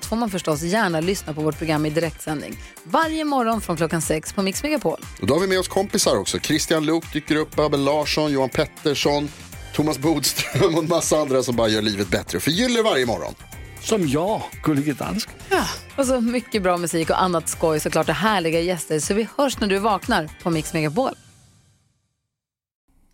allt 0.00 0.06
får 0.06 0.16
man 0.16 0.30
förstås 0.30 0.62
gärna 0.62 1.00
lyssna 1.00 1.34
på 1.34 1.40
vårt 1.40 1.58
program 1.58 1.86
i 1.86 1.90
direktsändning. 1.90 2.56
Varje 2.84 3.24
morgon 3.24 3.60
från 3.60 3.76
klockan 3.76 4.02
sex 4.02 4.32
på 4.32 4.42
Mix 4.42 4.62
Megapol. 4.62 5.00
Och 5.20 5.26
då 5.26 5.34
har 5.34 5.40
vi 5.40 5.46
med 5.46 5.58
oss 5.58 5.68
kompisar 5.68 6.16
också. 6.16 6.38
Christian 6.38 6.86
Luuk 6.86 7.12
dyker 7.12 7.36
upp, 7.36 7.58
Abel 7.58 7.84
Larsson, 7.84 8.32
Johan 8.32 8.48
Pettersson, 8.48 9.28
Thomas 9.74 9.98
Bodström 9.98 10.74
och 10.74 10.82
en 10.82 10.88
massa 10.88 11.16
andra 11.16 11.42
som 11.42 11.56
bara 11.56 11.68
gör 11.68 11.82
livet 11.82 12.08
bättre 12.08 12.36
och 12.36 12.42
förgyller 12.42 12.82
varje 12.82 13.06
morgon. 13.06 13.34
Som 13.80 14.08
jag, 14.08 14.42
Gullige 14.62 14.92
Dansken. 14.92 15.34
Och 15.96 16.06
så 16.06 16.20
mycket 16.20 16.62
bra 16.62 16.76
musik 16.76 17.10
och 17.10 17.22
annat 17.22 17.48
skoj 17.48 17.80
såklart 17.80 18.08
och 18.08 18.14
härliga 18.14 18.60
gäster. 18.60 18.98
Så 19.00 19.14
vi 19.14 19.28
hörs 19.36 19.60
när 19.60 19.68
du 19.68 19.78
vaknar 19.78 20.30
på 20.42 20.50
Mix 20.50 20.72
Megapol. 20.72 21.14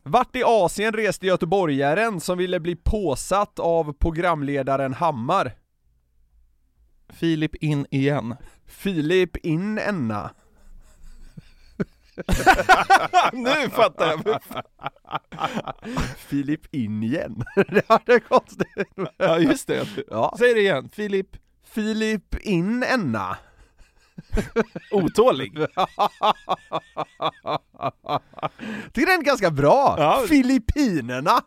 Vart 0.02 0.36
i 0.36 0.42
Asien 0.44 0.92
reste 0.92 1.26
göteborgaren 1.26 2.20
som 2.20 2.38
ville 2.38 2.60
bli 2.60 2.76
påsatt 2.76 3.58
av 3.58 3.92
programledaren 3.92 4.94
Hammar? 4.94 5.65
Filip 7.16 7.54
in 7.54 7.86
igen. 7.90 8.34
Filip 8.66 9.36
in 9.36 9.78
enna. 9.78 10.30
nu 13.32 13.70
fattar 13.70 14.06
jag! 14.06 14.40
Filip 16.16 16.74
in 16.74 17.02
igen. 17.02 17.44
det 18.06 18.12
är 18.12 18.20
konstigt. 18.20 18.68
Ja 19.16 19.38
just 19.38 19.66
det. 19.66 19.88
Ja. 20.10 20.34
Säg 20.38 20.54
det 20.54 20.60
igen, 20.60 20.88
Filip 20.92 21.36
Filip 21.64 22.34
in 22.40 22.82
enna. 22.82 23.36
Otålig. 24.90 25.52
Tycker 28.92 29.06
den 29.06 29.20
är 29.20 29.24
ganska 29.24 29.50
bra. 29.50 29.94
Ja. 29.98 30.24
Filippinerna. 30.28 31.42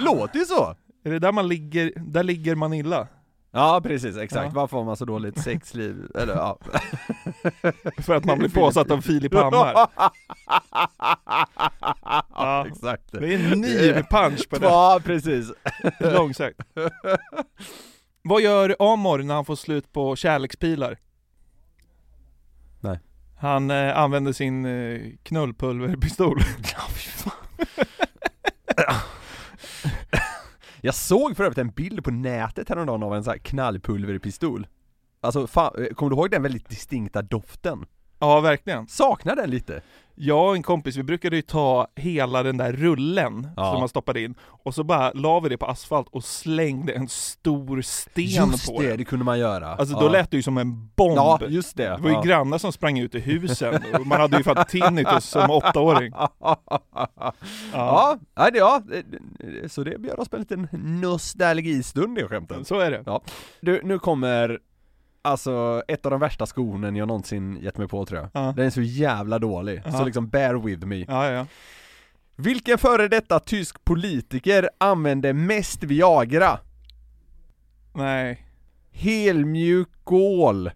Låter 0.00 0.38
ju 0.38 0.44
så. 0.44 0.76
Är 1.04 1.10
det 1.10 1.18
där 1.18 1.32
man 1.32 1.48
ligger, 1.48 1.92
där 1.96 2.22
ligger 2.22 2.54
Manilla? 2.54 3.08
Ja 3.54 3.80
precis, 3.84 4.16
exakt. 4.16 4.44
Ja. 4.44 4.50
Varför 4.60 4.76
har 4.76 4.84
man 4.84 4.96
så 4.96 5.04
dåligt 5.04 5.38
sexliv? 5.38 6.10
Eller 6.14 6.34
ja. 6.34 6.58
För 8.02 8.14
att 8.14 8.24
man 8.24 8.38
blir 8.38 8.48
påsatt 8.48 8.90
av 8.90 9.00
Filip 9.00 9.34
Hammar. 9.34 9.74
ja 12.34 12.66
exakt. 12.66 13.12
Det 13.12 13.34
är 13.34 13.52
en 13.52 13.60
ny 13.60 13.92
punch 14.10 14.48
på 14.48 14.58
det. 14.58 14.66
Ja 14.66 15.00
precis. 15.04 15.52
Långsökt. 16.00 16.60
Vad 18.22 18.42
gör 18.42 18.76
Amor 18.78 19.18
när 19.18 19.34
han 19.34 19.44
får 19.44 19.56
slut 19.56 19.92
på 19.92 20.16
kärlekspilar? 20.16 20.98
Nej. 22.80 22.98
Han 23.38 23.70
eh, 23.70 23.98
använder 23.98 24.32
sin 24.32 24.66
eh, 24.66 25.00
knullpulverpistol. 25.22 26.40
Jag 30.84 30.94
såg 30.94 31.36
för 31.36 31.44
övrigt 31.44 31.58
en 31.58 31.70
bild 31.70 32.04
på 32.04 32.10
nätet 32.10 32.68
häromdagen 32.68 33.02
av 33.02 33.14
en 33.14 33.24
sån 33.24 33.30
här 33.30 33.38
knallpulverpistol 33.38 34.66
Alltså 35.20 35.46
fan, 35.46 35.84
eh, 35.84 35.94
kommer 35.94 36.10
du 36.10 36.16
ihåg 36.16 36.30
den 36.30 36.42
väldigt 36.42 36.68
distinkta 36.68 37.22
doften? 37.22 37.86
Ja, 38.22 38.40
verkligen. 38.40 38.86
Saknar 38.88 39.36
den 39.36 39.50
lite? 39.50 39.80
Jag 40.14 40.48
och 40.48 40.54
en 40.56 40.62
kompis, 40.62 40.96
vi 40.96 41.02
brukade 41.02 41.36
ju 41.36 41.42
ta 41.42 41.86
hela 41.96 42.42
den 42.42 42.56
där 42.56 42.72
rullen 42.72 43.48
Ja. 43.56 43.70
som 43.72 43.80
man 43.80 43.88
stoppade 43.88 44.20
in 44.22 44.34
och 44.42 44.74
så 44.74 44.84
bara 44.84 45.12
la 45.12 45.40
vi 45.40 45.48
det 45.48 45.56
på 45.56 45.66
asfalt 45.66 46.08
och 46.10 46.24
slängde 46.24 46.92
en 46.92 47.08
stor 47.08 47.82
sten 47.82 48.24
Just 48.24 48.66
på 48.68 48.80
det, 48.82 48.88
den. 48.88 48.98
det 48.98 49.04
kunde 49.04 49.24
man 49.24 49.38
göra 49.38 49.68
Alltså 49.74 49.94
ja. 49.94 50.00
då 50.00 50.08
lät 50.08 50.30
det 50.30 50.36
ju 50.36 50.42
som 50.42 50.58
en 50.58 50.90
bomb. 50.96 51.16
Ja, 51.16 51.38
just 51.48 51.76
det! 51.76 51.82
Det 51.88 51.96
var 52.02 52.08
ju 52.10 52.14
ja. 52.16 52.22
grannar 52.22 52.58
som 52.58 52.72
sprang 52.72 52.98
ut 52.98 53.14
i 53.14 53.18
husen 53.20 53.80
och 54.00 54.06
man 54.06 54.20
hade 54.20 54.36
ju 54.36 54.42
fått 54.44 54.68
tinnitus 54.68 55.24
som 55.24 55.50
åttaåring. 55.50 56.12
Ja, 57.72 58.18
ja, 58.34 58.50
det- 58.50 58.58
ja, 58.58 58.82
det- 58.88 59.04
det- 59.38 59.68
så 59.72 59.84
det 59.84 59.98
bjöd 60.00 60.18
oss 60.18 60.28
på 60.28 60.36
en 60.36 60.42
liten 60.42 60.68
nostalgistund 60.72 62.16
det 62.16 62.28
skämtet 62.28 62.66
Så 62.66 62.78
är 62.78 62.90
det. 62.90 63.02
Ja. 63.06 63.22
Du, 63.60 63.80
nu 63.84 63.98
kommer 63.98 64.58
Alltså 65.24 65.82
ett 65.88 66.04
av 66.06 66.10
de 66.10 66.20
värsta 66.20 66.46
skonen 66.46 66.96
jag 66.96 67.08
någonsin 67.08 67.56
gett 67.62 67.78
mig 67.78 67.88
på 67.88 68.04
tror 68.06 68.20
jag 68.20 68.30
Ja. 68.32 68.52
Den 68.56 68.66
är 68.66 68.70
så 68.70 68.82
jävla 68.82 69.38
dålig, 69.38 69.82
Ja. 69.84 69.92
så 69.92 70.04
liksom 70.04 70.28
bear 70.28 70.54
with 70.54 70.86
me 70.86 71.04
Ja, 71.08 71.30
ja. 71.30 71.46
Vilken 72.36 72.78
före 72.78 73.08
detta 73.08 73.40
tysk 73.40 73.84
politiker 73.84 74.70
använde 74.78 75.32
mest 75.32 75.84
Viagra? 75.84 76.58
Nej. 77.94 78.46
Helmjuk 78.92 79.88
Kohl 80.04 80.70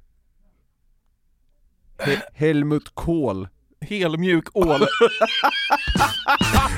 He- 1.98 2.22
Helmut 2.34 2.90
Kohl 2.94 3.48
Helmjuk 3.80 4.56
ål. 4.56 4.66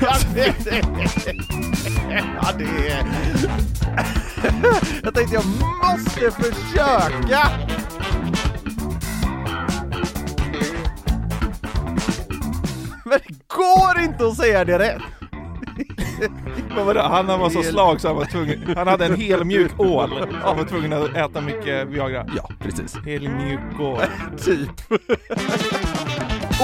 ja, 0.01 0.15
det 2.57 2.89
är... 2.89 3.05
Jag 5.03 5.13
tänkte 5.13 5.35
jag 5.35 5.45
måste 5.45 6.31
försöka! 6.31 7.49
Men 13.05 13.19
det 13.27 13.35
går 13.47 13.99
inte 14.03 14.27
att 14.27 14.37
säga 14.37 14.65
det 14.65 14.79
rätt! 14.79 15.01
Vad 16.75 16.85
var 16.85 16.93
det? 16.93 17.01
Han 17.01 17.27
var 17.27 17.49
så 17.49 17.63
slag 17.63 18.01
så 18.01 18.07
han 18.07 18.17
var 18.17 18.25
tvungen, 18.25 18.73
han 18.75 18.87
hade 18.87 19.05
en 19.05 19.15
helmjuk 19.15 19.79
ål. 19.79 20.09
Han 20.43 20.57
var 20.57 20.65
tvungen 20.65 20.93
att 20.93 21.15
äta 21.15 21.41
mycket 21.41 21.87
Viagra. 21.87 22.25
Ja, 22.35 22.49
precis. 22.59 22.95
Helmjuk 23.05 23.79
ål. 23.79 24.01
Typ. 24.45 24.69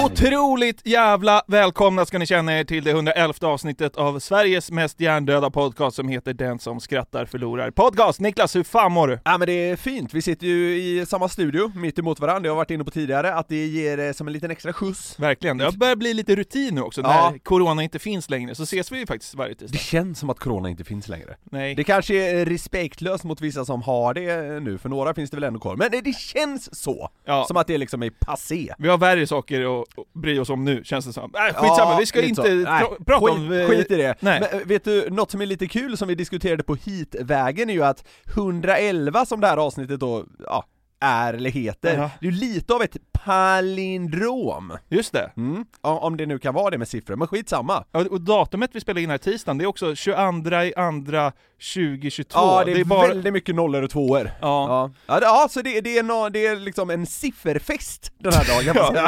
Otroligt 0.04 0.86
jävla 0.86 1.42
välkomna 1.46 2.06
ska 2.06 2.18
ni 2.18 2.26
känna 2.26 2.58
er 2.58 2.64
till 2.64 2.84
det 2.84 2.90
111 2.90 3.34
avsnittet 3.42 3.96
av 3.96 4.18
Sveriges 4.18 4.70
mest 4.70 5.00
hjärndöda 5.00 5.50
podcast 5.50 5.96
som 5.96 6.08
heter 6.08 6.32
Den 6.34 6.58
som 6.58 6.80
skrattar 6.80 7.24
förlorar. 7.26 7.70
Podcast! 7.70 8.20
Niklas, 8.20 8.56
hur 8.56 8.62
fan 8.62 8.92
mår 8.92 9.08
du? 9.08 9.18
Ja 9.24 9.38
men 9.38 9.46
det 9.46 9.52
är 9.52 9.76
fint, 9.76 10.14
vi 10.14 10.22
sitter 10.22 10.46
ju 10.46 10.76
i 10.82 11.06
samma 11.06 11.28
studio, 11.28 11.72
mitt 11.76 11.98
emot 11.98 12.20
varandra, 12.20 12.46
jag 12.48 12.52
har 12.52 12.56
varit 12.56 12.70
inne 12.70 12.84
på 12.84 12.90
tidigare, 12.90 13.34
att 13.34 13.48
det 13.48 13.66
ger 13.66 13.98
eh, 13.98 14.12
som 14.12 14.26
en 14.26 14.32
liten 14.32 14.50
extra 14.50 14.72
skjuts 14.72 15.18
Verkligen. 15.18 15.58
Det 15.58 15.72
börjar 15.76 15.96
bli 15.96 16.14
lite 16.14 16.36
rutin 16.36 16.74
nu 16.74 16.80
också, 16.80 17.00
Ja. 17.00 17.30
när 17.30 17.38
corona 17.38 17.82
inte 17.82 17.98
finns 17.98 18.30
längre, 18.30 18.54
så 18.54 18.62
ses 18.62 18.92
vi 18.92 18.98
ju 18.98 19.06
faktiskt 19.06 19.34
varje 19.34 19.52
Det 19.54 19.58
tisdag. 19.58 19.78
känns 19.78 20.18
som 20.18 20.30
att 20.30 20.38
corona 20.38 20.68
inte 20.70 20.84
finns 20.84 21.08
längre 21.08 21.36
Nej. 21.44 21.74
Det 21.74 21.84
kanske 21.84 22.14
är 22.30 22.44
respektlöst 22.46 23.24
mot 23.24 23.40
vissa 23.40 23.64
som 23.64 23.82
har 23.82 24.14
det 24.14 24.60
nu, 24.60 24.78
för 24.78 24.88
några 24.88 25.14
finns 25.14 25.30
det 25.30 25.36
väl 25.36 25.44
ändå 25.44 25.60
kvar, 25.60 25.76
men 25.76 25.90
det, 25.90 26.00
det 26.00 26.16
känns 26.16 26.80
så! 26.82 27.10
Ja. 27.24 27.44
Som 27.48 27.56
att 27.56 27.66
det 27.66 27.78
liksom 27.78 28.02
är 28.02 28.10
passé 28.10 28.74
Vi 28.78 28.88
har 28.88 28.98
värre 28.98 29.26
saker 29.26 29.85
bry 30.14 30.38
oss 30.38 30.50
om 30.50 30.64
nu, 30.64 30.84
känns 30.84 31.04
det 31.06 31.12
som. 31.12 31.34
Äh, 31.34 31.54
skitsamma, 31.54 31.98
vi 31.98 32.06
ska 32.06 32.22
inte 32.22 32.42
pra- 32.42 33.04
prata 33.06 33.26
skit, 33.26 33.36
om... 33.36 33.52
eh, 33.52 33.66
Skit 33.68 33.90
i 33.90 33.96
det! 33.96 34.14
nej. 34.20 34.40
Men 34.40 34.60
eh, 34.60 34.66
vet 34.66 34.84
du, 34.84 35.10
något 35.10 35.30
som 35.30 35.40
är 35.40 35.46
lite 35.46 35.66
kul 35.68 35.96
som 35.96 36.08
vi 36.08 36.14
diskuterade 36.14 36.62
på 36.62 36.74
hitvägen 36.74 37.70
är 37.70 37.74
ju 37.74 37.84
att 37.84 38.04
111 38.36 39.26
som 39.26 39.40
det 39.40 39.46
här 39.46 39.56
avsnittet 39.56 40.00
då, 40.00 40.24
ja, 40.38 40.64
är 41.00 41.34
eller 41.34 41.50
heter, 41.50 41.96
Ja. 41.98 42.10
det 42.20 42.26
är 42.26 42.32
lite 42.32 42.74
av 42.74 42.82
ett 42.82 42.96
palindrom 43.12 44.72
Just 44.88 45.12
det. 45.12 45.30
mm. 45.36 45.64
Om 45.80 45.98
om 45.98 46.16
det 46.16 46.26
nu 46.26 46.38
kan 46.38 46.54
vara 46.54 46.70
det 46.70 46.78
med 46.78 46.88
siffror, 46.88 47.16
men 47.16 47.28
skitsamma 47.28 47.84
Ja, 47.92 48.04
och 48.10 48.20
datumet 48.20 48.70
vi 48.72 48.80
spelar 48.80 49.00
in 49.00 49.10
här 49.10 49.18
tisdagen, 49.18 49.58
det 49.58 49.64
är 49.64 49.66
också 49.66 49.94
22 49.94 50.16
i 50.62 50.74
andra 50.76 51.32
2022. 51.74 52.38
Ja, 52.38 52.62
det 52.66 52.72
är, 52.72 52.84
bara... 52.84 53.08
väldigt 53.08 53.32
mycket 53.32 53.54
nollor 53.54 53.82
och 53.82 53.90
tvåor 53.90 54.30
Ja. 54.40 54.66
Ja, 54.68 54.90
ja, 55.06 55.20
det, 55.20 55.26
ja 55.26 55.48
så 55.50 55.62
det, 55.62 55.80
det, 55.80 55.98
är 55.98 56.02
nå 56.02 56.28
det 56.28 56.46
är 56.46 56.56
liksom 56.56 56.90
en 56.90 57.06
sifferfest 57.06 58.12
den 58.18 58.32
här 58.32 58.44
dagen. 58.44 59.02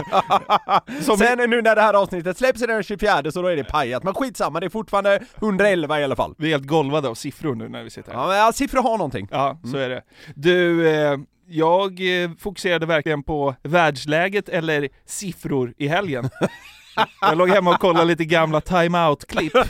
Som 1.03 1.17
Sen 1.19 1.51
nu 1.51 1.63
när 1.63 1.77
det 1.77 1.83
här 1.83 1.95
avsnittet 1.95 2.39
släpps 2.39 2.63
är 2.63 2.67
det 2.67 2.73
den 2.73 2.83
24 2.83 3.31
så 3.33 3.43
då 3.43 3.49
är 3.49 3.57
det 3.57 3.65
pajat, 3.65 4.03
men 4.03 4.15
skitsamma, 4.15 4.61
det 4.61 4.67
är 4.67 4.71
fortfarande 4.71 5.23
111 5.37 6.01
i 6.01 6.05
alla 6.05 6.17
fall 6.17 6.35
Vi 6.39 6.47
är 6.47 6.51
helt 6.51 6.67
golvade 6.67 7.09
av 7.09 7.15
siffror 7.15 7.55
nu 7.55 7.69
när 7.69 7.83
vi 7.85 7.91
sitter 7.91 8.13
här. 8.13 8.21
Ja 8.21 8.27
men 8.27 8.37
ja, 8.37 8.53
siffror 8.53 8.83
har 8.83 8.99
någonting 8.99 9.29
Ja, 9.31 9.61
så 9.71 9.77
är 9.77 9.89
det. 9.89 10.03
Du, 10.35 10.89
eh, 10.91 11.19
jag 11.49 12.23
eh, 12.23 12.31
fokuserade 12.39 12.87
verkligen 12.87 13.23
på 13.23 13.55
världsläget 13.63 14.49
eller 14.49 14.89
siffror 15.07 15.75
i 15.77 15.89
helgen. 15.89 16.31
Jag 17.21 17.39
låg 17.39 17.49
hemma 17.51 17.71
och 17.71 17.81
kollade 17.81 18.05
lite 18.05 18.25
gamla 18.25 18.61
time-out-klipp. 18.61 19.53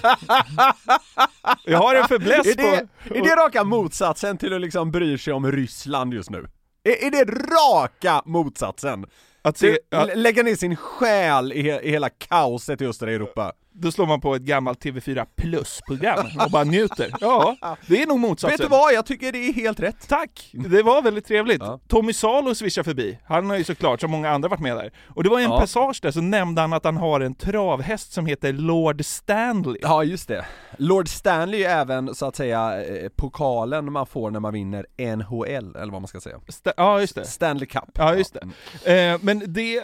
Jag 1.65 1.79
har 1.79 1.95
en 1.95 2.09
fäbless 2.09 2.47
är 2.47 2.55
det, 2.55 2.87
på... 3.09 3.15
är 3.15 3.23
det 3.23 3.37
raka 3.37 3.65
motsatsen 3.65 4.39
till 4.39 4.55
att 4.55 4.61
liksom 4.61 4.91
bry 4.91 5.19
sig 5.19 5.33
om 5.33 5.53
Ryssland 5.53 6.15
just 6.15 6.31
nu? 6.31 6.49
Är, 6.85 7.07
är 7.07 7.11
det 7.11 7.25
raka 7.25 8.23
motsatsen? 8.25 9.07
Att 9.43 9.59
Se, 9.59 9.79
ja, 9.91 10.09
Lägga 10.15 10.43
ner 10.43 10.55
sin 10.55 10.77
själ 10.77 11.53
i, 11.53 11.59
i 11.59 11.91
hela 11.91 12.09
kaoset 12.09 12.81
i 12.81 12.87
östra 12.87 13.13
Europa? 13.13 13.53
Då 13.81 13.93
slår 13.93 14.07
man 14.07 14.21
på 14.21 14.35
ett 14.35 14.43
gammalt 14.43 14.85
TV4 14.85 15.27
Plus-program 15.37 16.27
och 16.45 16.51
bara 16.51 16.65
njuter. 16.65 17.11
Ja, 17.21 17.57
det 17.87 18.03
är 18.03 18.07
nog 18.07 18.19
motsatsen. 18.19 18.51
Vet 18.51 18.61
du 18.61 18.69
vad, 18.69 18.93
jag 18.95 19.07
tycker 19.07 19.33
det 19.33 19.39
är 19.39 19.53
helt 19.53 19.81
rätt. 19.81 20.09
Tack! 20.09 20.51
Det 20.53 20.83
var 20.83 21.03
väldigt 21.03 21.27
trevligt. 21.27 21.61
Ja. 21.63 21.81
Tommy 21.89 22.13
Salo 22.13 22.55
svischade 22.55 22.85
förbi. 22.85 23.19
Han 23.27 23.51
har 23.51 23.57
ju 23.57 23.65
såklart, 23.65 24.01
som 24.01 24.11
många 24.11 24.31
andra, 24.31 24.49
varit 24.49 24.61
med 24.61 24.77
där. 24.77 24.93
Och 25.15 25.25
det 25.25 25.31
var 25.31 25.39
en 25.41 25.51
Ja. 25.51 25.61
passage 25.61 25.99
där 26.03 26.11
så 26.11 26.21
nämnde 26.21 26.61
han 26.61 26.73
att 26.73 26.85
han 26.85 26.97
har 26.97 27.21
en 27.21 27.35
travhäst 27.35 28.13
som 28.13 28.27
heter 28.27 28.53
Lord 28.53 29.05
Stanley. 29.05 29.79
Ja 29.83 30.05
just 30.05 30.29
det. 30.29 30.45
Lord 30.79 31.09
Stanley 31.09 31.63
är 31.63 31.81
även 31.81 32.15
så 32.15 32.27
att 32.27 32.37
säga 32.37 32.85
eh, 32.85 33.09
pokalen 33.17 33.93
man 33.93 34.07
får 34.07 34.31
när 34.31 34.41
man 34.41 34.53
vinner 34.53 34.87
NHL, 35.17 35.77
eller 35.77 35.93
vad 35.93 36.01
man 36.03 36.09
ska 36.09 36.21
säga. 36.21 36.37
Sta- 36.49 36.73
ja, 36.77 37.01
just 37.01 37.15
det. 37.15 37.25
Stanley 37.27 37.67
Cup. 37.67 37.85
Ja, 37.95 38.15
just 38.15 38.37
Mm. 38.37 38.53
det. 38.85 39.09
Eh, 39.09 39.19
men 39.23 39.43
det 39.53 39.83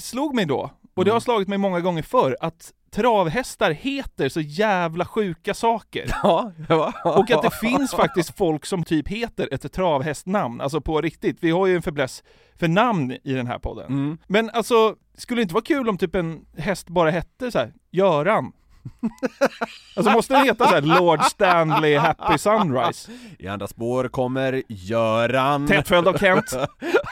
slog 0.00 0.34
mig 0.34 0.44
då, 0.46 0.70
och 0.98 1.04
det 1.04 1.10
har 1.10 1.20
slagit 1.20 1.48
mig 1.48 1.58
många 1.58 1.80
gånger 1.80 2.02
förr, 2.02 2.36
att 2.40 2.72
travhästar 2.90 3.70
heter 3.70 4.28
så 4.28 4.40
jävla 4.40 5.04
sjuka 5.04 5.54
saker. 5.54 6.10
Ja, 6.22 6.52
ja. 6.68 6.92
Och 7.04 7.30
att 7.30 7.42
det 7.42 7.50
finns 7.50 7.90
faktiskt 7.90 8.36
folk 8.36 8.66
som 8.66 8.84
typ 8.84 9.08
heter 9.08 9.48
ett 9.52 9.72
travhästnamn, 9.72 10.60
alltså 10.60 10.80
på 10.80 11.00
riktigt. 11.00 11.36
Vi 11.40 11.50
har 11.50 11.66
ju 11.66 11.76
en 11.76 11.82
fäbless 11.82 12.22
för 12.56 12.68
namn 12.68 13.12
i 13.24 13.32
den 13.32 13.46
här 13.46 13.58
podden. 13.58 13.86
Mm. 13.86 14.18
Men 14.26 14.50
alltså, 14.50 14.94
skulle 15.18 15.38
det 15.38 15.42
inte 15.42 15.54
vara 15.54 15.64
kul 15.64 15.88
om 15.88 15.98
typ 15.98 16.14
en 16.14 16.40
häst 16.56 16.88
bara 16.88 17.10
hette 17.10 17.50
så 17.50 17.58
här, 17.58 17.72
Göran? 17.90 18.52
Alltså 19.96 20.12
måste 20.12 20.34
den 20.34 20.44
heta 20.44 20.66
så 20.66 20.74
här 20.74 20.80
Lord 20.80 21.22
Stanley 21.24 21.96
Happy 21.96 22.38
Sunrise? 22.38 23.10
I 23.38 23.48
andra 23.48 23.66
spår 23.66 24.08
kommer 24.08 24.62
Göran. 24.68 25.66
Tätt 25.66 25.88
följd 25.88 26.08
av 26.08 26.18
Kent. 26.18 26.54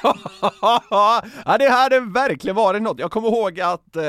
ja 1.44 1.56
det 1.58 1.70
hade 1.70 2.00
verkligen 2.00 2.56
varit 2.56 2.82
något. 2.82 2.98
Jag 2.98 3.10
kommer 3.10 3.28
ihåg 3.28 3.60
att 3.60 3.96
eh, 3.96 4.02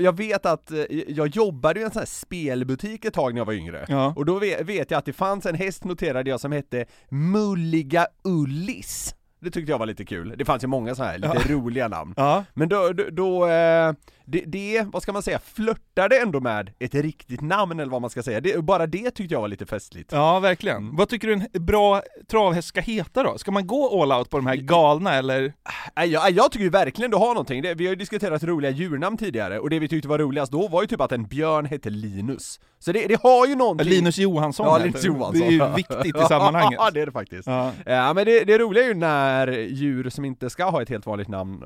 jag, 0.00 0.16
vet 0.16 0.46
att 0.46 0.70
eh, 0.70 0.78
jag 1.08 1.28
jobbade 1.28 1.80
i 1.80 1.82
en 1.82 1.90
sån 1.90 2.00
här 2.00 2.06
spelbutik 2.06 3.04
ett 3.04 3.14
tag 3.14 3.34
när 3.34 3.40
jag 3.40 3.46
var 3.46 3.52
yngre. 3.52 3.86
Ja. 3.88 4.12
Och 4.16 4.24
då 4.24 4.38
vet, 4.38 4.90
jag 4.90 4.98
att 4.98 5.04
det 5.04 5.12
fanns 5.12 5.46
en 5.46 5.54
häst 5.54 5.84
noterade 5.84 6.30
jag 6.30 6.40
som 6.40 6.52
hette 6.52 6.84
Mulliga 7.08 8.06
Ullis. 8.24 9.14
Det 9.40 9.50
tyckte 9.50 9.72
jag 9.72 9.78
var 9.78 9.86
lite 9.86 10.04
kul. 10.04 10.34
Det 10.38 10.44
fanns 10.44 10.62
ju 10.62 10.66
många 10.66 10.94
sådana 10.94 11.12
här 11.12 11.18
lite 11.18 11.52
roliga 11.52 11.88
namn. 11.88 12.14
Ja. 12.16 12.44
Men 12.54 12.68
då, 12.68 12.92
då, 12.92 13.04
då 13.10 13.46
eh, 13.46 13.92
det, 14.30 14.40
det, 14.46 14.82
vad 14.92 15.02
ska 15.02 15.12
man 15.12 15.22
säga, 15.22 15.38
flörtade 15.38 16.18
ändå 16.18 16.40
med 16.40 16.70
ett 16.78 16.94
riktigt 16.94 17.40
namn 17.40 17.80
eller 17.80 17.92
vad 17.92 18.00
man 18.00 18.10
ska 18.10 18.22
säga. 18.22 18.40
Det, 18.40 18.64
bara 18.64 18.86
det 18.86 19.10
tyckte 19.10 19.34
jag 19.34 19.40
var 19.40 19.48
lite 19.48 19.66
festligt. 19.66 20.12
Ja, 20.12 20.40
verkligen. 20.40 20.96
Vad 20.96 21.08
tycker 21.08 21.28
du 21.28 21.34
en 21.34 21.64
bra 21.66 22.02
travhäst 22.30 22.68
ska 22.68 22.80
heta 22.80 23.22
då? 23.22 23.38
Ska 23.38 23.50
man 23.50 23.66
gå 23.66 24.02
all 24.02 24.12
out 24.12 24.30
på 24.30 24.36
de 24.36 24.46
här 24.46 24.56
galna 24.56 25.14
eller? 25.14 25.52
Nej, 25.96 26.08
jag, 26.08 26.30
jag 26.30 26.52
tycker 26.52 26.64
ju 26.64 26.70
verkligen 26.70 27.10
du 27.10 27.16
har 27.16 27.28
någonting. 27.28 27.62
Det, 27.62 27.74
vi 27.74 27.84
har 27.86 27.90
ju 27.90 27.96
diskuterat 27.96 28.44
roliga 28.44 28.70
djurnamn 28.70 29.16
tidigare, 29.16 29.58
och 29.58 29.70
det 29.70 29.78
vi 29.78 29.88
tyckte 29.88 30.08
var 30.08 30.18
roligast 30.18 30.52
då 30.52 30.68
var 30.68 30.82
ju 30.82 30.86
typ 30.86 31.00
att 31.00 31.12
en 31.12 31.26
björn 31.26 31.66
hette 31.66 31.90
Linus. 31.90 32.60
Så 32.78 32.92
det, 32.92 33.06
det 33.06 33.22
har 33.22 33.46
ju 33.46 33.54
någonting... 33.54 33.88
Linus 33.88 34.18
Johansson 34.18 34.66
Ja, 34.66 34.78
Linus. 34.78 35.04
Johansson. 35.04 35.40
Det 35.40 35.46
är 35.46 35.50
ju 35.50 35.74
viktigt 35.74 36.16
i 36.16 36.24
sammanhanget. 36.28 36.78
Ja, 36.80 36.90
det 36.90 37.00
är 37.00 37.06
det 37.06 37.12
faktiskt. 37.12 37.46
Ja. 37.46 37.72
Ja, 37.86 38.12
men 38.12 38.24
det, 38.24 38.44
det 38.44 38.58
roliga 38.58 38.84
är 38.84 38.88
ju 38.88 38.94
när 38.94 39.48
djur 39.48 40.10
som 40.10 40.24
inte 40.24 40.50
ska 40.50 40.64
ha 40.64 40.82
ett 40.82 40.88
helt 40.88 41.06
vanligt 41.06 41.28
namn, 41.28 41.62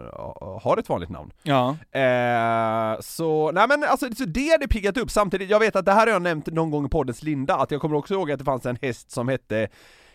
har 0.63 0.77
ett 0.79 0.89
vanligt 0.89 1.11
namn. 1.11 1.33
Ja. 1.43 1.77
Eh, 1.93 2.01
så, 3.01 3.53
nej 3.53 3.69
men 3.69 3.85
alltså, 3.85 4.15
så 4.15 4.25
det 4.25 4.49
hade 4.53 4.69
piggat 4.69 4.97
upp 4.97 5.11
samtidigt, 5.11 5.51
jag 5.51 5.59
vet 5.61 5.77
att 5.77 5.85
det 5.85 5.93
här 5.93 6.07
har 6.07 6.13
jag 6.13 6.23
nämnt 6.23 6.47
någon 6.47 6.71
gång 6.71 6.87
i 6.87 6.89
poddens 6.89 7.23
linda, 7.23 7.57
att 7.57 7.71
jag 7.71 7.81
kommer 7.81 7.97
också 7.97 8.15
ihåg 8.15 8.31
att 8.33 8.39
det 8.39 8.45
fanns 8.45 8.67
en 8.67 8.79
häst 8.83 9.11
som 9.11 9.29
hette 9.29 9.69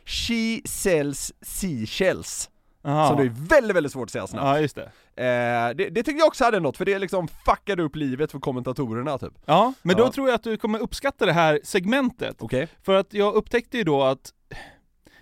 She 0.06 0.62
Sells 0.66 1.34
Seashells, 1.42 2.50
Aha. 2.86 3.08
som 3.08 3.18
det 3.18 3.24
är 3.24 3.48
väldigt, 3.50 3.76
väldigt 3.78 3.92
svårt 3.94 4.06
att 4.08 4.12
säga 4.12 4.28
snabbt. 4.28 4.46
Ja, 4.46 4.60
just 4.60 4.76
det. 4.76 4.84
Eh, 5.24 5.76
det, 5.76 5.90
det 5.90 6.04
tycker 6.04 6.20
jag 6.20 6.28
också 6.28 6.44
hade 6.44 6.60
något, 6.60 6.78
för 6.78 6.86
det 6.86 7.00
liksom 7.00 7.28
fuckade 7.28 7.84
upp 7.84 7.96
livet 7.96 8.32
för 8.32 8.40
kommentatorerna 8.40 9.18
typ. 9.18 9.34
Ja, 9.46 9.74
men 9.82 9.96
då 9.96 10.04
Ja. 10.04 10.12
tror 10.12 10.28
jag 10.28 10.36
att 10.36 10.44
du 10.44 10.58
kommer 10.58 10.80
uppskatta 10.80 11.26
det 11.26 11.34
här 11.34 11.60
segmentet. 11.64 12.36
Okej? 12.40 12.68
För 12.84 12.94
att 12.96 13.14
jag 13.14 13.34
upptäckte 13.34 13.78
ju 13.78 13.84
då 13.84 14.04
att 14.04 14.34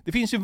det 0.04 0.12
finns 0.12 0.34
ju 0.34 0.40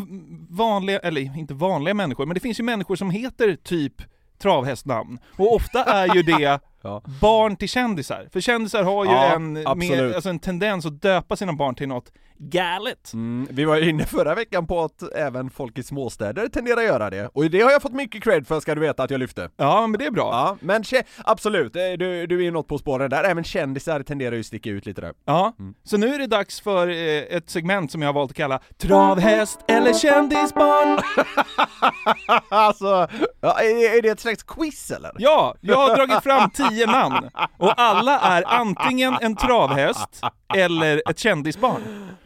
vanliga, 0.49 0.99
eller 0.99 1.21
inte 1.37 1.53
vanliga 1.53 1.93
människor, 1.93 2.25
men 2.25 2.33
det 2.33 2.39
finns 2.39 2.59
ju 2.59 2.63
människor 2.63 2.95
som 2.95 3.09
heter 3.09 3.55
typ 3.55 3.93
travhästnamn. 4.41 5.19
Och 5.37 5.55
ofta 5.55 5.83
är 5.83 6.15
ju 6.15 6.23
det 6.23 6.59
Ja. 6.83 7.01
barn 7.21 7.55
till 7.55 7.69
kändisar. 7.69 8.27
För 8.33 8.39
kändisar 8.41 8.83
har 8.83 9.05
ju 9.05 9.11
Ja, 9.11 9.25
en, 9.35 9.53
mer, 9.53 10.13
alltså 10.15 10.29
en 10.29 10.39
tendens 10.39 10.85
att 10.85 11.01
döpa 11.01 11.35
sina 11.35 11.53
barn 11.53 11.75
till 11.75 11.87
något 11.87 12.11
galet. 12.43 13.13
Mm, 13.13 13.47
vi 13.51 13.65
var 13.65 13.75
ju 13.77 13.89
inne 13.89 14.05
förra 14.05 14.35
veckan 14.35 14.67
på 14.67 14.83
att 14.83 15.03
även 15.15 15.49
folk 15.49 15.77
i 15.77 15.83
småstäder 15.83 16.47
tenderar 16.47 16.77
att 16.77 16.83
göra 16.83 17.09
det, 17.09 17.27
och 17.33 17.49
det 17.49 17.61
har 17.61 17.71
jag 17.71 17.81
fått 17.81 17.93
mycket 17.93 18.23
cred 18.23 18.47
för 18.47 18.59
ska 18.59 18.75
du 18.75 18.81
veta 18.81 19.03
att 19.03 19.11
jag 19.11 19.19
lyfte. 19.19 19.49
Ja, 19.57 19.87
men 19.87 19.99
det 19.99 20.05
är 20.05 20.11
bra. 20.11 20.29
Ja, 20.31 20.57
men 20.59 20.83
absolut, 21.25 21.75
eh, 21.75 21.81
du, 21.81 22.27
du 22.27 22.37
är 22.39 22.43
ju 22.43 22.51
något 22.51 22.67
på 22.67 22.77
spåren 22.77 23.09
där, 23.09 23.23
även 23.23 23.43
kändisar 23.43 24.03
tenderar 24.03 24.31
ju 24.33 24.39
att 24.39 24.45
sticka 24.45 24.69
ut 24.69 24.85
lite 24.85 25.01
där. 25.01 25.13
Ja, 25.25 25.53
Mm. 25.59 25.73
så 25.83 25.97
nu 25.97 26.13
är 26.15 26.19
det 26.19 26.27
dags 26.27 26.61
för 26.61 26.87
eh, 26.87 27.37
ett 27.37 27.49
segment 27.49 27.91
som 27.91 28.01
jag 28.01 28.09
har 28.09 28.13
valt 28.13 28.31
att 28.31 28.37
kalla 28.37 28.59
Travhäst 28.77 29.59
eller 29.67 29.93
kändisbarn. 29.93 30.99
alltså, 32.49 32.85
är 33.41 34.01
det 34.01 34.09
ett 34.09 34.19
slags 34.19 34.43
quiz 34.43 34.91
eller? 34.91 35.11
Ja, 35.17 35.55
jag 35.61 35.77
har 35.77 35.95
dragit 35.95 36.23
fram 36.23 36.49
tio 36.49 36.67
namn 36.71 37.29
och 37.57 37.73
alla 37.77 38.19
är 38.19 38.43
antingen 38.47 39.17
en 39.21 39.35
travhäst 39.35 40.21
eller 40.55 41.01
ett 41.09 41.19
kändisbarn. 41.19 41.81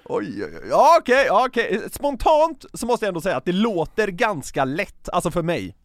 Oj, 0.06 0.44
oj, 0.44 0.60
oj, 0.62 0.68
ja 0.70 0.98
okej, 1.02 1.26
ja, 1.28 1.46
okej. 1.48 1.82
Spontant 1.92 2.66
så 2.74 2.86
måste 2.86 3.06
jag 3.06 3.08
ändå 3.08 3.22
säga 3.22 3.38
att 3.38 3.46
det 3.46 3.52
låter 3.52 4.08
ganska 4.08 4.66
lätt, 4.66 5.10
alltså 5.10 5.32
för 5.32 5.42
mig. 5.42 5.76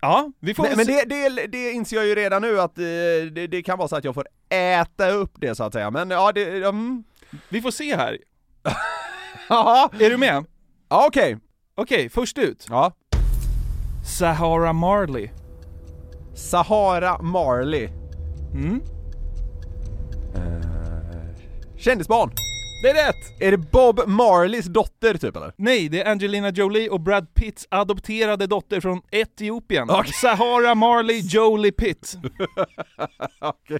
Ja, 0.00 0.32
vi 0.40 0.54
får 0.54 0.62
Men, 0.62 0.76
men 0.76 0.86
det, 0.86 1.04
det, 1.04 1.46
det 1.46 1.72
inser 1.72 1.96
jag 1.96 2.06
ju 2.06 2.14
redan 2.14 2.42
nu 2.42 2.60
att 2.60 2.78
eh, 2.78 2.84
det, 3.32 3.46
det 3.46 3.62
kan 3.62 3.78
vara 3.78 3.88
så 3.88 3.96
att 3.96 4.04
jag 4.04 4.14
får 4.14 4.26
äta 4.48 5.10
upp 5.10 5.32
det 5.34 5.54
så 5.54 5.64
att 5.64 5.72
säga, 5.72 5.90
men 5.90 6.10
ja 6.10 6.32
det, 6.32 6.64
mm. 6.64 7.04
Vi 7.48 7.62
får 7.62 7.70
se 7.70 7.96
här. 7.96 8.18
Jaha, 9.48 9.88
Är 10.00 10.10
du 10.10 10.16
med? 10.16 10.44
ja 10.88 11.06
okej. 11.06 11.38
Okej, 11.74 12.08
först 12.08 12.38
ut. 12.38 12.66
Ja. 12.68 12.92
Sahara 14.18 14.72
Marley. 14.72 15.28
Sahara 16.34 17.22
Marley. 17.22 17.88
Mm. 18.54 18.80
Kändisbarn. 21.78 22.30
Det 22.82 22.90
är 22.90 22.94
rätt! 23.06 23.40
Är 23.40 23.50
det 23.50 23.56
Bob 23.58 24.00
Marleys 24.06 24.64
dotter 24.66 25.14
typ 25.14 25.36
eller? 25.36 25.52
Nej, 25.56 25.88
det 25.88 26.02
är 26.02 26.10
Angelina 26.10 26.50
Jolie 26.50 26.88
och 26.88 27.00
Brad 27.00 27.34
Pitts 27.34 27.66
adopterade 27.70 28.46
dotter 28.46 28.80
från 28.80 29.00
Etiopien. 29.10 29.90
Okej. 29.90 30.12
Sahara 30.12 30.74
Marley 30.74 31.20
Jolie 31.20 31.72
Pitt. 31.72 32.16
Okej, 33.40 33.78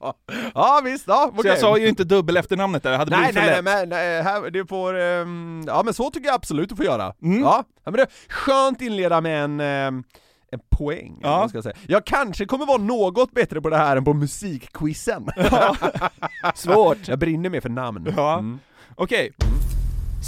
ja. 0.00 0.14
Ja 0.54 0.80
visst, 0.84 1.04
ja 1.08 1.30
Så 1.34 1.40
okej. 1.40 1.50
jag 1.50 1.58
sa 1.58 1.78
ju 1.78 1.88
inte 1.88 2.04
dubbel 2.04 2.36
efternamnet 2.36 2.82
där, 2.82 2.90
det 2.90 2.96
hade 2.96 3.10
Nej 3.10 3.32
blivit 3.32 3.34
för 3.34 3.40
nej 3.40 3.62
nej 3.64 3.76
lätt. 3.76 3.88
men 3.88 3.88
nej, 3.88 4.22
här, 4.22 4.50
det 4.50 4.66
får, 4.66 4.98
ehm, 4.98 5.64
ja 5.66 5.82
men 5.84 5.94
så 5.94 6.10
tycker 6.10 6.26
jag 6.26 6.34
absolut 6.34 6.68
du 6.68 6.76
får 6.76 6.84
göra. 6.84 7.14
Mm. 7.22 7.40
Ja, 7.40 7.64
ja 7.84 7.90
men 7.90 7.94
det 7.94 8.02
är 8.02 8.08
skönt 8.28 8.80
inleda 8.82 9.20
med 9.20 9.44
en, 9.44 9.60
ehm, 9.60 10.04
en 10.52 10.60
poäng, 10.70 11.18
Ja. 11.22 11.38
man 11.38 11.48
ska 11.48 11.62
säga. 11.62 11.74
Jag 11.86 12.04
kanske 12.06 12.44
kommer 12.44 12.66
vara 12.66 12.78
något 12.78 13.32
bättre 13.32 13.60
på 13.60 13.70
det 13.70 13.76
här 13.76 13.96
än 13.96 14.04
på 14.04 14.14
musikquizen. 14.14 15.28
Svårt. 16.54 17.08
jag 17.08 17.18
brinner 17.18 17.50
mer 17.50 17.60
för 17.60 17.68
namn. 17.68 18.12
Ja. 18.16 18.32
Mm. 18.38 18.58
Okej. 18.94 19.32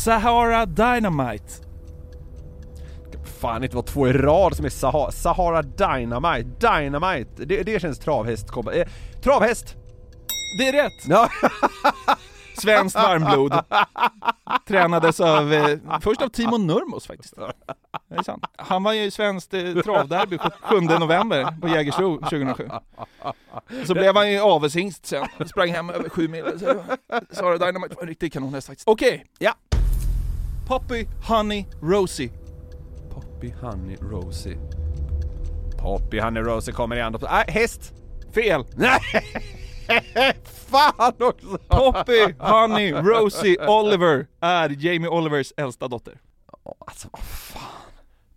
Sahara 0.05 0.67
Dynamite. 0.67 1.53
Fan 3.41 3.65
inte 3.65 3.77
vara 3.77 3.87
två 3.87 4.09
i 4.09 4.13
rad 4.13 4.57
som 4.57 4.65
är 4.65 4.69
Sahara, 4.71 5.11
Sahara 5.11 5.63
Dynamite, 5.63 6.49
Dynamite, 6.81 7.45
det, 7.45 7.63
det 7.63 7.81
känns 7.83 7.99
travhäst, 7.99 8.47
eh, 8.75 8.89
travhäst! 9.23 9.77
Det 10.59 10.69
är 10.69 10.73
rätt! 10.73 10.93
Ja. 11.09 11.29
Svenskt 12.61 12.97
varmblod. 12.97 13.55
Tränades 14.69 15.21
av, 15.21 15.53
eh, 15.53 15.79
först 16.01 16.23
av 16.23 16.29
Timo 16.29 16.59
Nurmos 16.59 17.07
faktiskt. 17.07 17.35
Det 18.09 18.17
är 18.17 18.23
sant. 18.23 18.45
Han 18.57 18.83
var 18.83 18.93
ju 18.93 19.03
i 19.03 19.11
svenskt 19.11 19.55
eh, 19.55 19.75
travderby 19.75 20.39
7 20.61 20.81
november 20.81 21.61
på 21.61 21.69
Jägersro 21.69 22.19
2007. 22.19 22.69
Så 23.85 23.95
blev 23.95 24.17
han 24.17 24.33
ju 24.33 24.41
avelshingst 24.41 25.07
sen, 25.07 25.27
sprang 25.47 25.71
hem 25.71 25.91
över 25.91 26.09
sju 26.09 26.29
mil. 26.29 26.45
Så 26.59 26.85
Sara 27.31 27.59
Dynamite 27.59 27.95
var 27.95 28.03
en 28.03 28.09
riktig 28.09 28.33
kanonhäst 28.33 28.67
faktiskt. 28.67 28.89
Okej! 28.89 29.27
Ja. 29.39 29.55
Poppy 30.69 31.07
Honey 31.29 31.65
Rosie. 31.83 32.31
Poppy 33.15 33.53
Honey 33.61 33.97
Rosie. 34.01 34.59
Poppy 35.79 36.21
Honey 36.21 36.43
Rosie 36.43 36.75
kommer 36.75 36.97
i 36.97 37.01
andra 37.01 37.29
Nej, 37.33 37.45
häst! 37.49 37.93
Fel! 38.35 38.65
Nej! 38.77 39.01
Fan 40.45 41.13
också! 41.19 41.59
Poppy 41.69 42.35
Honey 42.39 42.93
Rosie 42.93 43.67
Oliver 43.69 44.27
är 44.41 44.69
Jamie 44.79 45.09
Olivers 45.09 45.53
äldsta 45.57 45.89
dotter. 45.89 46.21
Alltså 46.87 47.09
vad 47.13 47.23
fan. 47.23 47.63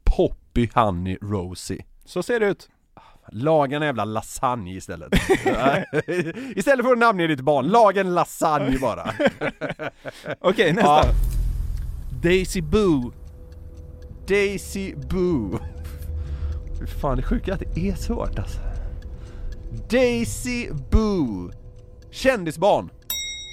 Poppy 0.03 0.69
Honey 0.73 1.17
Rosie. 1.21 1.85
Så 2.05 2.23
ser 2.23 2.39
det 2.39 2.45
ut. 2.45 2.69
Laga 3.31 3.77
en 3.77 3.83
jävla 3.83 4.05
lasagne 4.05 4.71
istället. 4.71 5.13
istället 6.55 6.85
för 6.85 6.91
att 6.91 6.97
namnge 6.97 7.27
ditt 7.27 7.41
barn, 7.41 7.67
laga 7.67 8.01
en 8.01 8.13
lasagne 8.13 8.77
bara. 8.79 9.13
Okej, 10.39 10.73
nästa. 10.73 10.89
Ja. 10.89 11.03
Daisy 12.23 12.61
Boo. 12.61 13.13
Daisy 14.27 14.95
Boo. 14.95 15.59
Fan 17.01 17.17
det 17.17 17.23
sjuka 17.23 17.51
är 17.51 17.55
att 17.55 17.75
det 17.75 17.89
är 17.89 17.95
svårt 17.95 18.39
alltså. 18.39 18.59
Daisy 19.89 20.69
Boo. 20.91 21.51
Kändisbarn. 22.11 22.89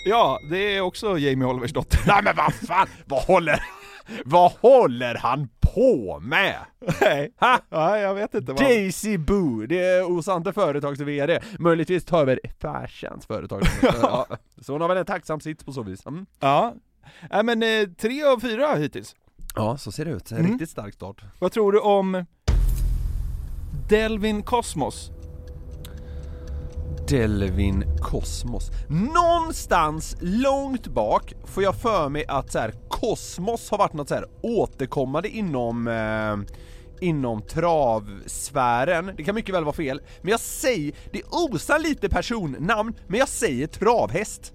Ja, 0.07 0.39
det 0.51 0.77
är 0.77 0.81
också 0.81 1.19
Jamie 1.19 1.49
Olivers 1.49 1.73
dotter. 1.73 2.01
Nej 2.07 2.21
men 2.25 2.37
vad 2.37 2.55
fan, 2.55 2.87
vad 3.07 3.23
håller, 3.23 3.63
vad 4.25 4.53
håller 4.53 5.15
han 5.15 5.49
på 5.61 6.21
med? 6.23 6.57
Nej, 7.01 7.33
Ha? 7.41 7.59
ja, 7.71 7.99
jag 7.99 8.15
vet 8.15 8.35
inte. 8.35 8.53
Vad... 8.53 8.61
Daisy 8.63 9.19
Boo, 9.19 9.67
det 9.67 9.81
är 9.85 10.05
Osante 10.11 10.53
företags 10.53 11.01
VD. 11.01 11.41
Möjligtvis 11.59 12.05
tar 12.05 12.21
över 12.23 12.41
farsans 12.61 13.27
företag. 13.27 13.63
ja. 13.83 14.27
Så 14.61 14.73
hon 14.73 14.81
har 14.81 14.89
väl 14.89 14.97
en 14.97 15.05
tacksam 15.07 15.41
sits 15.41 15.65
på 15.65 15.73
så 15.73 15.83
vis. 15.83 16.07
Mm. 16.07 16.27
Ja. 16.41 16.75
Nej 17.31 17.45
men 17.45 17.63
eh, 17.63 17.89
tre 18.01 18.23
av 18.25 18.41
fyra 18.41 18.75
hittills. 18.75 19.15
Ja, 19.55 19.77
så 19.79 19.93
ser 19.93 20.05
det 20.05 20.11
ut. 20.11 20.31
En 20.33 20.39
Mm. 20.39 20.51
riktigt 20.51 20.71
stark 20.71 20.95
start. 20.95 21.23
Vad 21.39 21.53
tror 21.53 21.73
du 21.73 21.81
om 21.81 22.25
Delvin 23.89 24.43
Cosmos? 24.43 25.11
Delvin 27.09 27.85
Kosmos. 28.03 28.71
Någonstans 28.89 30.17
långt 30.21 30.87
bak 30.87 31.35
får 31.45 31.63
jag 31.63 31.75
för 31.75 32.09
mig 32.09 32.25
att 32.29 32.53
så 32.53 32.59
här, 32.59 32.75
kosmos 32.89 33.71
har 33.71 33.79
varit 33.79 33.93
något 33.93 34.09
så 34.09 34.15
här 34.15 34.27
återkommande 34.43 35.29
inom 35.29 35.89
eh, 35.89 36.55
inom 37.01 37.43
travsfären. 37.43 39.13
Det 39.17 39.25
kan 39.25 39.35
mycket 39.35 39.55
väl 39.55 39.65
vara 39.65 39.75
fel, 39.75 40.01
men 40.23 40.31
jag 40.31 40.41
säger, 40.41 40.95
det 41.13 41.23
osar 41.31 41.79
lite 41.79 42.09
personnamn, 42.09 42.95
men 43.09 43.19
jag 43.19 43.29
säger 43.29 43.67
travhäst. 43.67 44.53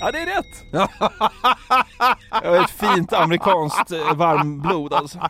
Ja 0.00 0.12
det 0.12 0.18
är 0.18 0.26
rätt! 0.26 0.64
Det 2.42 2.48
var 2.48 2.64
ett 2.64 2.70
fint 2.70 3.12
amerikanskt 3.12 3.92
eh, 3.92 4.14
varmblod 4.14 4.92
alltså. 4.92 5.20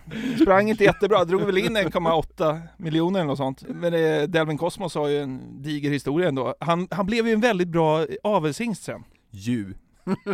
Sprang 0.42 0.68
inte 0.70 0.84
jättebra, 0.84 1.24
drog 1.24 1.42
väl 1.42 1.58
in 1.58 1.76
1,8 1.76 2.60
miljoner 2.76 3.20
eller 3.20 3.26
något 3.26 3.38
sånt. 3.38 3.62
Men 3.68 3.94
eh, 3.94 4.22
Delvin 4.22 4.58
Cosmos 4.58 4.94
har 4.94 5.08
ju 5.08 5.22
en 5.22 5.62
diger 5.62 5.90
historia 5.90 6.28
ändå. 6.28 6.54
Han, 6.60 6.88
han 6.90 7.06
blev 7.06 7.26
ju 7.26 7.32
en 7.32 7.40
väldigt 7.40 7.68
bra 7.68 8.06
avelshingst 8.22 8.82
sen. 8.84 9.04
Ju. 9.30 9.74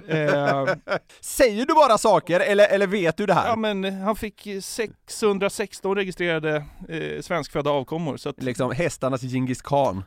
Eh, 0.09 0.65
Säger 1.21 1.67
du 1.67 1.75
bara 1.75 1.99
saker 1.99 2.41
eller, 2.41 2.69
eller 2.69 2.87
vet 2.87 3.17
du 3.17 3.27
det 3.27 3.35
här? 3.35 3.49
ja 3.49 3.57
men 3.57 3.85
han 4.01 4.17
fick 4.17 4.49
616 4.63 5.95
registrerade 5.95 6.65
eh, 6.89 7.23
svenskfödda 7.23 7.71
avkommor, 7.71 8.17
så 8.17 8.29
att, 8.29 8.43
Liksom 8.43 8.71
hästarnas 8.71 9.23
Djingis 9.23 9.63
khan. 9.63 10.05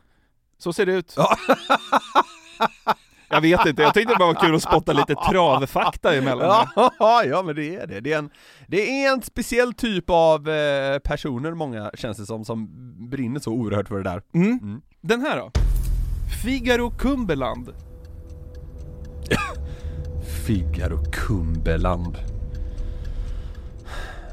så 0.58 0.72
ser 0.72 0.86
det 0.86 0.92
ut. 0.92 1.16
Jag 3.28 3.40
vet 3.40 3.66
inte, 3.66 3.82
jag 3.82 3.94
tyckte 3.94 4.12
det 4.12 4.18
bara 4.18 4.32
var 4.32 4.40
kul 4.40 4.54
att 4.54 4.62
spotta 4.62 4.92
lite 4.92 5.14
travfakta 5.30 6.14
emellan. 6.14 6.66
Ja, 6.98 7.24
ja 7.24 7.42
men 7.42 7.56
det 7.56 7.76
är 7.76 7.86
det. 7.86 8.00
Det 8.00 8.12
är 8.12 8.18
en, 8.18 8.30
det 8.66 9.04
är 9.04 9.12
en 9.12 9.22
speciell 9.22 9.72
typ 9.72 10.04
av 10.10 10.48
eh, 10.48 10.98
personer, 10.98 11.54
många 11.54 11.90
känns 11.94 12.18
det 12.18 12.26
som, 12.26 12.44
som 12.44 12.68
brinner 13.10 13.40
så 13.40 13.52
oerhört 13.52 13.88
för 13.88 13.96
det 13.96 14.02
där. 14.02 14.22
Mm. 14.34 14.58
Mm. 14.62 14.80
Den 15.00 15.20
här 15.20 15.36
då? 15.36 15.50
Figaro 16.44 16.90
Kumberland. 16.90 17.72
Figaro 20.46 20.98
Kumbeland. 21.12 22.18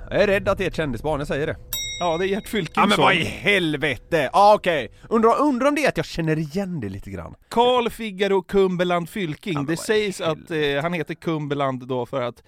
Jag 0.09 0.21
är 0.21 0.27
rädd 0.27 0.49
att 0.49 0.57
det 0.57 0.63
är 0.63 0.67
ett 0.67 0.75
kändisbarn, 0.75 1.19
jag 1.19 1.27
säger 1.27 1.47
det. 1.47 1.55
Ja, 1.99 2.17
det 2.17 2.25
är 2.25 2.27
Gert 2.27 2.43
Ja 2.43 2.49
Fylkingsson. 2.49 2.89
men 2.89 2.97
vad 2.97 3.13
i 3.15 3.23
helvete! 3.23 4.29
Ja 4.33 4.53
okej, 4.55 4.91
undrar, 5.09 5.39
undrar 5.41 5.67
om 5.67 5.75
det 5.75 5.85
är 5.85 5.89
att 5.89 5.97
jag 5.97 6.05
känner 6.05 6.39
igen 6.39 6.79
det 6.79 6.89
lite 6.89 7.09
grann. 7.11 7.35
Karl 7.49 7.89
Figaro 7.89 8.41
Kumberland 8.41 9.09
Fylking. 9.09 9.53
men 9.53 9.65
det 9.65 9.77
sägs 9.77 10.21
att 10.21 10.51
eh, 10.51 10.81
han 10.81 10.93
heter 10.93 11.13
Kumberland 11.13 11.87
då 11.87 12.05
för 12.05 12.21
att 12.21 12.43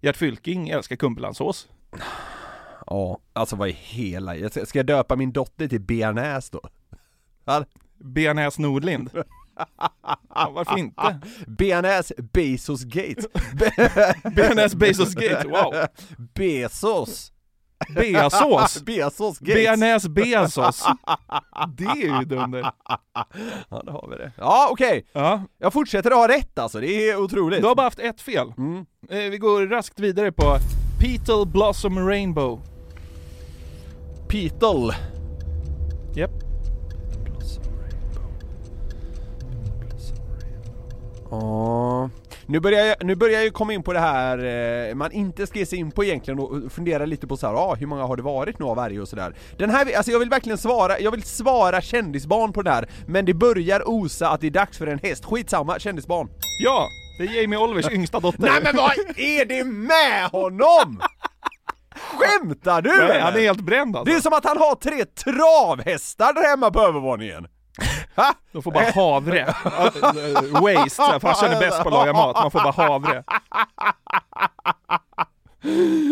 Gert 0.00 0.16
Fylking 0.16 0.68
älskar 0.68 0.96
Kumberlandsås. 0.96 1.68
Ja, 2.86 3.18
alltså 3.32 3.56
vad 3.56 3.68
i 3.68 3.72
hela... 3.72 4.50
Ska 4.50 4.78
jag 4.78 4.86
döpa 4.86 5.16
min 5.16 5.32
dotter 5.32 5.68
till 5.68 5.80
bearnaise 5.80 6.48
då? 6.52 6.60
Ja, 7.44 7.64
Bearnaise 7.98 8.62
Nordlind. 8.62 9.10
ja, 10.34 10.50
varför 10.54 10.78
inte? 10.78 11.20
Bearnaise 11.46 12.14
Bezos 12.32 12.84
Gate. 12.84 13.22
Bearnaise 14.34 14.76
Bezos 14.76 15.14
Gate, 15.14 15.48
wow. 15.48 15.74
Bezos. 16.34 17.32
Beasås. 17.94 18.82
Bezos 18.86 19.38
Gate. 19.38 19.54
Bearnaise 19.54 20.08
Beasås. 20.10 20.84
Det 21.76 21.84
är 21.84 22.20
ju 22.20 22.24
dunder. 22.24 22.70
Ja, 23.68 23.82
det 23.84 23.90
har 23.92 24.08
vi 24.10 24.16
det. 24.16 24.32
Ja, 24.38 24.68
okej. 24.70 25.06
Ja, 25.12 25.42
Jag 25.58 25.72
fortsätter 25.72 26.10
att 26.10 26.16
ha 26.16 26.28
rätt 26.28 26.58
alltså, 26.58 26.80
det 26.80 27.10
är 27.10 27.16
otroligt. 27.16 27.60
du 27.60 27.66
har 27.66 27.74
bara 27.74 27.86
haft 27.86 27.98
ett 27.98 28.20
fel. 28.20 28.52
Mm. 28.58 28.86
Eh, 29.10 29.16
vi 29.30 29.38
går 29.38 29.66
raskt 29.66 30.00
vidare 30.00 30.32
på 30.32 30.56
Petal 31.00 31.46
Blossom 31.46 32.08
Rainbow. 32.08 32.60
Petal. 34.28 34.92
Japp. 36.14 36.30
Ja, 41.30 42.10
nu 42.46 42.60
börjar, 42.60 42.86
jag, 42.86 42.96
nu 43.04 43.14
börjar 43.14 43.40
jag 43.40 43.54
komma 43.54 43.72
in 43.72 43.82
på 43.82 43.92
det 43.92 43.98
här 43.98 44.38
eh, 44.88 44.94
man 44.94 45.12
inte 45.12 45.46
ska 45.46 45.58
ge 45.58 45.66
sig 45.66 45.78
in 45.78 45.90
på 45.90 46.04
egentligen 46.04 46.40
och 46.40 46.72
fundera 46.72 47.06
lite 47.06 47.26
på 47.26 47.36
så 47.36 47.46
här, 47.46 47.54
ah, 47.54 47.74
hur 47.74 47.86
många 47.86 48.04
har 48.04 48.16
det 48.16 48.22
varit 48.22 48.58
nu 48.58 48.64
av 48.64 48.76
varje 48.76 49.00
och 49.00 49.08
sådär. 49.08 49.34
Den 49.58 49.70
här, 49.70 49.96
alltså 49.96 50.12
jag 50.12 50.18
vill 50.18 50.30
verkligen 50.30 50.58
svara, 50.58 51.00
jag 51.00 51.10
vill 51.10 51.22
svara 51.22 51.80
kändisbarn 51.80 52.52
på 52.52 52.62
det 52.62 52.70
här, 52.70 52.88
men 53.06 53.24
det 53.24 53.34
börjar 53.34 53.88
osa 53.88 54.28
att 54.28 54.40
det 54.40 54.46
är 54.46 54.50
dags 54.50 54.78
för 54.78 54.86
en 54.86 54.98
häst. 54.98 55.24
Skitsamma, 55.24 55.78
kändisbarn. 55.78 56.28
Ja, 56.64 56.88
det 57.18 57.24
är 57.24 57.40
Jamie 57.40 57.58
Olivers 57.58 57.92
yngsta 57.92 58.20
dotter. 58.20 58.42
Nej 58.42 58.60
men 58.62 58.76
vad 58.76 58.90
är 59.16 59.44
det 59.44 59.64
med 59.64 60.28
honom? 60.30 61.00
Skämtar 61.96 62.82
du 62.82 62.90
Nej, 63.08 63.20
han 63.20 63.34
är 63.34 63.40
helt 63.40 63.60
bränd 63.60 63.96
alltså. 63.96 64.12
Det 64.12 64.16
är 64.16 64.20
som 64.20 64.32
att 64.32 64.44
han 64.44 64.58
har 64.58 64.74
tre 64.74 65.04
travhästar 65.04 66.32
där 66.32 66.48
hemma 66.48 66.70
på 66.70 66.80
övervåningen. 66.80 67.46
De 68.52 68.62
får 68.62 68.72
bara 68.72 68.90
havre. 68.90 69.54
Waste, 70.52 71.02
här, 71.02 71.18
farsan 71.18 71.52
är 71.52 71.60
bäst 71.60 71.82
på 71.82 71.88
att 71.88 71.94
laga 71.94 72.12
mat, 72.12 72.36
man 72.36 72.50
får 72.50 72.60
bara 72.60 72.88
havre. 72.88 73.24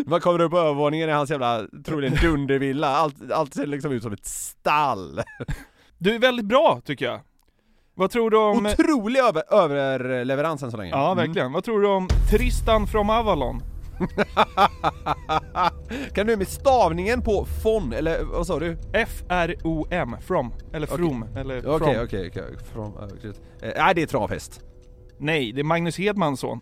Man 0.07 0.21
kommer 0.21 0.41
upp 0.41 0.51
på 0.51 0.59
övervåningen 0.59 1.09
i 1.09 1.13
hans 1.13 1.31
jävla, 1.31 1.63
troligen 1.85 2.19
dundervilla, 2.23 2.89
allt, 2.89 3.33
allt 3.33 3.55
ser 3.55 3.67
liksom 3.67 3.93
ut 3.93 4.03
som 4.03 4.13
ett 4.13 4.27
stall. 4.27 5.23
Du 5.99 6.15
är 6.15 6.19
väldigt 6.19 6.47
bra 6.47 6.81
tycker 6.85 7.05
jag. 7.05 7.21
Vad 7.95 8.11
tror 8.11 8.31
du 8.31 8.37
om... 8.37 8.67
Otrolig 8.67 9.21
över, 9.21 9.55
överleverans 9.55 10.63
än 10.63 10.71
så 10.71 10.77
länge. 10.77 10.91
Ja, 10.91 11.15
verkligen. 11.15 11.53
Vad 11.53 11.65
tror 11.65 11.81
du 11.81 11.89
om 11.89 12.09
Tristan 12.31 12.87
from 12.87 13.11
Avalon? 13.11 13.63
Kan 16.15 16.27
du 16.27 16.37
med 16.37 16.49
stavningen 16.49 17.23
på 17.23 17.45
fon, 17.63 17.93
eller 17.93 18.25
vad 18.25 18.47
sa 18.47 18.59
du? 18.59 18.79
F-R-O-M, 18.93 20.17
from, 20.21 20.53
eller 20.73 20.87
from, 20.87 21.23
eller 21.37 21.67
Okej, 21.69 21.95
from. 21.95 22.05
okej, 22.05 22.29
okej. 22.29 22.57
From- 22.73 22.95
okej. 22.97 23.33
Eh, 23.63 23.73
Nej, 23.77 23.95
det 23.95 24.03
är 24.03 24.07
travhäst. 24.07 24.61
Nej, 25.19 25.53
det 25.53 25.61
är 25.61 25.65
Magnus 25.65 25.99
Hedmans 25.99 26.41
son. 26.41 26.61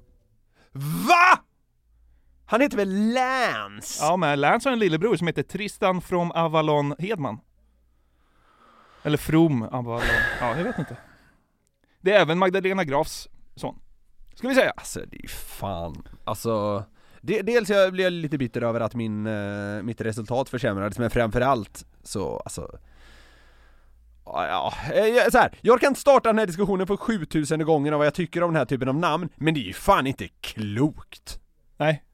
VA? 0.72 1.38
Han 2.46 2.60
heter 2.60 2.76
väl 2.76 3.12
Lance? 3.12 4.04
Ja, 4.04 4.16
men 4.16 4.40
Lance 4.40 4.68
har 4.68 4.72
en 4.72 4.78
lillebror 4.78 5.16
som 5.16 5.26
heter 5.26 5.42
Tristan 5.42 6.00
from 6.00 6.30
Avalon 6.30 6.94
Hedman. 6.98 7.40
Eller 9.02 9.18
From 9.18 9.62
Avalon. 9.62 10.02
Ja, 10.40 10.56
jag 10.56 10.64
vet 10.64 10.78
inte. 10.78 10.96
Det 12.00 12.12
är 12.12 12.20
även 12.20 12.38
Magdalena 12.38 12.84
Grafs 12.84 13.28
son. 13.56 13.78
Ska 14.34 14.48
vi 14.48 14.54
säga. 14.54 14.70
Alltså 14.76 15.00
det 15.10 15.24
är 15.24 15.28
fan, 15.28 16.08
alltså 16.24 16.84
Dels 17.20 17.68
jag 17.68 17.92
blev 17.92 18.12
lite 18.12 18.38
bitter 18.38 18.62
över 18.62 18.80
att 18.80 18.94
min, 18.94 19.26
eh, 19.26 19.82
mitt 19.82 20.00
resultat 20.00 20.48
försämrades 20.48 20.98
men 20.98 21.10
framförallt 21.10 21.86
så, 22.02 22.36
alltså 22.36 22.78
Ja, 24.24 24.46
ja, 24.46 24.94
eh, 24.94 25.30
så 25.30 25.38
här, 25.38 25.58
jag 25.60 25.80
kan 25.80 25.94
starta 25.94 26.28
den 26.28 26.38
här 26.38 26.46
diskussionen 26.46 26.86
för 26.86 26.96
7000 26.96 27.64
gånger 27.64 27.92
av 27.92 27.98
vad 27.98 28.06
jag 28.06 28.14
tycker 28.14 28.42
om 28.42 28.52
den 28.52 28.58
här 28.58 28.64
typen 28.64 28.88
av 28.88 28.94
namn, 28.94 29.28
men 29.36 29.54
det 29.54 29.60
är 29.60 29.64
ju 29.64 29.72
fan 29.72 30.06
inte 30.06 30.28
klokt! 30.40 31.40
Nej. 31.76 32.04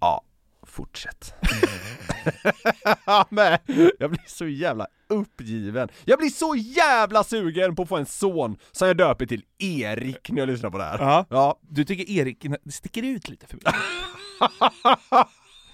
Ja, 0.00 0.24
fortsätt. 0.62 1.34
Men 3.28 3.58
jag 3.98 4.10
blir 4.10 4.24
så 4.26 4.46
jävla 4.46 4.86
uppgiven. 5.08 5.88
Jag 6.04 6.18
blir 6.18 6.28
så 6.28 6.54
jävla 6.56 7.24
sugen 7.24 7.76
på 7.76 7.82
att 7.82 7.88
få 7.88 7.96
en 7.96 8.06
son 8.06 8.56
som 8.72 8.88
jag 8.88 8.96
döper 8.96 9.26
till 9.26 9.44
Erik 9.58 10.30
när 10.30 10.38
jag 10.38 10.48
lyssnar 10.48 10.70
på 10.70 10.78
det 10.78 10.84
här. 10.84 10.98
Ja. 10.98 11.26
Ja. 11.30 11.58
Du 11.60 11.84
tycker 11.84 12.10
Erik 12.10 12.46
sticker 12.70 13.02
ut 13.02 13.28
lite 13.28 13.46
för 13.46 13.56
mycket? 13.56 13.74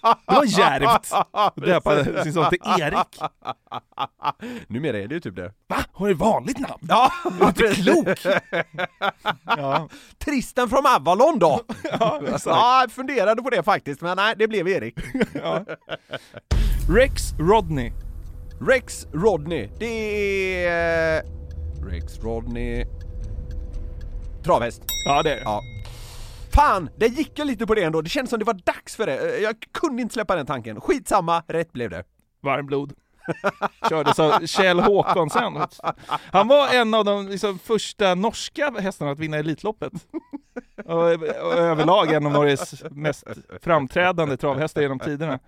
Det 0.02 0.34
var 0.34 0.44
djärvt 0.44 1.12
döpa 1.66 2.22
sin 2.22 2.32
son 2.32 2.50
till 2.50 2.58
Erik. 2.80 3.20
Numera 4.68 4.98
är 4.98 5.08
det 5.08 5.14
ju 5.14 5.20
typ 5.20 5.36
det. 5.36 5.52
Va? 5.68 5.76
Har 5.92 6.08
du 6.08 6.14
vanligt 6.14 6.58
namn? 6.58 6.78
Ja, 6.88 7.12
Är 7.24 7.52
du 7.52 7.68
inte 7.68 8.14
klok? 8.14 8.34
Ja, 9.46 9.88
Tristan 10.18 10.68
från 10.70 10.86
Avalon 10.86 11.38
då? 11.38 11.60
ja 12.00 12.20
exakt. 12.24 12.46
Ja, 12.46 12.80
jag 12.80 12.92
funderade 12.92 13.42
på 13.42 13.50
det 13.50 13.62
faktiskt, 13.62 14.00
men 14.00 14.16
nej, 14.16 14.34
det 14.38 14.48
blev 14.48 14.68
Erik. 14.68 14.94
Ja. 15.32 15.64
Rex 16.88 17.22
Rodney. 17.38 17.92
Rex 18.60 19.06
Rodney, 19.12 19.68
det 19.78 20.66
är... 20.66 21.22
Rex 21.90 22.18
Rodney... 22.18 22.86
Travhäst. 24.44 24.82
Ja 25.04 25.22
det 25.22 25.30
är 25.32 25.36
det. 25.36 25.42
Ja. 25.44 25.60
Fan, 26.52 26.90
det 26.96 27.06
gick 27.06 27.38
jag 27.38 27.46
lite 27.46 27.66
på 27.66 27.74
det 27.74 27.82
ändå, 27.82 28.02
det 28.02 28.10
kändes 28.10 28.30
som 28.30 28.38
det 28.38 28.44
var 28.44 28.60
dags 28.64 28.96
för 28.96 29.06
det. 29.06 29.36
Eh, 29.36 29.42
jag 29.42 29.56
kunde 29.72 30.02
inte 30.02 30.12
släppa 30.12 30.36
den 30.36 30.46
tanken. 30.46 30.80
Skitsamma, 30.80 31.42
rätt 31.48 31.72
blev 31.72 31.90
det. 31.90 32.04
Varmblod. 32.42 32.92
Kördes 33.88 34.18
av 34.18 34.46
Kjell 34.46 34.80
Håkonsen. 34.80 35.58
Han 36.32 36.48
var 36.48 36.68
en 36.68 36.94
av 36.94 37.04
de 37.04 37.28
liksom, 37.28 37.58
första 37.58 38.14
norska 38.14 38.72
hästarna 38.78 39.10
att 39.10 39.18
vinna 39.18 39.36
Elitloppet. 39.36 39.92
Och, 40.84 41.02
och 41.42 41.54
överlag 41.54 42.12
en 42.12 42.26
av 42.26 42.32
Norges 42.32 42.84
mest 42.90 43.24
framträdande 43.62 44.36
travhästar 44.36 44.82
genom 44.82 44.98
tiderna. 44.98 45.38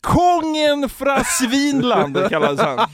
Kongen 0.00 0.88
fra 0.88 1.24
Svinland 1.24 2.28
kallades 2.28 2.60
han. 2.60 2.88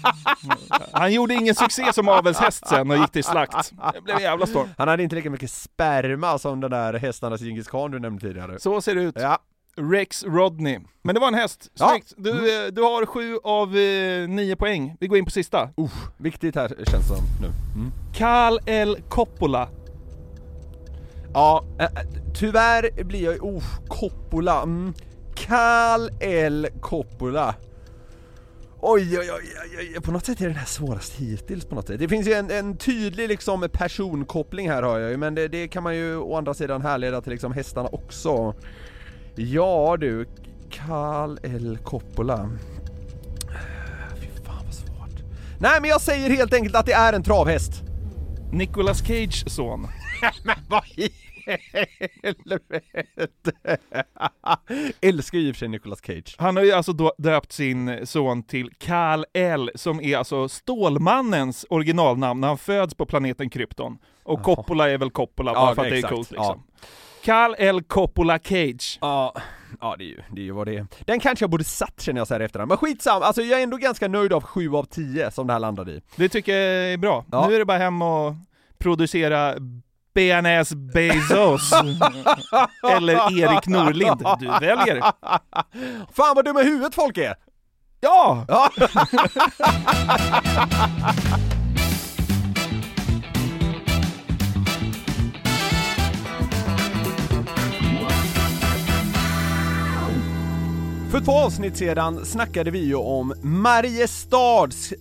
Han 0.93 1.13
gjorde 1.13 1.35
ingen 1.35 1.55
succé 1.55 1.93
som 1.93 2.09
avelshäst 2.09 2.69
sen 2.69 2.91
och 2.91 2.97
gick 2.97 3.11
till 3.11 3.25
slakt. 3.25 3.73
Det 3.93 4.01
blev 4.01 4.17
en 4.17 4.23
jävla 4.23 4.47
storm. 4.47 4.69
Han 4.79 4.89
hade 4.89 5.03
inte 5.03 5.17
lika 5.17 5.31
mycket 5.31 5.51
sperma 5.51 6.39
som 6.39 6.61
den 6.61 6.71
där 6.71 6.95
hästarnas 6.95 7.41
Djingis 7.41 7.69
khan 7.69 7.91
du 7.91 7.99
nämnde 7.99 8.21
tidigare. 8.21 8.59
Så 8.59 8.81
ser 8.81 8.95
det 8.95 9.03
ut. 9.03 9.15
Ja, 9.19 9.39
Rex 9.77 10.25
Rodney. 10.25 10.79
Men 11.03 11.15
det 11.15 11.21
var 11.21 11.29
en 11.29 11.35
häst. 11.35 11.71
Ja. 11.75 11.89
Snyggt. 11.89 12.13
Du, 12.17 12.31
eh, 12.31 12.73
du 12.73 12.83
har 12.83 13.07
sju 13.07 13.39
av 13.45 13.77
eh, 13.77 14.29
nio 14.29 14.57
poäng. 14.57 14.97
Vi 15.01 15.07
går 15.07 15.19
in 15.19 15.25
på 15.25 15.31
sista. 15.31 15.71
viktigt 16.17 16.55
här 16.55 16.69
känns 16.91 17.09
som 17.09 17.17
nu. 17.41 17.47
Mm. 17.75 17.93
Karl 18.15 18.59
L. 18.67 18.97
Coppola. 19.09 19.69
Ja, 21.35 21.65
äh, 21.79 21.87
tyvärr 22.35 23.05
blir 23.05 23.25
jag 23.25 23.45
oh, 23.45 23.65
Coppola. 23.89 24.63
Mm. 24.63 24.95
Karl 25.35 26.09
L. 26.21 26.69
Coppola. 26.81 27.55
Oj, 28.87 29.19
oj, 29.19 29.31
oj, 29.33 29.45
oj, 29.63 29.93
oj, 29.97 30.01
på 30.01 30.13
något 30.13 30.27
sätt 30.27 30.41
är 30.41 30.47
den 30.47 30.57
här 30.57 30.67
svårast 30.67 31.15
hittills 31.15 31.65
på 31.65 31.75
något 31.75 31.87
sätt. 31.87 31.99
Det 31.99 32.09
finns 32.09 32.27
ju 32.29 32.33
en, 32.33 32.51
en 32.51 32.77
tydlig 32.77 33.29
liksom 33.29 33.69
personkoppling 33.73 34.71
här 34.71 34.83
har 34.83 34.99
jag 34.99 35.11
ju, 35.11 35.17
men 35.17 35.35
det, 35.35 35.49
det 35.49 35.69
kan 35.69 35.83
man 35.83 35.97
ju 35.97 36.17
å 36.17 36.37
andra 36.37 36.55
sidan 36.55 36.83
härleda 36.83 37.21
till 37.21 37.33
liksom 37.33 37.53
hästarna 37.53 37.89
också. 37.89 38.55
Ja 39.37 39.97
du, 40.01 40.27
Karl 40.71 41.39
L. 41.43 41.79
Coppola. 41.85 42.51
Fy 44.21 44.27
fan 44.45 44.65
vad 44.65 44.75
svårt. 44.75 45.23
Nej 45.61 45.81
men 45.81 45.91
jag 45.91 46.01
säger 46.01 46.31
helt 46.31 46.55
enkelt 46.55 46.75
att 46.77 46.87
det 46.87 46.93
är 46.93 47.13
en 47.13 47.23
travhäst. 47.23 47.83
Nicolas 48.53 48.99
Cage 49.07 49.45
son. 49.51 49.87
Vad 50.69 50.85
i 50.97 51.11
helvete? 52.23 52.81
Älskar 55.01 55.39
ju 55.39 55.49
i 55.49 55.51
och 55.53 55.55
för 55.57 55.59
sig 55.59 55.69
Nicolas 55.69 56.01
Cage. 56.07 56.35
Han 56.39 56.57
har 56.57 56.65
ju 56.65 56.73
alltså 56.73 56.93
döpt 57.19 57.53
sin 57.53 58.07
son 58.07 58.43
till 58.43 58.71
Karl 58.79 59.25
L, 59.33 59.71
som 59.75 60.01
är 60.01 60.17
alltså 60.17 60.49
Stålmannens 60.49 61.67
originalnamn 61.71 62.41
när 62.41 62.49
han 62.49 62.59
föds 62.59 62.95
på 62.95 63.07
planeten 63.07 63.51
Krypton. 63.51 63.99
Och 64.23 64.43
Coppola 64.43 64.91
är 64.91 64.99
väl 64.99 65.11
Coppola, 65.11 65.53
bara 65.55 65.69
Ja, 65.71 65.75
för 65.75 65.83
att 65.83 65.89
det 65.91 65.95
är 65.95 65.99
exakt. 65.99 66.15
coolt 66.15 66.31
liksom. 66.31 66.63
Karl 67.25 67.55
L 67.59 67.83
Coppola 67.83 68.39
Cage. 68.39 68.99
Ja, 69.01 69.35
ja 69.81 69.95
det 69.99 70.05
är 70.05 70.09
ju, 70.09 70.23
det 70.31 70.41
är 70.41 70.45
ju 70.45 70.53
vad 70.53 70.67
det 70.67 70.77
är. 70.77 70.87
Den 71.01 71.21
kanske 71.21 71.43
jag 71.43 71.51
borde 71.51 71.65
satt 71.65 72.01
känner 72.01 72.21
jag 72.21 72.29
så 72.29 72.35
här 72.35 72.41
efterhand, 72.41 72.69
men 72.69 72.79
skitsam, 72.79 73.23
alltså 73.23 73.43
jag 73.43 73.59
är 73.59 73.63
ändå 73.63 73.77
ganska 73.77 74.09
nöjd 74.09 74.33
av 74.33 74.43
7 74.43 74.75
av 74.75 74.85
10 74.85 75.31
som 75.31 75.47
det 75.47 75.53
här 75.53 75.61
landade 75.61 75.93
i. 75.93 76.03
Det 76.17 76.29
tycker 76.29 76.57
jag 76.57 76.93
är 76.93 76.97
bra. 76.97 77.25
Ja. 77.33 77.47
Nu 77.49 77.55
är 77.55 77.59
det 77.59 77.65
bara 77.65 77.79
hem 77.79 78.03
och 78.03 78.35
producera 78.79 79.55
BNS 80.15 80.75
Bezos. 80.75 81.73
Eller 82.91 83.43
Erik 83.43 83.67
Norlind. 83.67 84.23
Du 84.41 84.47
väljer. 84.47 85.01
Fan 86.13 86.37
vad 86.37 86.45
dumma 86.45 86.63
huvudet 86.63 86.95
folk 86.95 87.19
är! 87.19 87.35
Ja! 88.01 88.45
Ja. 88.49 88.71
För 101.15 101.21
två 101.21 101.33
avsnitt 101.33 101.77
sedan 101.77 102.27
snackade 102.27 102.71
vi 102.71 102.79
ju 102.79 102.95
om 102.95 103.35
Mariestads 103.43 104.93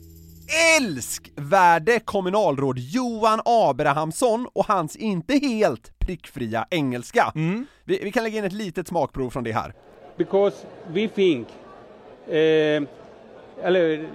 älskvärde 0.80 2.00
kommunalråd 2.00 2.80
Johan 2.80 3.42
Abrahamsson 3.46 4.48
och 4.54 4.66
hans 4.66 4.96
inte 4.96 5.34
helt 5.34 6.00
prickfria 6.00 6.68
engelska. 6.70 7.32
Vi, 7.86 8.00
vi 8.04 8.12
kan 8.12 8.24
lägga 8.24 8.38
in 8.38 8.46
ett 8.46 8.54
litet 8.54 8.88
smakprov 8.88 9.30
från 9.30 9.44
det 9.44 9.52
här. 9.52 9.74
because 10.18 10.56
we 10.88 11.08
think, 11.08 11.48
uh, 12.28 12.88
hello, 13.64 14.06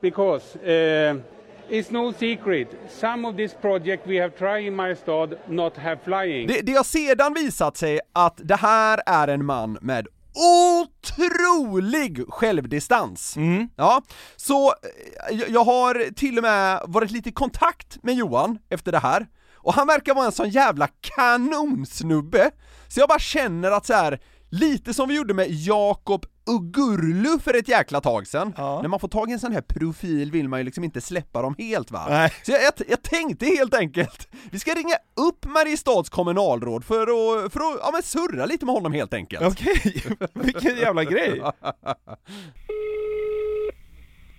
because 0.00 0.58
uh, 0.58 1.20
it's 1.68 1.90
no 1.90 2.12
secret, 2.12 2.68
some 3.00 3.28
of 3.28 3.36
this 3.36 3.54
project 3.54 4.06
we 4.06 4.20
have 4.20 4.30
tried 4.30 4.66
in 4.66 4.76
my 4.76 4.94
stad 4.94 5.34
not 5.48 5.76
have 5.76 5.98
flying. 6.04 6.46
Det, 6.46 6.60
det 6.60 6.72
har 6.72 6.84
sedan 6.84 7.34
visat 7.34 7.76
sig 7.76 8.00
att 8.12 8.40
det 8.44 8.56
här 8.56 9.00
är 9.06 9.28
en 9.28 9.44
man 9.44 9.78
med 9.80 10.06
otrolig 10.34 12.24
självdistans. 12.28 13.36
Ja, 13.76 14.02
så 14.36 14.68
eh, 14.68 15.36
jag, 15.36 15.48
jag 15.50 15.64
har 15.64 16.14
till 16.14 16.36
och 16.38 16.42
med 16.42 16.82
varit 16.86 17.10
lite 17.10 17.28
i 17.28 17.32
kontakt 17.32 17.98
med 18.02 18.14
Johan 18.14 18.58
efter 18.70 18.92
det 18.92 18.98
här, 18.98 19.26
och 19.56 19.74
han 19.74 19.86
verkar 19.86 20.14
vara 20.14 20.26
en 20.26 20.32
sån 20.32 20.50
jävla 20.50 20.88
kanonsnubbe, 21.00 22.50
så 22.88 23.00
jag 23.00 23.08
bara 23.08 23.18
känner 23.18 23.70
att 23.70 23.86
så 23.86 23.94
här. 23.94 24.20
Lite 24.52 24.94
som 24.94 25.08
vi 25.08 25.14
gjorde 25.16 25.34
med 25.34 25.46
Jakob 25.50 26.26
Ugurlu 26.46 27.38
för 27.38 27.54
ett 27.58 27.68
jäkla 27.68 28.00
tag 28.00 28.26
sedan. 28.26 28.52
När 28.56 28.88
man 28.88 29.00
får 29.00 29.08
tag 29.08 29.30
i 29.30 29.32
en 29.32 29.40
sån 29.40 29.52
här 29.52 29.60
profil 29.60 30.30
vill 30.32 30.48
man 30.48 30.60
ju 30.60 30.64
liksom 30.64 30.84
inte 30.84 31.00
släppa 31.00 31.42
dem 31.42 31.54
helt 31.58 31.90
va? 31.90 32.06
Nej. 32.08 32.32
Så 32.42 32.52
jag, 32.52 32.62
jag, 32.62 32.72
jag 32.88 33.02
tänkte 33.02 33.46
helt 33.46 33.74
enkelt, 33.74 34.28
vi 34.50 34.58
ska 34.58 34.74
ringa 34.74 34.94
upp 35.16 35.44
Mariestads 35.46 36.10
kommunalråd 36.10 36.84
för 36.84 37.02
att, 37.02 37.52
för 37.52 37.60
att 37.60 37.78
ja, 37.82 37.90
men 37.92 38.02
surra 38.02 38.46
lite 38.46 38.64
med 38.66 38.74
honom 38.74 38.92
helt 38.92 39.14
enkelt. 39.14 39.42
Okej, 39.46 40.04
vilken 40.34 40.76
jävla 40.76 41.04
grej. 41.04 41.42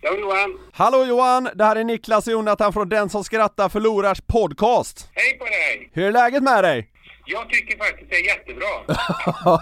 Ja, 0.03 0.17
Johan, 0.19 0.57
Hallå 0.71 1.05
Johan, 1.05 1.49
det 1.55 1.63
här 1.65 1.75
är 1.75 1.83
Niklas 1.83 2.27
och 2.27 2.33
Jonathan 2.33 2.73
från 2.73 2.89
Den 2.89 3.09
som 3.09 3.23
skrattar 3.23 3.69
förlorars 3.69 4.21
podcast. 4.21 5.09
hej 5.13 5.37
på 5.39 5.45
dig! 5.45 5.89
Hur 5.93 6.03
är 6.03 6.11
läget 6.11 6.43
med 6.43 6.63
dig? 6.63 6.91
Jag 7.25 7.49
tycker 7.49 7.77
faktiskt 7.77 8.09
det 8.09 8.15
är 8.15 8.25
jättebra. 8.25 8.67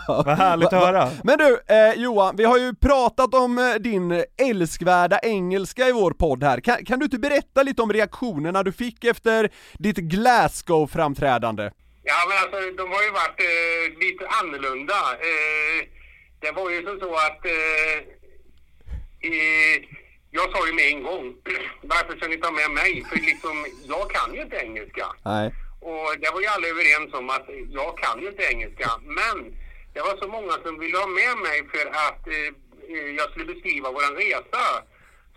Vad 0.25 0.37
härligt 0.37 0.73
att 0.73 0.85
höra. 0.85 1.09
Men 1.23 1.37
du, 1.37 1.59
eh, 1.67 1.93
Johan, 1.93 2.35
vi 2.35 2.43
har 2.43 2.57
ju 2.57 2.75
pratat 2.75 3.33
om 3.33 3.57
eh, 3.57 3.73
din 3.73 4.23
älskvärda 4.37 5.19
engelska 5.19 5.87
i 5.87 5.91
vår 5.91 6.11
podd 6.11 6.43
här. 6.43 6.59
Kan, 6.59 6.85
kan 6.85 6.99
du 6.99 7.05
inte 7.05 7.19
berätta 7.19 7.63
lite 7.63 7.81
om 7.81 7.93
reaktionerna 7.93 8.63
du 8.63 8.71
fick 8.71 9.03
efter 9.03 9.49
ditt 9.73 9.97
Glasgow-framträdande? 9.97 11.71
Ja, 12.03 12.15
men 12.27 12.37
alltså 12.43 12.71
de 12.77 12.91
har 12.91 13.03
ju 13.03 13.11
varit 13.11 13.39
eh, 13.39 13.99
lite 13.99 14.27
annorlunda. 14.27 14.99
Eh, 15.29 15.87
det 16.39 16.51
var 16.51 16.69
ju 16.69 16.83
som 16.83 16.99
så 16.99 17.15
att 17.15 17.45
eh, 17.45 17.97
eh, 19.29 19.77
jag 20.31 20.51
sa 20.51 20.67
ju 20.67 20.73
med 20.73 20.85
en 20.85 21.03
gång, 21.03 21.35
varför 21.81 22.17
ska 22.17 22.27
ni 22.27 22.37
ta 22.37 22.51
med 22.51 22.71
mig? 22.71 23.05
För 23.09 23.15
liksom, 23.15 23.65
jag 23.83 24.11
kan 24.11 24.33
ju 24.33 24.41
inte 24.41 24.55
engelska. 24.55 25.05
Nej. 25.25 25.51
Och 25.79 26.07
det 26.21 26.29
var 26.33 26.41
ju 26.41 26.47
alla 26.47 26.67
överens 26.67 27.13
om 27.13 27.29
att 27.29 27.47
jag 27.69 27.97
kan 27.97 28.21
ju 28.21 28.27
inte 28.27 28.43
engelska. 28.43 28.89
Men 29.19 29.37
det 29.93 30.01
var 30.01 30.17
så 30.21 30.27
många 30.27 30.53
som 30.63 30.79
ville 30.79 30.97
ha 30.97 31.07
med 31.07 31.37
mig 31.37 31.57
för 31.73 31.85
att 32.07 32.27
eh, 32.27 32.47
eh, 32.93 33.09
jag 33.19 33.29
skulle 33.29 33.45
beskriva 33.53 33.91
våran 33.91 34.15
resa. 34.15 34.63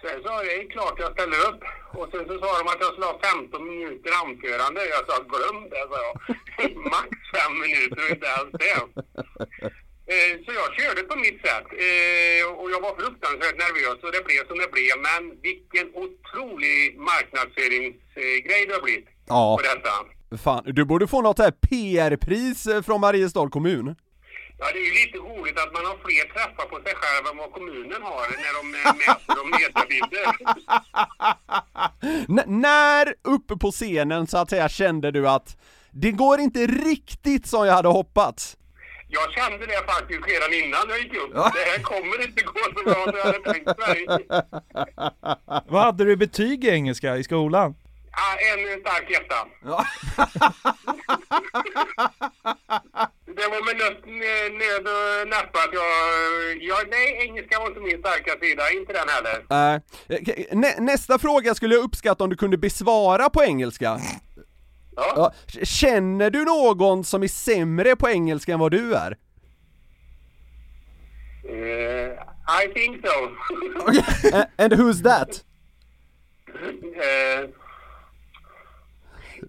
Så 0.01 0.07
jag 0.09 0.23
sa, 0.23 0.43
det 0.43 0.55
är 0.55 0.71
klart 0.71 0.99
jag 0.99 1.13
ställer 1.13 1.41
upp. 1.49 1.63
Och 1.99 2.09
sen 2.13 2.25
så 2.29 2.35
sa 2.39 2.59
de 2.59 2.69
att 2.69 2.81
jag 2.85 2.93
skulle 2.93 3.07
ha 3.07 3.21
15 3.25 3.69
minuter 3.71 4.11
anförande. 4.25 4.81
Jag 4.95 5.03
sa, 5.09 5.15
glöm 5.33 5.59
det, 5.71 5.85
sa 5.91 5.99
jag. 6.09 6.17
Max 6.93 7.11
fem 7.35 7.53
minuter, 7.65 8.11
inte 8.13 8.27
ens 8.37 8.53
det. 8.63 8.79
Eh, 10.13 10.35
Så 10.47 10.53
jag 10.61 10.69
körde 10.81 11.03
på 11.03 11.17
mitt 11.19 11.41
sätt 11.47 11.67
Eh, 11.87 12.45
och 12.61 12.71
jag 12.71 12.81
var 12.81 12.95
fruktansvärt 13.01 13.57
nervös 13.65 14.03
och 14.05 14.13
det 14.13 14.25
blev 14.25 14.47
som 14.49 14.59
det 14.59 14.71
blev. 14.77 14.95
Men 15.09 15.41
vilken 15.43 15.87
otrolig 15.95 16.99
marknadsföringsgrej 16.99 18.67
det 18.67 18.75
har 18.75 18.83
blivit 18.83 19.09
Ja. 19.29 19.57
på 19.57 19.63
detta. 19.63 19.95
Fan, 20.39 20.63
du 20.67 20.85
borde 20.85 21.07
få 21.07 21.23
något 21.23 21.39
här 21.39 21.51
PR-pris 21.51 22.67
eh, 22.67 22.83
från 22.83 23.01
Mariestad 23.01 23.49
kommun. 23.51 23.97
Ja, 24.59 24.67
det 24.73 24.79
är 24.79 24.85
ju 24.85 24.93
lite 25.07 25.19
roligt 25.19 25.59
att 25.59 25.73
man 25.73 25.85
har 25.85 25.97
fler 26.05 26.33
träffar 26.33 26.65
på 26.69 26.77
sig 26.77 26.95
själv 26.97 27.27
än 27.33 27.37
vad 27.37 27.53
kommunen 27.53 28.03
har 28.03 28.21
när 28.43 28.53
de 28.59 28.75
eh, 28.75 28.95
mäter 28.95 29.35
de 29.37 29.51
mediabilder. 29.51 30.27
N- 32.49 32.61
när 32.63 33.15
uppe 33.23 33.57
på 33.57 33.71
scenen 33.71 34.27
så 34.27 34.39
att 34.39 34.51
säga 34.51 34.69
kände 34.69 35.11
du 35.11 35.29
att 35.29 35.57
det 35.91 36.11
går 36.11 36.41
inte 36.41 36.67
riktigt 36.67 37.47
som 37.47 37.67
jag 37.67 37.75
hade 37.75 37.89
hoppats? 37.89 38.57
Jag 39.09 39.33
kände 39.33 39.67
det 39.67 39.87
faktiskt 39.87 40.21
redan 40.29 40.53
innan 40.65 40.81
jag 40.89 40.99
gick 40.99 41.15
upp. 41.15 41.33
Det 41.35 41.71
här 41.71 41.83
kommer 41.83 42.23
inte 42.23 42.43
gå 42.45 42.53
så 42.77 42.85
bra 42.85 43.05
som 43.05 43.13
jag 43.17 43.25
hade 43.25 43.53
tänkt 43.53 43.79
mig. 43.79 44.07
Vad 45.69 45.83
hade 45.83 46.05
du 46.05 46.13
i 46.13 46.17
betyg 46.17 46.65
i 46.65 46.69
engelska 46.69 47.17
i 47.17 47.25
skolan? 47.25 47.75
Ja, 48.17 48.39
en 48.53 48.81
stark 48.81 49.11
etta. 49.11 49.47
Det 53.37 53.49
var 53.49 53.65
med 53.67 53.77
nöd, 53.77 53.97
nöd 54.53 54.87
och 54.87 55.29
näppe 55.29 55.59
att 55.59 55.73
jag, 55.73 55.83
jag... 56.63 56.89
Nej, 56.91 57.27
engelska 57.29 57.59
var 57.61 57.67
inte 57.69 57.81
min 57.81 57.99
starka 57.99 58.39
sida. 58.41 58.71
Inte 58.73 58.93
den 58.93 59.09
heller. 59.09 59.45
Nä- 60.55 60.81
nästa 60.81 61.19
fråga 61.19 61.55
skulle 61.55 61.75
jag 61.75 61.85
uppskatta 61.85 62.25
om 62.25 62.31
du 62.31 62.37
kunde 62.37 62.59
besvara 62.59 63.31
på 63.31 63.43
engelska. 63.43 64.01
Ja. 64.97 65.13
Ja, 65.17 65.33
Känner 65.65 66.31
du 66.31 66.45
någon 66.45 67.05
som 67.05 67.23
är 67.23 67.29
sämre 67.29 67.97
på 67.97 68.09
engelska 68.11 68.53
än 68.53 68.61
vad 68.61 68.71
du 68.73 68.95
är? 68.95 69.17
Eh, 71.49 72.13
I 72.65 72.69
think 72.75 73.07
so. 73.07 73.31
And 74.65 74.73
who's 74.73 75.03
that? 75.03 75.45
uh, 76.55 77.49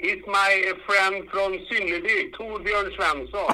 it's 0.04 0.28
my 0.28 0.52
friend 0.88 1.30
from 1.32 1.52
Synnerby, 1.68 2.32
Torbjörn 2.38 2.92
Svensson. 2.96 3.54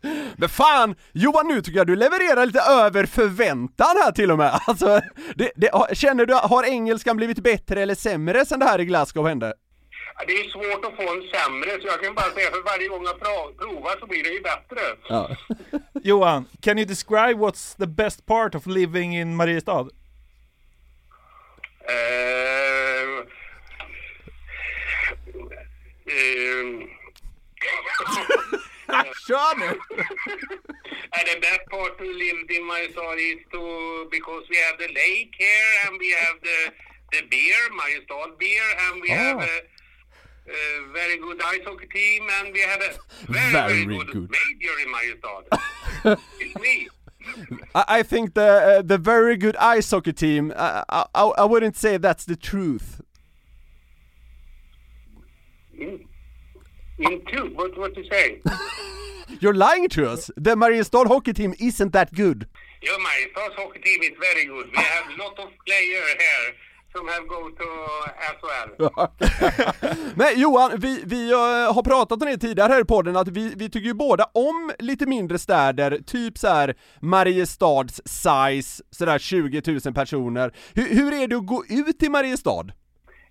Men 0.36 0.48
fan! 0.48 0.94
Johan, 1.12 1.48
nu 1.48 1.62
tycker 1.62 1.78
jag 1.78 1.86
du 1.86 1.96
levererar 1.96 2.46
lite 2.46 2.60
över 2.60 3.06
förväntan 3.06 3.96
här 4.04 4.12
till 4.12 4.30
och 4.30 4.38
med. 4.38 4.60
Alltså, 4.66 5.00
det, 5.34 5.50
det, 5.56 5.96
känner 5.96 6.26
du, 6.26 6.34
har 6.34 6.64
engelskan 6.64 7.16
blivit 7.16 7.38
bättre 7.38 7.82
eller 7.82 7.94
sämre 7.94 8.46
sen 8.46 8.58
det 8.58 8.66
här 8.66 8.80
i 8.80 8.84
Glasgow 8.84 9.28
hände? 9.28 9.54
Det 10.26 10.32
är 10.32 10.48
svårt 10.50 10.84
att 10.84 10.96
få 10.96 11.02
en 11.02 11.22
sämre, 11.34 11.70
så 11.80 11.86
jag 11.86 12.02
kan 12.02 12.14
bara 12.14 12.30
säga 12.30 12.50
för 12.50 12.62
varje 12.62 12.88
gång 12.88 13.04
jag 13.04 13.20
pro- 13.20 13.54
provar 13.58 13.96
så 14.00 14.06
blir 14.06 14.22
det 14.22 14.28
ju 14.28 14.40
bättre. 14.40 14.80
Ja. 15.08 15.30
Johan, 16.02 16.46
can 16.60 16.78
you 16.78 16.86
describe 16.86 17.34
what's 17.34 17.76
the 17.78 17.86
best 17.86 18.26
part 18.26 18.54
of 18.54 18.66
living 18.66 19.16
in 19.16 19.36
Mariestad? 19.36 19.80
Uh, 21.90 23.26
Kör 29.26 29.54
nu! 29.58 29.66
and 31.16 31.26
the 31.26 31.40
best 31.40 31.60
part 31.70 31.98
to 31.98 32.04
live 32.04 32.38
in 32.50 32.62
Mariestad 32.70 33.18
is 33.18 33.40
to 33.52 33.60
because 34.10 34.44
we 34.50 34.56
have 34.56 34.76
the 34.78 34.88
lake 34.94 35.34
here 35.38 35.70
and 35.84 35.98
we 36.00 36.10
have 36.10 36.36
the 36.42 36.58
the 37.12 37.22
beer, 37.30 37.62
Mariestad 37.80 38.38
beer, 38.38 38.62
and 38.84 39.02
we 39.02 39.08
have 39.08 39.38
a, 39.40 39.56
a 40.48 40.92
very 40.92 41.18
good 41.18 41.40
ice 41.42 41.64
hockey 41.64 41.86
team 41.86 42.22
and 42.38 42.52
we 42.52 42.60
have 42.60 42.80
a 42.80 42.90
very 43.32 43.52
very, 43.52 43.84
Very 43.84 43.98
good, 43.98 44.06
good. 44.12 44.30
major 44.38 44.74
in 44.82 44.88
Mariestad. 44.94 45.44
it's 46.40 46.56
me. 46.60 46.88
I 47.74 48.02
think 48.02 48.34
the 48.34 48.50
uh, 48.78 48.82
the 48.82 48.98
very 48.98 49.36
good 49.36 49.56
ice 49.56 49.90
hockey 49.90 50.12
team. 50.12 50.52
I, 50.56 50.84
I 51.14 51.22
I 51.42 51.44
wouldn't 51.44 51.76
say 51.76 51.98
that's 51.98 52.24
the 52.24 52.36
truth. 52.36 53.00
In, 55.80 56.04
in 56.98 57.24
two, 57.26 57.52
what 57.54 57.78
what 57.78 57.96
you 57.96 58.04
say? 58.10 58.40
You're 59.40 59.54
lying 59.54 59.88
to 59.90 60.10
us. 60.10 60.30
The 60.36 60.54
Mariestad 60.56 61.06
hockey 61.06 61.32
team 61.32 61.54
isn't 61.58 61.92
that 61.92 62.12
good. 62.12 62.48
Yeah, 62.82 62.98
Mariestad's 62.98 63.54
hockey 63.56 63.80
team 63.80 64.00
is 64.02 64.16
very 64.20 64.46
good. 64.46 64.66
We 64.76 64.82
have 64.82 65.06
a 65.08 65.16
lot 65.22 65.38
of 65.38 65.48
players 65.66 66.16
here 66.18 66.54
some 66.92 67.08
have 67.08 67.28
go 67.28 67.50
to 67.50 67.66
SHL. 68.38 68.70
Men 70.14 70.28
Johan, 70.40 70.80
vi, 70.80 71.02
vi 71.04 71.30
eh, 71.30 71.36
har 71.74 71.82
pratat 71.82 72.22
om 72.22 72.28
det 72.28 72.38
tidigare 72.38 72.72
här 72.72 72.80
i 72.80 72.84
podden, 72.84 73.16
att 73.16 73.28
vi, 73.28 73.54
vi 73.56 73.70
tycker 73.70 73.86
ju 73.86 73.94
båda 73.94 74.24
om 74.24 74.72
lite 74.78 75.06
mindre 75.06 75.38
städer, 75.38 75.98
typ 76.06 76.38
så 76.38 76.48
här 76.48 76.74
Mariestads 77.00 78.00
size, 78.04 78.82
sådär 78.90 79.18
20 79.18 79.62
000 79.84 79.94
personer. 79.94 80.54
Hur, 80.74 80.94
hur 80.94 81.12
är 81.12 81.28
det 81.28 81.36
att 81.36 81.46
gå 81.46 81.64
ut 81.68 82.02
i 82.02 82.08
Mariestad? 82.08 82.66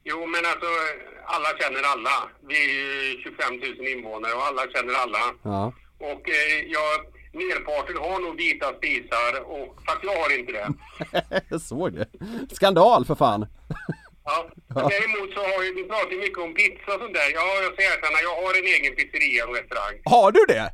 Jo, 0.10 0.26
men 0.34 0.46
alltså 0.52 0.70
alla 1.26 1.50
känner 1.60 1.84
alla. 1.94 2.16
Vi 2.48 2.56
är 2.66 2.74
ju 2.74 3.22
25 3.22 3.54
000 3.80 3.88
invånare 3.88 4.34
och 4.34 4.46
alla 4.50 4.62
känner 4.74 4.94
alla. 4.94 5.24
Ja. 5.44 5.74
Och 5.98 6.24
eh, 6.30 6.58
jag, 6.76 6.94
merparten 7.42 7.98
har 7.98 8.20
nog 8.20 8.38
vita 8.38 8.74
spisar, 8.78 9.32
och, 9.54 9.68
fast 9.86 10.04
jag 10.04 10.16
har 10.22 10.40
inte 10.40 10.52
det. 10.52 10.68
Jag 11.50 11.62
såg 11.62 11.94
det. 11.94 12.08
Skandal 12.56 13.06
för 13.06 13.16
fan. 13.16 13.46
Ja. 14.32 14.50
Däremot 14.68 15.34
så 15.34 15.40
har 15.40 15.64
ju, 15.64 15.74
vi 15.74 15.84
pratar 15.84 16.18
mycket 16.22 16.38
om 16.38 16.54
pizza 16.54 16.94
och 16.96 17.00
sånt 17.02 17.14
där. 17.14 17.30
Ja, 17.34 17.46
jag 17.64 17.74
ska 17.74 17.84
erkänna, 17.84 18.20
jag 18.22 18.36
har 18.44 18.54
en 18.60 18.66
egen 18.76 18.96
pizzeria 18.96 19.46
och 19.48 19.56
restaurang. 19.56 19.96
Har 20.06 20.32
du 20.32 20.40
det? 20.48 20.72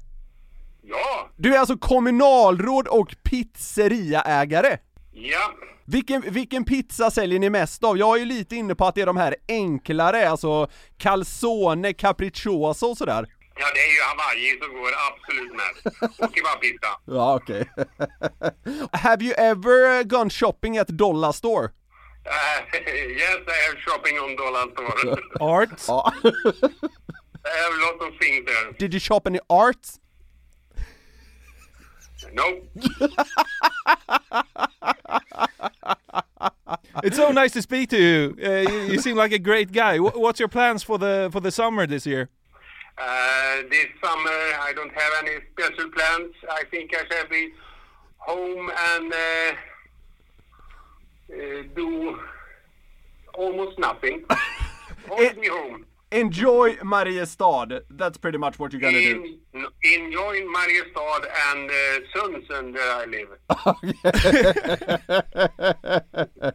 Ja, 0.81 1.29
Du 1.37 1.55
är 1.55 1.59
alltså 1.59 1.77
kommunalråd 1.77 2.87
och 2.87 3.15
pizzeriaägare? 3.23 4.77
ja. 5.13 5.53
Vilken, 5.87 6.21
vilken 6.21 6.65
pizza 6.65 7.11
säljer 7.11 7.39
ni 7.39 7.49
mest 7.49 7.83
av? 7.83 7.97
Jag 7.97 8.15
är 8.15 8.19
ju 8.19 8.25
lite 8.25 8.55
inne 8.55 8.75
på 8.75 8.85
att 8.85 8.95
det 8.95 9.01
är 9.01 9.05
de 9.05 9.17
här 9.17 9.35
enklare, 9.47 10.29
alltså 10.29 10.67
calzone, 10.97 11.93
capricciosa 11.93 12.85
och 12.85 12.97
sådär. 12.97 13.25
Ja, 13.57 13.65
det 13.73 13.79
är 13.79 13.93
ju 13.95 14.01
Hawaii 14.01 14.59
som 14.61 14.73
går 14.81 14.91
absolut 15.09 15.53
mest. 15.53 16.19
Och 16.19 16.35
kebabpizza. 16.35 16.87
Ja, 17.05 17.35
okej. 17.35 17.69
Have 18.91 19.25
you 19.25 19.33
ever 19.37 20.03
gone 20.03 20.29
shopping 20.29 20.77
at 20.77 20.87
Dollar 20.87 21.31
Store? 21.31 21.63
Uh, 21.65 21.69
yes, 23.09 23.39
I 23.47 23.69
have 23.69 23.79
shopping 23.85 24.19
on 24.19 24.35
Dollar 24.35 24.71
Store. 24.71 25.17
Art? 25.39 25.81
Ja. 25.87 26.13
I 26.23 27.49
have 27.63 27.73
a 27.73 27.91
lot 27.91 28.07
of 28.07 28.19
things 28.19 28.45
there. 28.45 28.71
Did 28.79 28.93
you 28.93 28.99
shop 28.99 29.21
any 29.25 29.39
art? 29.49 29.87
No. 32.35 32.61
It's 37.03 37.17
so 37.17 37.31
nice 37.31 37.51
to 37.51 37.61
speak 37.61 37.89
to 37.89 37.97
you. 38.01 38.35
Uh, 38.43 38.69
you, 38.71 38.79
you 38.93 38.99
seem 38.99 39.15
like 39.15 39.31
a 39.31 39.37
great 39.39 39.71
guy. 39.71 39.97
Wh- 39.97 40.17
What's 40.17 40.39
your 40.39 40.47
plans 40.49 40.81
for 40.81 40.97
the 40.97 41.29
for 41.31 41.39
the 41.39 41.51
summer 41.51 41.85
this 41.85 42.05
year? 42.05 42.29
Uh, 42.97 43.57
this 43.69 43.87
summer, 44.03 44.39
I 44.67 44.71
don't 44.75 44.91
have 44.93 45.11
any 45.23 45.35
special 45.51 45.89
plans. 45.91 46.33
I 46.49 46.63
think 46.71 46.95
I 46.95 47.03
shall 47.11 47.27
be 47.29 47.49
home 48.17 48.71
and 48.93 49.13
uh, 49.13 49.51
uh, 51.33 51.63
do 51.75 52.19
almost 53.35 53.77
nothing. 53.77 54.23
Only 55.11 55.33
me 55.33 55.47
home. 55.47 55.85
Enjoy 56.19 56.77
Mariestad. 56.83 57.79
That's 57.99 58.17
pretty 58.21 58.37
much 58.37 58.59
what 58.59 58.73
you're 58.73 58.81
gonna 58.81 58.99
do. 58.99 59.25
In, 59.25 59.39
enjoy 59.99 60.35
Mariestad 60.57 61.21
and 61.51 61.69
uh, 61.69 61.75
Sundsund 62.13 62.73
where 62.73 63.03
I 63.03 63.05
live. 63.15 63.31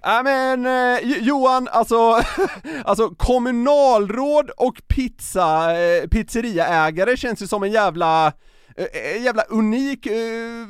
Ja 0.03 0.23
men 0.25 0.66
eh, 0.66 0.99
Jo- 1.03 1.16
Johan, 1.20 1.68
alltså, 1.68 1.96
alltså 2.85 3.11
kommunalråd 3.11 4.51
och 4.57 4.75
pizza, 4.88 5.79
eh, 5.81 6.07
pizzeriaägare 6.09 7.16
känns 7.16 7.42
ju 7.42 7.46
som 7.46 7.62
en 7.62 7.73
jävla 7.73 8.27
eh, 8.77 9.23
jävla 9.23 9.42
unik 9.42 10.07
eh, 10.07 10.12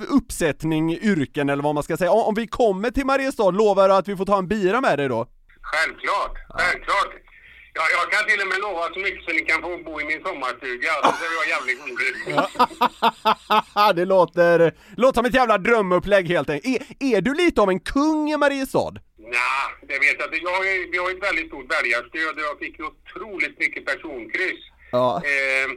uppsättning 0.09 0.92
yrken 0.94 1.48
eller 1.48 1.62
vad 1.62 1.74
man 1.74 1.83
ska 1.85 1.96
säga. 1.96 2.12
Om, 2.12 2.22
om 2.22 2.35
vi 2.35 2.46
kommer 2.46 2.90
till 2.90 3.07
Mariestad, 3.07 3.50
lovar 3.50 3.88
du 3.88 3.94
att 3.94 4.09
vi 4.09 4.16
får 4.16 4.24
ta 4.26 4.38
en 4.38 4.48
bira 4.48 4.81
med 4.81 4.98
dig 4.98 5.09
då? 5.09 5.26
Självklart, 5.62 6.37
självklart. 6.48 7.14
Ja, 7.80 7.86
jag 7.98 8.06
kan 8.12 8.22
till 8.28 8.40
och 8.40 8.48
med 8.48 8.60
lova 8.60 8.84
så 8.94 9.00
mycket 9.00 9.24
så 9.24 9.30
ni 9.30 9.40
kan 9.50 9.62
få 9.62 9.76
bo 9.86 10.00
i 10.00 10.04
min 10.04 10.22
sommarstuga. 10.22 10.92
Så 11.02 11.10
det 11.22 11.30
var 11.40 11.46
jävligt 11.54 11.80
roligt. 11.86 12.18
det 13.98 14.04
låter, 14.04 14.74
låter 14.96 15.18
som 15.18 15.24
ett 15.24 15.34
jävla 15.34 15.58
drömupplägg 15.58 16.28
helt 16.28 16.50
enkelt. 16.50 16.90
Är, 17.00 17.16
är 17.16 17.20
du 17.20 17.34
lite 17.34 17.60
av 17.60 17.68
en 17.70 17.80
kung 17.80 18.30
i 18.32 18.36
Mariestad? 18.36 18.94
Nej, 19.18 19.66
det 19.88 19.98
vet 20.04 20.16
jag 20.18 20.26
inte. 20.26 20.36
Jag 20.36 20.62
vi 20.92 20.98
har 20.98 21.10
ett 21.10 21.22
väldigt 21.28 21.46
stort 21.46 21.68
väljarstöd 21.76 22.34
och 22.38 22.46
jag 22.50 22.58
fick 22.58 22.76
otroligt 22.80 23.58
mycket 23.58 23.86
personkryss. 23.86 24.62
Ja. 24.92 25.22
Eh, 25.24 25.68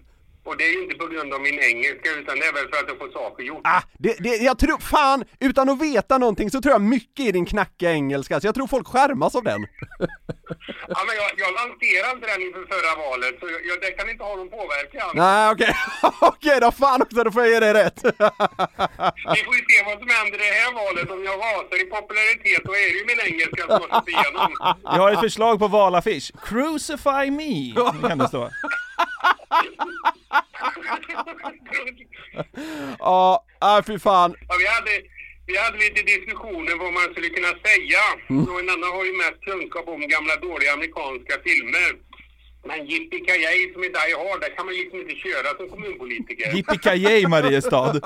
och 0.45 0.57
det 0.57 0.63
är 0.63 0.73
ju 0.73 0.83
inte 0.83 0.95
på 0.95 1.07
grund 1.07 1.33
av 1.33 1.41
min 1.41 1.59
engelska 1.59 2.09
utan 2.19 2.39
det 2.39 2.45
är 2.45 2.53
väl 2.53 2.67
för 2.71 2.77
att 2.83 2.87
jag 2.87 2.97
får 2.97 3.09
saker 3.09 3.43
gjort. 3.43 3.61
Ah, 3.63 3.81
det, 3.99 4.15
det, 4.19 4.35
jag 4.35 4.59
tror, 4.59 4.77
fan, 4.77 5.23
utan 5.39 5.69
att 5.69 5.81
veta 5.81 6.17
någonting 6.17 6.51
så 6.51 6.61
tror 6.61 6.71
jag 6.71 6.81
mycket 6.81 7.25
i 7.25 7.31
din 7.31 7.45
knackiga 7.45 7.91
engelska, 7.91 8.41
så 8.41 8.47
jag 8.47 8.55
tror 8.55 8.67
folk 8.67 8.87
skärmas 8.87 9.35
av 9.35 9.43
den. 9.43 9.61
Ja, 10.87 10.99
men 11.07 11.15
jag, 11.21 11.29
jag 11.43 11.51
lanserade 11.61 12.11
inte 12.15 12.27
den 12.33 12.41
inför 12.41 12.65
förra 12.73 12.93
valet 13.03 13.35
så 13.39 13.45
jag, 13.53 13.61
jag, 13.69 13.81
det 13.81 13.91
kan 13.91 14.09
inte 14.09 14.23
ha 14.23 14.35
någon 14.35 14.49
påverkan. 14.49 15.09
Nej 15.13 15.51
okej, 15.51 15.73
okej 16.31 16.57
då 16.61 16.71
fan 16.71 17.01
också, 17.01 17.23
då 17.23 17.31
får 17.31 17.41
jag 17.41 17.51
ge 17.51 17.59
dig 17.59 17.73
rätt. 17.73 17.99
Vi 19.35 19.39
får 19.47 19.55
ju 19.59 19.63
se 19.69 19.77
vad 19.85 19.97
som 20.01 20.09
händer 20.17 20.37
i 20.45 20.47
det 20.51 20.59
här 20.61 20.73
valet. 20.81 21.11
Om 21.11 21.23
jag 21.23 21.35
rasar 21.39 21.77
i 21.81 21.85
popularitet 21.85 22.61
då 22.63 22.71
är 22.71 22.87
det 22.91 22.97
ju 22.99 23.05
min 23.11 23.21
engelska 23.29 23.61
som 23.61 23.81
har 23.81 23.87
slått 23.89 24.07
igenom. 24.07 24.51
Jag 24.83 25.01
har 25.03 25.11
ett 25.11 25.19
förslag 25.19 25.59
på 25.59 25.67
valaffisch. 25.67 26.31
Crucify 26.47 27.25
me, 27.31 27.73
kan 28.09 28.17
det 28.17 28.27
stå. 28.27 28.49
Ja, 32.99 33.45
ah, 33.59 33.83
fy 33.83 33.99
fan. 33.99 34.35
Ja, 34.49 34.55
vi, 34.59 34.67
hade, 34.67 35.01
vi 35.47 35.57
hade 35.57 35.77
lite 35.77 36.01
diskussioner 36.01 36.75
vad 36.83 36.93
man 36.93 37.11
skulle 37.11 37.29
kunna 37.29 37.53
säga. 37.67 38.03
Och 38.51 38.59
en 38.59 38.69
annan 38.69 38.91
har 38.95 39.05
ju 39.05 39.13
mest 39.17 39.41
kunskap 39.41 39.87
om 39.87 40.07
gamla 40.07 40.35
dåliga 40.35 40.73
amerikanska 40.73 41.35
filmer. 41.43 41.91
Men 42.65 42.85
Yippee 42.87 43.73
som 43.73 43.83
i 43.83 43.87
Die 43.87 44.13
Hard, 44.17 44.41
där 44.41 44.55
kan 44.55 44.65
man 44.65 44.75
liksom 44.75 44.99
inte 44.99 45.15
köra 45.15 45.57
som 45.57 45.69
kommunpolitiker. 45.69 46.55
Yippee 46.55 47.27
Mariestad. 47.27 47.93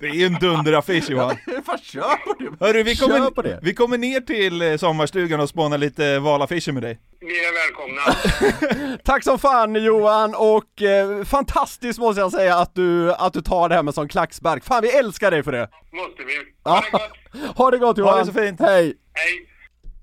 Det 0.00 0.06
är 0.06 0.14
ju 0.14 0.26
en 0.26 0.34
dunderaffisch 0.34 1.10
Johan. 1.10 1.36
Fan 1.66 1.78
kör 1.78 2.16
på 2.16 2.34
det. 2.38 2.66
Hörru, 2.66 2.82
vi 2.82 2.96
Kör 2.96 3.06
på 3.06 3.34
kommer, 3.34 3.48
det. 3.48 3.58
vi 3.62 3.74
kommer 3.74 3.98
ner 3.98 4.20
till 4.20 4.62
eh, 4.62 4.76
sommarstugan 4.76 5.40
och 5.40 5.48
spånar 5.48 5.78
lite 5.78 6.18
valaffischer 6.18 6.72
med 6.72 6.82
dig. 6.82 6.98
Ni 7.20 7.32
är 7.32 7.52
välkomna. 7.66 8.98
Tack 9.04 9.24
som 9.24 9.38
fan 9.38 9.74
Johan, 9.84 10.34
och 10.34 10.82
eh, 10.82 11.24
fantastiskt 11.24 11.98
måste 11.98 12.20
jag 12.20 12.32
säga 12.32 12.56
att 12.56 12.74
du, 12.74 13.12
att 13.12 13.32
du 13.32 13.42
tar 13.42 13.68
det 13.68 13.74
här 13.74 13.82
med 13.82 13.94
sån 13.94 14.08
klackspark. 14.08 14.64
Fan 14.64 14.82
vi 14.82 14.90
älskar 14.90 15.30
dig 15.30 15.42
för 15.42 15.52
det. 15.52 15.68
Måste 15.92 16.24
vi. 16.24 16.34
Ha 16.64 16.80
det 16.80 16.90
gott. 16.90 17.56
Ha 17.56 17.70
det 17.70 17.78
gott 17.78 17.98
Johan. 17.98 18.12
Ha 18.12 18.20
det 18.20 18.26
så 18.26 18.32
fint. 18.32 18.60
Hej. 18.60 18.94
Hej. 19.14 19.48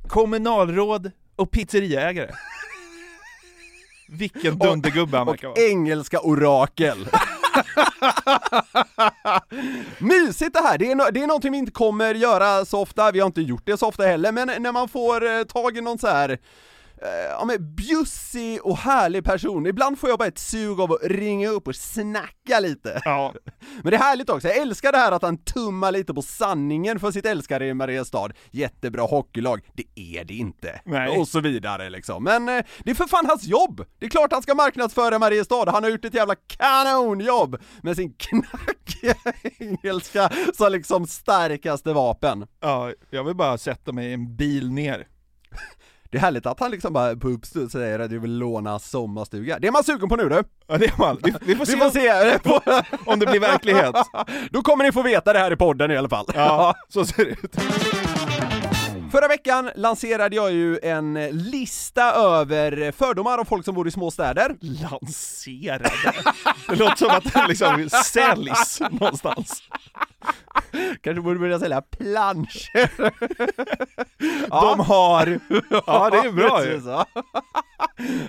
Kommunalråd 0.08 1.12
och 1.36 1.52
pizzeriaägare. 1.52 2.32
Vilken 4.10 4.58
dundergubbe 4.58 5.18
han 5.18 5.28
verkar 5.28 5.48
Och 5.48 5.58
vara. 5.58 5.68
engelska 5.68 6.20
orakel. 6.20 7.08
Mysigt 10.00 10.54
det 10.54 10.60
här! 10.62 10.78
Det 10.78 10.92
är, 10.92 10.96
no- 10.96 11.12
det 11.12 11.24
är 11.24 11.28
någonting 11.28 11.52
vi 11.52 11.58
inte 11.58 11.72
kommer 11.72 12.14
göra 12.16 12.66
så 12.66 12.80
ofta, 12.82 13.12
vi 13.12 13.20
har 13.20 13.28
inte 13.28 13.42
gjort 13.42 13.62
det 13.66 13.78
så 13.78 13.88
ofta 13.88 14.04
heller, 14.04 14.32
men 14.32 14.52
när 14.64 14.72
man 14.72 14.88
får 14.90 15.26
eh, 15.38 15.44
tag 15.44 15.78
i 15.78 15.82
någon 15.82 15.98
så 16.00 16.08
här 16.08 16.38
ja 17.02 17.46
men 17.46 17.76
bjussig 17.76 18.66
och 18.66 18.78
härlig 18.78 19.24
person, 19.24 19.66
ibland 19.66 20.00
får 20.00 20.10
jag 20.10 20.20
bara 20.20 20.28
ett 20.28 20.38
sug 20.38 20.80
av 20.80 20.92
att 20.92 21.04
ringa 21.04 21.50
upp 21.50 21.68
och 21.68 21.76
snacka 21.76 22.60
lite. 22.60 23.02
Ja. 23.06 23.34
Men 23.84 23.92
det 23.92 23.98
är 23.98 24.02
härligt 24.02 24.30
också, 24.30 24.48
jag 24.48 24.58
älskar 24.58 24.92
det 24.92 24.98
här 24.98 25.12
att 25.12 25.22
han 25.22 25.38
tummar 25.38 25.92
lite 25.92 26.14
på 26.14 26.22
sanningen 26.22 27.00
för 27.00 27.12
sitt 27.12 27.26
älskade 27.26 27.66
i 27.66 27.74
Mariestad. 27.74 28.30
Jättebra 28.52 29.04
hockeylag, 29.04 29.62
det 29.74 29.84
är 29.96 30.26
det 30.26 30.34
inte. 30.34 30.82
Nej. 30.86 31.18
Och 31.18 31.28
så 31.28 31.40
vidare 31.40 31.90
liksom. 31.90 32.24
Men 32.24 32.50
eh, 32.50 32.66
det 32.84 32.92
är 32.92 32.96
för 32.96 33.08
fan 33.08 33.26
hans 33.26 33.44
jobb! 33.44 33.86
Det 34.00 34.06
är 34.06 34.10
klart 34.10 34.32
han 34.32 34.42
ska 34.42 34.56
marknadsföra 34.56 35.20
Mariestad, 35.20 35.72
han 35.72 35.84
har 35.84 35.92
gjort 35.92 36.06
ett 36.06 36.14
jävla 36.14 36.36
kanonjobb 36.36 37.58
med 37.82 37.96
sin 37.96 38.14
knackiga 38.14 39.16
engelska 39.60 40.30
som 40.54 40.72
liksom 40.72 41.08
starkaste 41.08 41.94
vapen. 41.94 42.48
ja, 42.62 42.92
jag 43.10 43.24
vill 43.24 43.36
bara 43.36 43.58
sätta 43.58 43.92
mig 43.92 44.10
i 44.10 44.14
en 44.14 44.36
bil 44.36 44.72
ner. 44.72 45.08
Det 46.16 46.20
är 46.20 46.22
härligt 46.22 46.46
att 46.46 46.60
han 46.60 46.72
liksom 46.72 46.94
bara 46.94 47.16
på 47.16 47.28
uppstuds 47.30 47.72
säger 47.72 48.00
att 48.00 48.10
du 48.10 48.20
vill 48.20 48.38
låna 48.38 48.80
sommarstuga. 48.80 49.60
Det 49.60 49.68
är 49.68 49.72
man 49.72 49.84
sugen 49.84 50.10
på 50.10 50.16
nu 50.16 50.30
du! 50.30 50.44
Ja, 50.68 50.78
det 50.78 50.86
är 50.86 51.00
man. 51.00 51.20
Vi, 51.24 51.34
vi 51.42 51.56
får 51.56 51.66
Vi 51.66 51.72
se 51.72 51.78
får 51.78 51.90
se! 51.90 52.96
om 53.06 53.20
det 53.20 53.26
blir 53.26 53.40
verklighet. 53.40 53.96
Då 54.52 54.62
kommer 54.62 54.84
ni 54.84 54.92
få 54.92 55.02
veta 55.02 55.34
det 55.34 55.40
här 55.40 55.54
i 55.54 55.56
podden 55.56 55.92
i 55.92 55.98
alla 55.98 56.10
fall. 56.10 56.26
Ja, 56.36 56.76
så 56.90 57.06
ser 57.06 57.26
det 57.26 57.32
ut. 57.32 57.56
Förra 59.12 59.28
veckan 59.28 59.70
lanserade 59.76 60.36
jag 60.36 60.52
ju 60.52 60.80
en 60.84 61.14
lista 61.32 62.12
över 62.12 62.92
fördomar 62.92 63.38
om 63.38 63.46
folk 63.46 63.66
som 63.66 63.76
bor 63.76 63.88
i 63.88 63.92
små 63.92 64.12
städer. 64.12 64.56
Lanserade. 64.60 65.92
Det 66.70 66.76
låter 66.76 66.96
som 66.96 67.10
att 67.10 67.34
det 67.34 67.46
liksom 67.48 67.90
säljs 67.90 68.80
någonstans. 68.92 69.64
Kanske 71.02 71.22
borde 71.22 71.40
börja 71.40 71.60
sälja 71.60 71.82
planscher. 71.82 73.02
De 74.50 74.80
har... 74.80 75.40
Ja, 75.88 76.10
det 76.10 76.18
är 76.18 76.32
bra 76.32 76.66
ju. 76.66 76.82
Ja. 76.86 77.06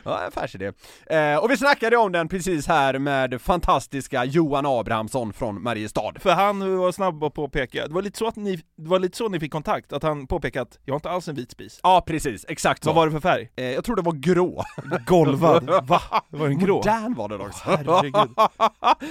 ja, 0.04 0.18
affärsidé. 0.28 0.72
Eh, 1.06 1.36
och 1.36 1.50
vi 1.50 1.56
snackade 1.56 1.96
om 1.96 2.12
den 2.12 2.28
precis 2.28 2.66
här 2.66 2.98
med 2.98 3.42
fantastiska 3.42 4.24
Johan 4.24 4.66
Abrahamsson 4.66 5.32
från 5.32 5.62
Mariestad. 5.62 6.12
För 6.20 6.30
han 6.30 6.78
var 6.78 6.92
snabb 6.92 7.24
att 7.24 7.34
påpeka, 7.34 7.86
det 7.86 7.94
var 7.94 8.02
lite 8.02 8.18
så 8.18 8.26
att 8.26 8.36
ni, 8.36 8.56
det 8.56 8.88
var 8.88 8.98
lite 8.98 9.16
så 9.16 9.28
ni 9.28 9.40
fick 9.40 9.52
kontakt, 9.52 9.92
att 9.92 10.02
han 10.02 10.26
påpekade 10.26 10.62
att 10.62 10.78
jag 10.84 10.94
har 10.94 10.96
inte 10.98 11.10
alls 11.10 11.28
en 11.28 11.34
vit 11.34 11.50
spis. 11.50 11.80
Ja, 11.82 12.04
precis, 12.06 12.44
exakt 12.48 12.84
så. 12.84 12.88
Vad 12.88 12.96
var 12.96 13.06
det 13.06 13.12
för 13.12 13.20
färg? 13.20 13.48
Eh, 13.56 13.64
jag 13.64 13.84
tror 13.84 13.96
det 13.96 14.02
var 14.02 14.12
grå. 14.12 14.64
Golvad. 15.06 15.70
Va? 15.86 16.00
Det 16.30 16.36
var 16.36 16.46
en 16.46 16.58
grå? 16.58 16.76
Modern 16.76 17.14
var 17.14 17.28
den 17.28 17.40
också. 17.40 17.62
Herregud. 17.64 18.30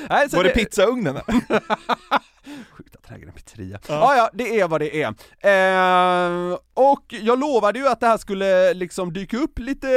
Nej, 0.09 0.27
Var 0.31 0.43
det 0.43 0.49
pizzaugnen? 0.49 1.19
Trädgården 3.07 3.33
pizzeria. 3.33 3.79
Ja. 3.87 4.15
ja, 4.15 4.29
det 4.33 4.59
är 4.59 4.67
vad 4.67 4.81
det 4.81 5.01
är. 5.03 5.07
Eh, 6.51 6.57
och 6.73 7.05
jag 7.09 7.39
lovade 7.39 7.79
ju 7.79 7.87
att 7.87 7.99
det 7.99 8.07
här 8.07 8.17
skulle 8.17 8.73
liksom 8.73 9.13
dyka 9.13 9.37
upp 9.37 9.59
lite 9.59 9.87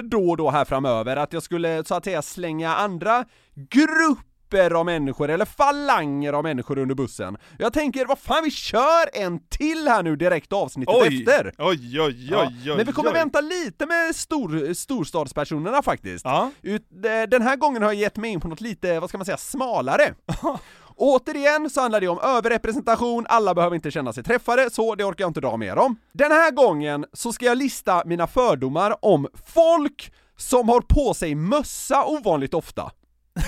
då 0.00 0.30
och 0.30 0.36
då 0.36 0.50
här 0.50 0.64
framöver, 0.64 1.16
att 1.16 1.32
jag 1.32 1.42
skulle 1.42 1.84
så 1.84 1.94
att 1.94 2.04
säga 2.04 2.22
slänga 2.22 2.74
andra 2.76 3.24
grupper 3.70 4.70
av 4.74 4.86
människor, 4.86 5.30
eller 5.30 5.44
falanger 5.44 6.32
av 6.32 6.42
människor 6.42 6.78
under 6.78 6.94
bussen. 6.94 7.36
Jag 7.58 7.72
tänker, 7.72 8.06
vad 8.06 8.18
fan 8.18 8.44
vi 8.44 8.50
kör 8.50 9.10
en 9.12 9.38
till 9.48 9.88
här 9.88 10.02
nu 10.02 10.16
direkt 10.16 10.52
avsnittet 10.52 10.94
Oj! 10.98 11.18
efter! 11.20 11.52
Oj, 11.58 12.00
oj, 12.00 12.00
oj, 12.00 12.28
Ja, 12.30 12.46
oj, 12.64 12.76
Men 12.76 12.86
vi 12.86 12.92
kommer 12.92 13.10
oj. 13.10 13.14
vänta 13.14 13.40
lite 13.40 13.86
med 13.86 14.16
stor, 14.16 14.74
storstadspersonerna 14.74 15.82
faktiskt. 15.82 16.24
Ja. 16.24 16.50
Ut, 16.62 16.82
eh, 17.04 17.28
den 17.28 17.42
här 17.42 17.56
gången 17.56 17.82
har 17.82 17.92
jag 17.92 18.00
gett 18.00 18.16
mig 18.16 18.30
in 18.30 18.40
på 18.40 18.48
något 18.48 18.60
lite, 18.60 19.00
vad 19.00 19.08
ska 19.08 19.18
man 19.18 19.24
säga, 19.24 19.36
smalare. 19.36 20.14
Återigen 20.96 21.70
så 21.70 21.80
handlar 21.80 22.00
det 22.00 22.08
om 22.08 22.18
överrepresentation, 22.20 23.26
alla 23.28 23.54
behöver 23.54 23.76
inte 23.76 23.90
känna 23.90 24.12
sig 24.12 24.24
träffade, 24.24 24.70
så 24.70 24.94
det 24.94 25.04
orkar 25.04 25.24
jag 25.24 25.30
inte 25.30 25.40
dra 25.40 25.56
mer 25.56 25.76
om. 25.76 25.96
Den 26.12 26.30
här 26.32 26.50
gången 26.50 27.04
så 27.12 27.32
ska 27.32 27.44
jag 27.44 27.58
lista 27.58 28.02
mina 28.06 28.26
fördomar 28.26 29.04
om 29.04 29.28
folk 29.54 30.12
som 30.36 30.68
har 30.68 30.80
på 30.80 31.14
sig 31.14 31.34
mössa 31.34 32.04
ovanligt 32.04 32.54
ofta. 32.54 32.92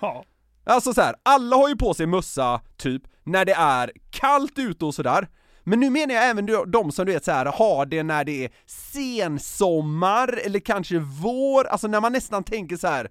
Ja. 0.00 0.24
Alltså 0.64 0.94
så 0.94 1.00
här, 1.00 1.14
alla 1.22 1.56
har 1.56 1.68
ju 1.68 1.76
på 1.76 1.94
sig 1.94 2.06
mössa, 2.06 2.60
typ, 2.76 3.02
när 3.24 3.44
det 3.44 3.52
är 3.52 3.92
kallt 4.10 4.58
ute 4.58 4.84
och 4.84 4.94
sådär. 4.94 5.28
Men 5.64 5.80
nu 5.80 5.90
menar 5.90 6.14
jag 6.14 6.28
även 6.28 6.46
de- 6.66 6.92
som 6.92 7.06
du 7.06 7.12
vet 7.12 7.24
så 7.24 7.32
här, 7.32 7.46
har 7.46 7.86
det 7.86 8.02
när 8.02 8.24
det 8.24 8.44
är 8.44 8.50
sensommar, 8.66 10.40
eller 10.44 10.58
kanske 10.60 10.98
vår, 10.98 11.64
alltså 11.66 11.86
när 11.88 12.00
man 12.00 12.12
nästan 12.12 12.44
tänker 12.44 12.76
så 12.76 12.86
här. 12.86 13.08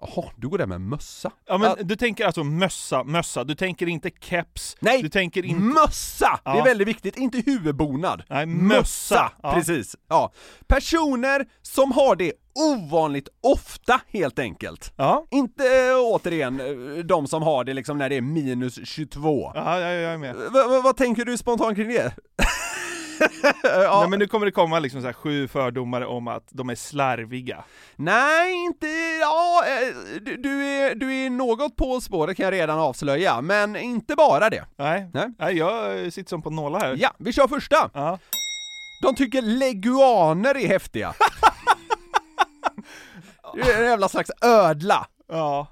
Jaha, 0.00 0.24
du 0.36 0.48
går 0.48 0.58
där 0.58 0.66
med 0.66 0.80
mössa? 0.80 1.30
Ja 1.46 1.58
men 1.58 1.76
du 1.88 1.96
tänker 1.96 2.26
alltså 2.26 2.44
mössa, 2.44 3.04
mössa, 3.04 3.44
du 3.44 3.54
tänker 3.54 3.86
inte 3.88 4.10
keps, 4.20 4.76
Nej, 4.80 5.02
du 5.02 5.08
tänker 5.08 5.44
inte... 5.44 5.60
mössa! 5.62 6.40
Det 6.44 6.50
är 6.50 6.56
Ja. 6.56 6.64
väldigt 6.64 6.88
viktigt, 6.88 7.16
inte 7.16 7.38
huvudbonad. 7.46 8.22
Nej, 8.28 8.46
mössa. 8.46 9.32
Ja. 9.42 9.54
Precis. 9.54 9.96
Ja. 10.08 10.32
Personer 10.66 11.46
som 11.62 11.92
har 11.92 12.16
det 12.16 12.32
ovanligt 12.54 13.28
ofta, 13.42 14.00
helt 14.08 14.38
enkelt. 14.38 14.92
Ja, 14.96 15.26
Inte 15.30 15.64
äh, 15.64 15.94
återigen 16.02 16.60
eh, 16.60 17.04
de 17.04 17.26
som 17.26 17.42
har 17.42 17.64
det 17.64 17.74
liksom 17.74 17.98
när 17.98 18.08
det 18.08 18.16
är 18.16 18.20
minus 18.20 18.88
22. 18.88 19.52
ja 19.54 19.80
jag, 19.80 19.94
jag 20.02 20.12
är 20.14 20.18
med. 20.18 20.34
V- 20.36 20.80
vad 20.84 20.96
tänker 20.96 21.24
du 21.24 21.38
spontant 21.38 21.76
kring 21.76 21.88
det? 21.88 22.12
ja, 23.62 24.00
Nej, 24.00 24.08
men 24.10 24.18
nu 24.18 24.26
kommer 24.26 24.46
det 24.46 24.52
komma 24.52 24.78
liksom 24.78 25.00
så 25.00 25.06
här 25.06 25.12
sju 25.12 25.48
fördomar 25.48 26.00
om 26.02 26.28
att 26.28 26.48
de 26.50 26.70
är 26.70 26.74
slarviga. 26.74 27.64
Nej, 27.96 28.52
inte... 28.52 28.86
Ja, 29.20 29.64
eh, 29.66 29.94
du, 30.22 30.36
du, 30.36 30.64
är, 30.64 30.94
du 30.94 31.14
är 31.14 31.30
något 31.30 31.76
på 31.76 32.00
spåret 32.00 32.36
kan 32.36 32.44
jag 32.44 32.52
redan 32.52 32.78
avslöja, 32.78 33.40
men 33.40 33.76
inte 33.76 34.14
bara 34.14 34.50
det. 34.50 34.64
Nej, 34.76 35.10
Nej. 35.14 35.28
Nej 35.38 35.56
jag 35.56 36.12
sitter 36.12 36.28
som 36.28 36.42
på 36.42 36.50
nålar 36.50 36.80
här. 36.80 36.96
Ja, 37.00 37.14
vi 37.18 37.32
kör 37.32 37.48
första! 37.48 37.90
Ja. 37.94 38.18
De 39.02 39.14
tycker 39.14 39.42
leguaner 39.42 40.56
är 40.56 40.68
häftiga. 40.68 41.14
Det 43.54 43.60
är 43.72 43.78
en 43.82 43.84
jävla 43.88 44.08
slags 44.08 44.30
ödla. 44.42 45.06
ja. 45.28 45.66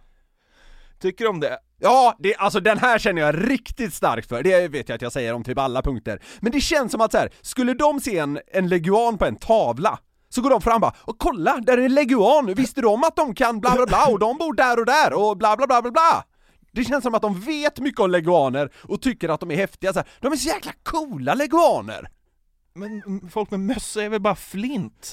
Tycker 1.01 1.27
om 1.27 1.41
det? 1.41 1.59
Ja, 1.79 2.17
det, 2.19 2.37
alltså 2.37 2.61
den 2.61 2.79
här 2.79 2.99
känner 2.99 3.23
jag 3.23 3.51
riktigt 3.51 3.95
starkt 3.95 4.29
för, 4.29 4.43
det 4.43 4.69
vet 4.69 4.89
jag 4.89 4.97
att 4.97 5.03
jag 5.03 5.13
säger 5.13 5.35
om 5.35 5.45
typ 5.45 5.59
alla 5.59 5.83
punkter. 5.83 6.23
Men 6.41 6.53
det 6.53 6.61
känns 6.61 6.93
som 6.93 7.01
att 7.01 7.13
så 7.13 7.19
här, 7.19 7.31
skulle 7.43 7.75
de 7.75 8.01
se 8.01 8.19
en, 8.19 8.41
en 8.53 8.69
leguan 8.69 9.19
på 9.19 9.25
en 9.25 9.37
tavla, 9.37 9.99
så 10.29 10.41
går 10.43 10.51
de 10.51 10.61
fram 10.61 10.75
och 10.75 10.81
bara 10.81 10.95
och 10.99 11.19
kolla, 11.19 11.57
där 11.57 11.79
är 11.79 11.83
en 11.83 11.95
leguan, 11.95 12.55
visste 12.55 12.81
du 12.81 12.87
om 12.87 13.05
att 13.05 13.17
de 13.17 13.35
kan 13.35 13.61
bla 13.61 13.71
bla 13.71 13.87
bla 13.87 14.07
och 14.07 14.19
de 14.19 14.39
bor 14.39 14.55
där 14.55 14.79
och 14.79 14.87
där 14.87 15.13
och 15.13 15.37
bla 15.37 15.57
bla 15.57 15.67
bla 15.67 15.83
bla 15.83 15.91
bla? 15.91 16.25
Det 16.73 16.85
känns 16.85 17.03
som 17.03 17.15
att 17.15 17.23
de 17.23 17.41
vet 17.41 17.79
mycket 17.79 18.01
om 18.01 18.11
leguaner 18.11 18.71
och 18.83 19.03
tycker 19.03 19.29
att 19.29 19.41
de 19.41 19.51
är 19.51 19.57
häftiga 19.57 19.93
så 19.93 19.99
här. 19.99 20.09
de 20.21 20.33
är 20.33 20.37
så 20.37 20.49
jäkla 20.49 20.73
coola 20.83 21.35
leguaner! 21.35 22.09
Men 22.75 23.03
mm, 23.07 23.29
folk 23.31 23.51
med 23.51 23.61
mössa 23.61 24.03
är 24.03 24.09
väl 24.09 24.21
bara 24.21 24.37
flint? 24.37 25.13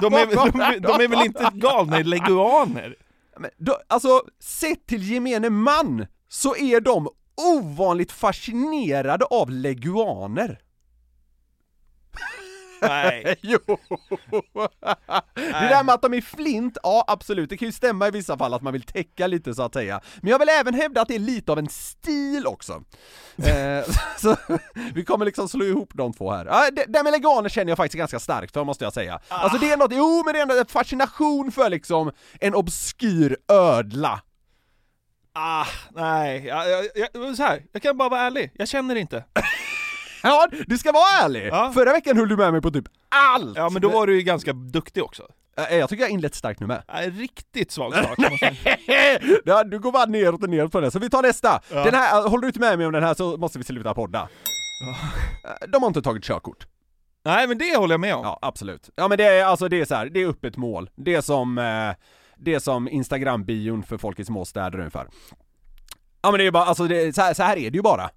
De 0.00 0.14
är, 0.14 0.26
de, 0.26 0.58
de, 0.58 0.78
de 0.78 1.04
är 1.04 1.08
väl 1.08 1.26
inte 1.26 1.50
galna 1.54 1.98
leguaner? 1.98 2.96
Men 3.38 3.50
då, 3.56 3.78
alltså, 3.86 4.22
sett 4.40 4.86
till 4.86 5.02
gemene 5.12 5.50
man 5.50 6.06
så 6.28 6.56
är 6.56 6.80
de 6.80 7.08
ovanligt 7.36 8.12
fascinerade 8.12 9.24
av 9.24 9.50
leguaner. 9.50 10.60
Nej. 12.80 13.36
jo! 13.42 13.58
Det 15.34 15.68
där 15.68 15.84
med 15.84 15.94
att 15.94 16.02
de 16.02 16.14
är 16.14 16.20
flint, 16.20 16.78
ja 16.82 17.04
absolut, 17.06 17.50
det 17.50 17.56
kan 17.56 17.66
ju 17.68 17.72
stämma 17.72 18.08
i 18.08 18.10
vissa 18.10 18.38
fall 18.38 18.54
att 18.54 18.62
man 18.62 18.72
vill 18.72 18.82
täcka 18.82 19.26
lite 19.26 19.54
så 19.54 19.62
att 19.62 19.74
säga. 19.74 20.00
Men 20.20 20.30
jag 20.30 20.38
vill 20.38 20.48
även 20.48 20.74
hävda 20.74 21.00
att 21.02 21.08
det 21.08 21.14
är 21.14 21.18
lite 21.18 21.52
av 21.52 21.58
en 21.58 21.68
stil 21.68 22.46
också. 22.46 22.82
eh, 23.36 23.84
så, 24.18 24.36
vi 24.94 25.04
kommer 25.04 25.24
liksom 25.24 25.48
slå 25.48 25.64
ihop 25.64 25.90
de 25.94 26.12
två 26.12 26.30
här. 26.30 26.44
Ja, 26.46 26.68
det, 26.72 26.84
det 26.88 27.02
med 27.02 27.12
leganer 27.12 27.48
känner 27.48 27.70
jag 27.70 27.76
faktiskt 27.76 27.98
ganska 27.98 28.18
starkt 28.20 28.52
för 28.52 28.64
måste 28.64 28.84
jag 28.84 28.92
säga. 28.92 29.20
Alltså 29.28 29.58
det 29.58 29.72
är 29.72 29.76
något, 29.76 29.92
jo 29.94 30.22
men 30.24 30.32
det 30.34 30.38
är 30.38 30.42
ändå 30.42 30.58
en 30.58 30.66
fascination 30.66 31.52
för 31.52 31.70
liksom 31.70 32.12
en 32.40 32.54
obskyr 32.54 33.36
ödla. 33.48 34.20
Ah, 35.38 35.66
nej. 35.94 36.46
Jag, 36.46 36.70
jag, 36.70 37.08
jag, 37.14 37.36
så 37.36 37.42
här, 37.42 37.62
jag 37.72 37.82
kan 37.82 37.96
bara 37.96 38.08
vara 38.08 38.20
ärlig, 38.20 38.50
jag 38.54 38.68
känner 38.68 38.94
inte. 38.96 39.24
Ja, 40.26 40.48
du 40.66 40.78
ska 40.78 40.92
vara 40.92 41.24
ärlig! 41.24 41.48
Ja. 41.52 41.70
Förra 41.74 41.92
veckan 41.92 42.16
höll 42.16 42.28
du 42.28 42.36
med 42.36 42.52
mig 42.52 42.62
på 42.62 42.70
typ 42.70 42.84
allt! 43.08 43.56
Ja 43.56 43.70
men 43.70 43.82
då 43.82 43.88
var 43.88 44.06
du 44.06 44.14
ju 44.16 44.22
ganska 44.22 44.52
duktig 44.52 45.02
också. 45.04 45.22
Eh, 45.70 45.76
Jag 45.76 45.88
tycker 45.88 46.02
jag 46.02 46.08
har 46.08 46.12
inlett 46.14 46.34
starkt 46.34 46.60
nu 46.60 46.66
med. 46.66 46.82
Nej, 46.92 47.10
riktigt 47.10 47.70
svag 47.72 47.92
start. 47.96 48.18
måste 48.18 48.44
jag 48.44 48.56
säga. 48.56 49.18
ja, 49.44 49.64
du 49.64 49.78
går 49.78 49.92
bara 49.92 50.06
neråt 50.06 50.42
och 50.42 50.50
neråt 50.50 50.72
på 50.72 50.80
det, 50.80 50.90
så 50.90 50.98
vi 50.98 51.10
tar 51.10 51.22
nästa. 51.22 51.60
Ja. 51.72 51.84
Den 51.84 51.94
här, 51.94 52.22
håller 52.28 52.42
du 52.42 52.46
inte 52.46 52.60
med 52.60 52.78
mig 52.78 52.86
om 52.86 52.92
den 52.92 53.02
här 53.02 53.14
så 53.14 53.36
måste 53.36 53.58
vi 53.58 53.64
sluta 53.64 53.94
podda. 53.94 54.28
Eh, 55.44 55.68
De 55.68 55.82
har 55.82 55.86
inte 55.88 56.02
tagit 56.02 56.24
körkort. 56.24 56.66
Nej 57.24 57.46
men 57.46 57.58
det 57.58 57.76
håller 57.76 57.92
jag 57.94 58.00
med 58.00 58.14
om. 58.14 58.24
Ja, 58.24 58.38
absolut. 58.42 58.90
Ja 58.96 59.08
men 59.08 59.18
det 59.18 59.24
är 59.24 59.44
alltså, 59.44 59.68
det 59.68 59.80
är 59.80 59.84
så 59.84 59.94
här, 59.94 60.06
det 60.06 60.22
är 60.22 60.26
öppet 60.28 60.56
mål. 60.56 60.90
Det 60.94 61.14
är 61.14 61.20
som, 61.20 61.58
eh, 61.58 61.94
det 62.36 62.54
är 62.54 62.58
som 62.58 62.88
Instagram-bion 62.88 63.82
för 63.82 63.98
folk 63.98 64.18
i 64.18 64.24
småstäder 64.24 64.78
ungefär. 64.78 65.06
Ja 66.22 66.30
men 66.30 66.38
det 66.38 66.46
är 66.46 66.50
bara, 66.50 66.64
alltså 66.64 66.84
det, 66.86 67.14
så, 67.14 67.22
här, 67.22 67.34
så 67.34 67.42
här 67.42 67.56
är 67.56 67.70
det 67.70 67.76
ju 67.76 67.82
bara. 67.82 68.10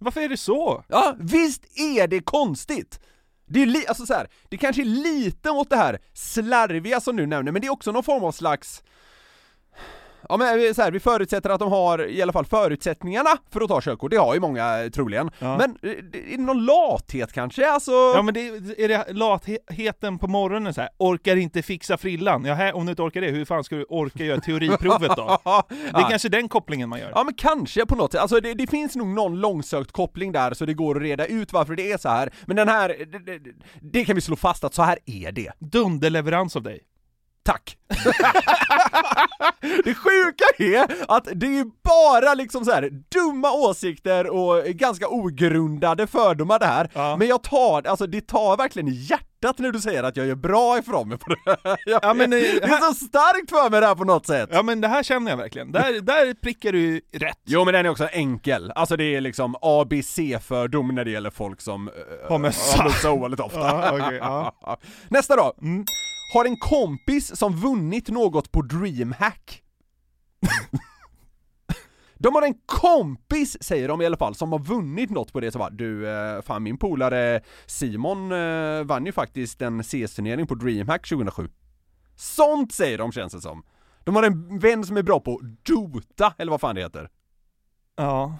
Varför 0.00 0.20
är 0.20 0.28
det 0.28 0.36
så? 0.36 0.84
Ja, 0.88 1.16
visst 1.18 1.64
är 1.78 2.06
det 2.06 2.20
konstigt! 2.20 3.00
Det 3.46 3.62
är 3.62 3.66
li- 3.66 3.86
alltså 3.86 4.06
så 4.06 4.14
här, 4.14 4.28
det 4.48 4.56
kanske 4.56 4.82
är 4.82 4.84
lite 4.84 5.50
åt 5.50 5.70
det 5.70 5.76
här 5.76 5.98
slarviga 6.14 7.00
som 7.00 7.16
du 7.16 7.26
nämner, 7.26 7.52
men 7.52 7.60
det 7.62 7.66
är 7.68 7.72
också 7.72 7.92
någon 7.92 8.02
form 8.02 8.24
av 8.24 8.32
slags 8.32 8.82
Ja 10.30 10.36
men 10.36 10.74
så 10.74 10.82
här, 10.82 10.90
vi 10.90 11.00
förutsätter 11.00 11.50
att 11.50 11.60
de 11.60 11.72
har 11.72 12.08
i 12.08 12.22
alla 12.22 12.32
fall 12.32 12.44
förutsättningarna 12.44 13.30
för 13.50 13.60
att 13.60 13.68
ta 13.68 13.80
körkort, 13.80 14.10
det 14.10 14.16
har 14.16 14.34
ju 14.34 14.40
många 14.40 14.82
eh, 14.82 14.90
troligen. 14.90 15.30
Ja. 15.38 15.56
Men 15.56 15.78
eh, 15.82 15.90
är 16.32 16.36
det 16.36 16.42
någon 16.42 16.64
lathet 16.64 17.32
kanske? 17.32 17.70
Alltså... 17.70 17.92
Ja 17.92 18.22
men 18.22 18.34
det, 18.34 18.46
är 18.78 18.88
det 18.88 19.12
latheten 19.12 20.18
på 20.18 20.26
morgonen 20.26 20.74
så 20.74 20.80
här, 20.80 20.90
orkar 20.98 21.36
inte 21.36 21.62
fixa 21.62 21.96
frillan? 21.96 22.44
Ja, 22.44 22.54
här, 22.54 22.76
om 22.76 22.86
du 22.86 22.90
inte 22.90 23.02
orkar 23.02 23.20
det, 23.20 23.30
hur 23.30 23.44
fan 23.44 23.64
ska 23.64 23.76
du 23.76 23.84
orka 23.84 24.24
göra 24.24 24.40
teoriprovet 24.40 25.16
då? 25.16 25.38
Det 25.68 26.00
är 26.00 26.10
kanske 26.10 26.28
den 26.28 26.48
kopplingen 26.48 26.88
man 26.88 26.98
gör. 26.98 27.12
Ja 27.14 27.24
men 27.24 27.34
kanske 27.34 27.86
på 27.86 27.94
något 27.94 28.12
sätt, 28.12 28.20
alltså 28.20 28.40
det, 28.40 28.54
det 28.54 28.66
finns 28.66 28.96
nog 28.96 29.06
någon 29.06 29.40
långsökt 29.40 29.92
koppling 29.92 30.32
där 30.32 30.54
så 30.54 30.64
det 30.66 30.74
går 30.74 30.96
att 30.96 31.02
reda 31.02 31.26
ut 31.26 31.52
varför 31.52 31.74
det 31.74 31.92
är 31.92 31.98
så 31.98 32.08
här. 32.08 32.32
men 32.46 32.56
den 32.56 32.68
här, 32.68 32.88
det, 32.88 33.18
det, 33.18 33.52
det 33.80 34.04
kan 34.04 34.14
vi 34.14 34.20
slå 34.20 34.36
fast 34.36 34.64
att 34.64 34.74
så 34.74 34.82
här 34.82 34.98
är 35.06 35.32
det. 35.32 35.52
Dunderleverans 35.58 36.56
av 36.56 36.62
dig. 36.62 36.80
Tack! 37.42 37.76
det 39.84 39.94
sjuka 39.94 40.44
är 40.58 40.86
att 41.08 41.28
det 41.34 41.46
är 41.58 41.64
bara 41.82 42.34
liksom 42.34 42.64
så 42.64 42.70
här 42.72 42.90
dumma 43.14 43.52
åsikter 43.52 44.26
och 44.30 44.64
ganska 44.64 45.08
ogrundade 45.08 46.06
fördomar 46.06 46.58
det 46.58 46.66
här, 46.66 46.90
Ja. 46.94 47.16
men 47.16 47.28
jag 47.28 47.42
tar, 47.42 47.86
alltså 47.86 48.06
det 48.06 48.20
tar 48.26 48.56
verkligen 48.56 48.88
hjärtat 48.88 49.58
när 49.58 49.72
du 49.72 49.80
säger 49.80 50.02
att 50.02 50.16
jag 50.16 50.26
gör 50.26 50.34
bra 50.34 50.78
ifrån 50.78 51.08
mig 51.08 51.18
på 51.18 51.30
det 51.34 51.36
här. 51.46 51.76
Jag 51.86 52.00
Ja, 52.02 52.14
men, 52.14 52.32
eh, 52.32 52.38
det 52.38 52.62
är 52.64 52.88
så 52.88 52.94
starkt 52.94 53.50
för 53.50 53.70
mig 53.70 53.80
det 53.80 53.86
här 53.86 53.94
på 53.94 54.04
något 54.04 54.26
sätt! 54.26 54.48
Ja 54.52 54.62
men 54.62 54.80
det 54.80 54.88
här 54.88 55.02
känner 55.02 55.30
jag 55.30 55.36
verkligen. 55.38 55.72
Där, 55.72 56.00
där 56.00 56.34
prickar 56.34 56.72
du 56.72 57.00
rätt. 57.12 57.38
Jo 57.46 57.64
men 57.64 57.74
den 57.74 57.86
är 57.86 57.90
också 57.90 58.08
enkel, 58.12 58.72
alltså 58.74 58.96
det 58.96 59.04
är 59.16 59.20
liksom 59.20 59.56
ABC-fördom 59.62 60.88
när 60.94 61.04
det 61.04 61.10
gäller 61.10 61.30
folk 61.30 61.60
som 61.60 61.88
uh, 61.88 61.94
Har 62.28 62.38
mössa. 62.38 63.10
ovanligt 63.10 63.40
ofta. 63.40 63.60
Ja, 63.60 63.90
okej, 63.92 64.18
ja. 64.20 64.76
Nästa 65.08 65.36
då! 65.36 65.54
Mm. 65.62 65.84
Har 66.32 66.44
en 66.44 66.56
kompis 66.56 67.36
som 67.36 67.56
vunnit 67.56 68.08
något 68.08 68.52
på 68.52 68.62
DreamHack. 68.62 69.62
De 72.18 72.34
har 72.34 72.42
en 72.42 72.54
kompis, 72.66 73.62
säger 73.62 73.88
de 73.88 74.00
i 74.02 74.06
alla 74.06 74.16
fall, 74.16 74.34
som 74.34 74.52
har 74.52 74.58
vunnit 74.58 75.10
något 75.10 75.32
på 75.32 75.40
det, 75.40 75.52
så 75.52 75.58
bara 75.58 75.70
du, 75.70 76.08
eh, 76.08 76.42
fan 76.42 76.62
min 76.62 76.76
polare 76.76 77.40
Simon 77.66 78.32
eh, 78.32 78.82
vann 78.84 79.06
ju 79.06 79.12
faktiskt 79.12 79.62
en 79.62 79.82
CS-turnering 79.82 80.46
på 80.46 80.54
DreamHack 80.54 81.08
2007. 81.08 81.48
Sånt 82.16 82.72
säger 82.72 82.98
de 82.98 83.12
känns 83.12 83.32
det 83.32 83.40
som. 83.40 83.62
De 84.04 84.16
har 84.16 84.22
en 84.22 84.58
vän 84.58 84.84
som 84.84 84.96
är 84.96 85.02
bra 85.02 85.20
på 85.20 85.40
Dota, 85.62 86.34
eller 86.38 86.50
vad 86.50 86.60
fan 86.60 86.74
det 86.74 86.80
heter. 86.80 87.08
Ja. 87.96 88.38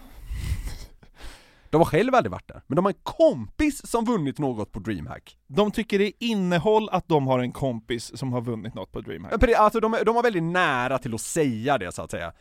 De 1.70 1.80
har 1.80 1.84
själv 1.84 2.14
aldrig 2.14 2.32
varit 2.32 2.48
där, 2.48 2.62
men 2.66 2.76
de 2.76 2.84
har 2.84 2.92
en 2.92 2.98
kompis 3.02 3.86
som 3.90 4.04
vunnit 4.04 4.38
något 4.38 4.72
på 4.72 4.78
DreamHack. 4.78 5.36
De 5.46 5.70
tycker 5.70 5.98
det 5.98 6.04
är 6.06 6.12
innehåll 6.18 6.88
att 6.92 7.08
de 7.08 7.26
har 7.26 7.38
en 7.38 7.52
kompis 7.52 8.16
som 8.18 8.32
har 8.32 8.40
vunnit 8.40 8.74
något 8.74 8.92
på 8.92 9.00
DreamHack. 9.00 9.34
Ja, 9.48 9.58
Alltså 9.58 9.80
de, 9.80 9.96
de 10.06 10.14
var 10.14 10.22
väldigt 10.22 10.42
nära 10.42 10.98
till 10.98 11.14
att 11.14 11.20
säga 11.20 11.78
det 11.78 11.92
så 11.92 12.02
att 12.02 12.10
säga. 12.10 12.32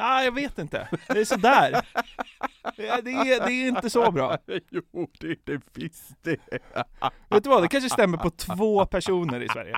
Ah, 0.00 0.22
jag 0.22 0.32
vet 0.32 0.58
inte. 0.58 0.88
Det 1.08 1.18
är 1.20 1.24
sådär. 1.24 1.86
Det 2.76 2.88
är, 2.88 3.02
det 3.02 3.10
är, 3.10 3.46
det 3.46 3.52
är 3.52 3.68
inte 3.68 3.90
så 3.90 4.10
bra. 4.12 4.38
jo, 4.70 5.08
det 5.20 5.26
är 5.26 5.36
det 5.44 5.60
visst 5.74 6.10
det. 6.22 6.36
Vet 7.30 7.44
du 7.44 7.50
vad, 7.50 7.62
det 7.62 7.68
kanske 7.68 7.90
stämmer 7.90 8.18
på 8.18 8.30
två 8.30 8.86
personer 8.86 9.40
i 9.40 9.48
Sverige. 9.48 9.76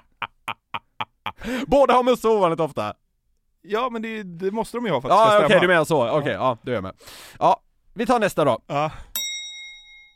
Båda 1.66 1.94
har 1.94 2.02
mössa 2.02 2.28
ovanligt 2.28 2.60
ofta. 2.60 2.94
Ja 3.62 3.88
men 3.90 4.02
det, 4.02 4.22
det 4.22 4.50
måste 4.50 4.76
de 4.76 4.86
ju 4.86 4.92
ha 4.92 5.00
för 5.00 5.08
att 5.08 5.14
det 5.14 5.30
ska 5.30 5.32
Ja 5.32 5.36
okej, 5.38 5.48
stämma. 5.48 5.60
du 5.60 5.68
menar 5.68 5.84
så. 5.84 6.18
Okej, 6.18 6.32
ja, 6.32 6.58
du 6.62 6.76
är 6.76 6.80
med. 6.80 6.94
Ja, 7.38 7.60
vi 7.98 8.06
tar 8.06 8.18
nästa 8.20 8.44
då. 8.44 8.58
Ja. 8.66 8.90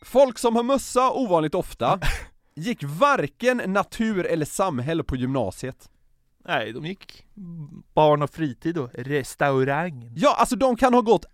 Folk 0.04 0.38
som 0.38 0.56
har 0.56 0.62
mössa 0.62 1.10
ovanligt 1.10 1.54
ofta 1.54 1.98
gick 2.54 2.82
varken 2.82 3.56
natur 3.56 4.26
eller 4.26 4.46
samhälle 4.46 5.02
på 5.04 5.16
gymnasiet. 5.16 5.88
Nej, 6.48 6.72
de 6.72 6.86
gick 6.86 7.24
barn 7.94 8.22
och 8.22 8.30
fritid 8.30 8.78
och 8.78 8.90
restaurang. 8.94 10.12
Ja, 10.16 10.34
alltså 10.38 10.56
de 10.56 10.76
kan 10.76 10.94
ha 10.94 11.00
gått 11.00 11.24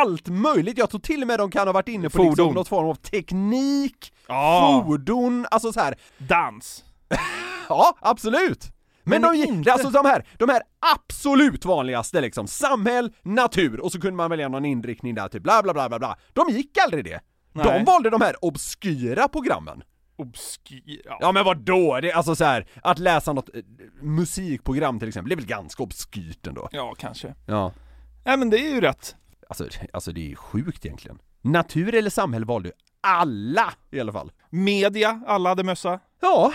allt 0.00 0.28
möjligt, 0.28 0.78
jag 0.78 0.90
tror 0.90 1.00
till 1.00 1.20
och 1.22 1.26
med 1.26 1.38
de 1.38 1.50
kan 1.50 1.68
ha 1.68 1.72
varit 1.72 1.88
inne 1.88 2.10
på 2.10 2.22
liksom 2.22 2.36
Fordon. 2.36 2.54
något 2.54 2.68
form 2.68 2.88
av 2.88 2.94
teknik, 2.94 4.12
Ja, 4.28 4.82
fordon, 4.86 5.46
alltså 5.50 5.72
så 5.72 5.80
här. 5.80 5.94
dans. 6.18 6.84
Ja, 7.68 7.96
absolut! 8.00 8.73
Men, 9.04 9.20
Men 9.22 9.32
de 9.32 9.38
gick, 9.38 9.48
inte- 9.48 9.72
alltså 9.72 9.90
de 9.90 10.04
här, 10.06 10.26
de 10.38 10.48
här 10.48 10.62
absolut 10.96 11.64
vanligaste 11.64 12.20
liksom, 12.20 12.46
samhäll, 12.46 13.12
natur, 13.22 13.80
och 13.80 13.92
så 13.92 14.00
kunde 14.00 14.16
man 14.16 14.30
välja 14.30 14.48
någon 14.48 14.64
inriktning 14.64 15.14
där, 15.14 15.28
typ 15.28 15.42
bla 15.42 15.62
bla 15.62 15.72
bla 15.72 15.88
bla 15.88 15.98
bla. 15.98 16.16
De 16.32 16.48
gick 16.48 16.78
aldrig 16.78 17.04
det. 17.04 17.20
De 17.52 17.62
Nej. 17.62 17.84
valde 17.84 18.10
de 18.10 18.20
här 18.20 18.44
obskyra 18.44 19.28
programmen. 19.28 19.82
Obskyr. 20.16 21.02
Ja. 21.20 21.32
Men 21.32 21.44
vad 21.44 21.58
då? 21.58 22.00
Det 22.00 22.10
är 22.10 22.16
alltså 22.16 22.34
så 22.36 22.44
här, 22.44 22.66
att 22.82 22.98
läsa 22.98 23.32
något 23.32 23.54
eh, 23.54 23.62
musikprogram 24.02 24.98
till 24.98 25.08
exempel, 25.08 25.28
det 25.28 25.34
är 25.34 25.36
väl 25.36 25.46
ganska 25.46 25.82
obskyrt 25.82 26.46
ändå? 26.46 26.68
ja, 26.72 26.94
kanske. 26.98 27.34
Ja. 27.46 27.72
Nej 28.24 28.36
men 28.36 28.50
det 28.50 28.58
är 28.58 28.74
ju 28.74 28.80
rätt. 28.80 29.16
Alltså, 29.48 29.68
alltså 29.92 30.12
det 30.12 30.32
är 30.32 30.36
sjukt 30.36 30.86
egentligen. 30.86 31.18
Natur 31.42 31.94
eller 31.94 32.10
samhälle 32.10 32.46
valde 32.46 32.68
ju 32.68 32.72
alla 33.00 33.72
i 33.90 34.00
alla 34.00 34.12
fall. 34.12 34.32
Media, 34.50 35.22
alla 35.26 35.48
hade 35.48 35.64
mössa. 35.64 36.00
Ja. 36.20 36.52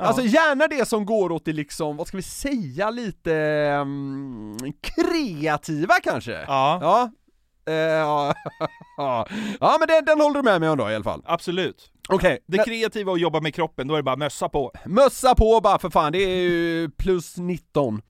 Ja. 0.00 0.06
Alltså 0.06 0.22
gärna 0.22 0.66
det 0.66 0.88
som 0.88 1.06
går 1.06 1.32
åt 1.32 1.44
det 1.44 1.52
liksom, 1.52 1.96
vad 1.96 2.06
ska 2.08 2.16
vi 2.16 2.22
säga, 2.22 2.90
lite 2.90 3.34
mm, 3.34 4.56
kreativa 4.80 5.94
kanske? 6.02 6.32
Ja, 6.32 6.78
Ja. 6.82 7.10
Eh, 7.72 7.74
ja. 8.96 9.26
ja 9.60 9.76
men 9.78 9.88
den, 9.88 10.04
den 10.04 10.20
håller 10.20 10.34
du 10.36 10.42
med 10.42 10.60
mig 10.60 10.70
om 10.70 10.78
då 10.78 10.90
i 10.90 10.94
alla 10.94 11.04
fall. 11.04 11.22
absolut. 11.26 11.90
Okej, 12.08 12.38
Det 12.46 12.56
nä- 12.56 12.64
kreativa 12.64 13.12
att 13.12 13.20
jobba 13.20 13.40
med 13.40 13.54
kroppen, 13.54 13.88
då 13.88 13.94
är 13.94 13.98
det 13.98 14.02
bara 14.02 14.16
mössa 14.16 14.48
på. 14.48 14.72
mössa 14.84 15.34
på 15.34 15.60
bara 15.60 15.78
för 15.78 15.90
fan, 15.90 16.12
det 16.12 16.18
är 16.18 16.36
ju 16.42 16.90
plus 16.90 17.36
19. 17.36 18.02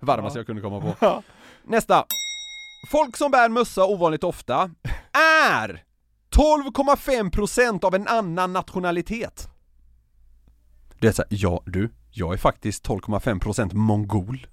Varmaste 0.00 0.38
jag 0.38 0.46
kunde 0.46 0.62
komma 0.62 0.80
på. 0.80 0.94
Ja. 1.00 1.22
Nästa. 1.64 2.04
Folk 2.90 3.16
som 3.16 3.30
bär 3.30 3.48
mössa 3.48 3.84
ovanligt 3.84 4.24
ofta 4.24 4.70
är 5.52 5.82
12,5% 6.36 7.84
av 7.84 7.94
en 7.94 8.08
annan 8.08 8.52
nationalitet. 8.52 9.48
Det 11.02 11.08
är 11.08 11.12
så 11.12 11.22
här, 11.22 11.28
ja 11.30 11.62
du, 11.66 11.90
jag 12.10 12.32
är 12.32 12.36
faktiskt 12.36 12.86
12,5% 12.88 13.74
mongol. 13.74 14.46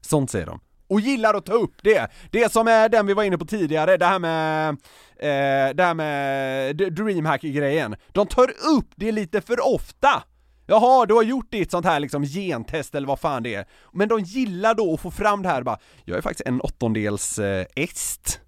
Sånt 0.00 0.30
säger 0.30 0.46
de. 0.46 0.60
Och 0.88 1.00
gillar 1.00 1.34
att 1.34 1.46
ta 1.46 1.52
upp 1.52 1.74
det. 1.82 2.10
Det 2.30 2.52
som 2.52 2.68
är 2.68 2.88
den 2.88 3.06
vi 3.06 3.14
var 3.14 3.22
inne 3.22 3.38
på 3.38 3.44
tidigare, 3.44 3.96
det 3.96 4.06
här 4.06 4.18
med, 4.18 4.68
eh, 5.16 5.74
det 5.74 5.84
här 5.84 5.94
med 5.94 6.76
DreamHack-grejen. 6.76 7.96
De 8.12 8.26
tar 8.26 8.50
upp 8.76 8.88
det 8.96 9.12
lite 9.12 9.40
för 9.40 9.74
ofta. 9.74 10.22
Jaha, 10.66 11.06
du 11.06 11.14
har 11.14 11.22
gjort 11.22 11.50
ditt 11.50 11.70
sånt 11.70 11.86
här 11.86 12.00
liksom 12.00 12.24
gentest 12.24 12.94
eller 12.94 13.08
vad 13.08 13.20
fan 13.20 13.42
det 13.42 13.54
är. 13.54 13.66
Men 13.92 14.08
de 14.08 14.20
gillar 14.20 14.74
då 14.74 14.94
att 14.94 15.00
få 15.00 15.10
fram 15.10 15.42
det 15.42 15.48
här 15.48 15.62
bara, 15.62 15.78
jag 16.04 16.18
är 16.18 16.22
faktiskt 16.22 16.48
en 16.48 16.60
åttondels 16.60 17.38
eh, 17.38 17.66
est. 17.76 18.40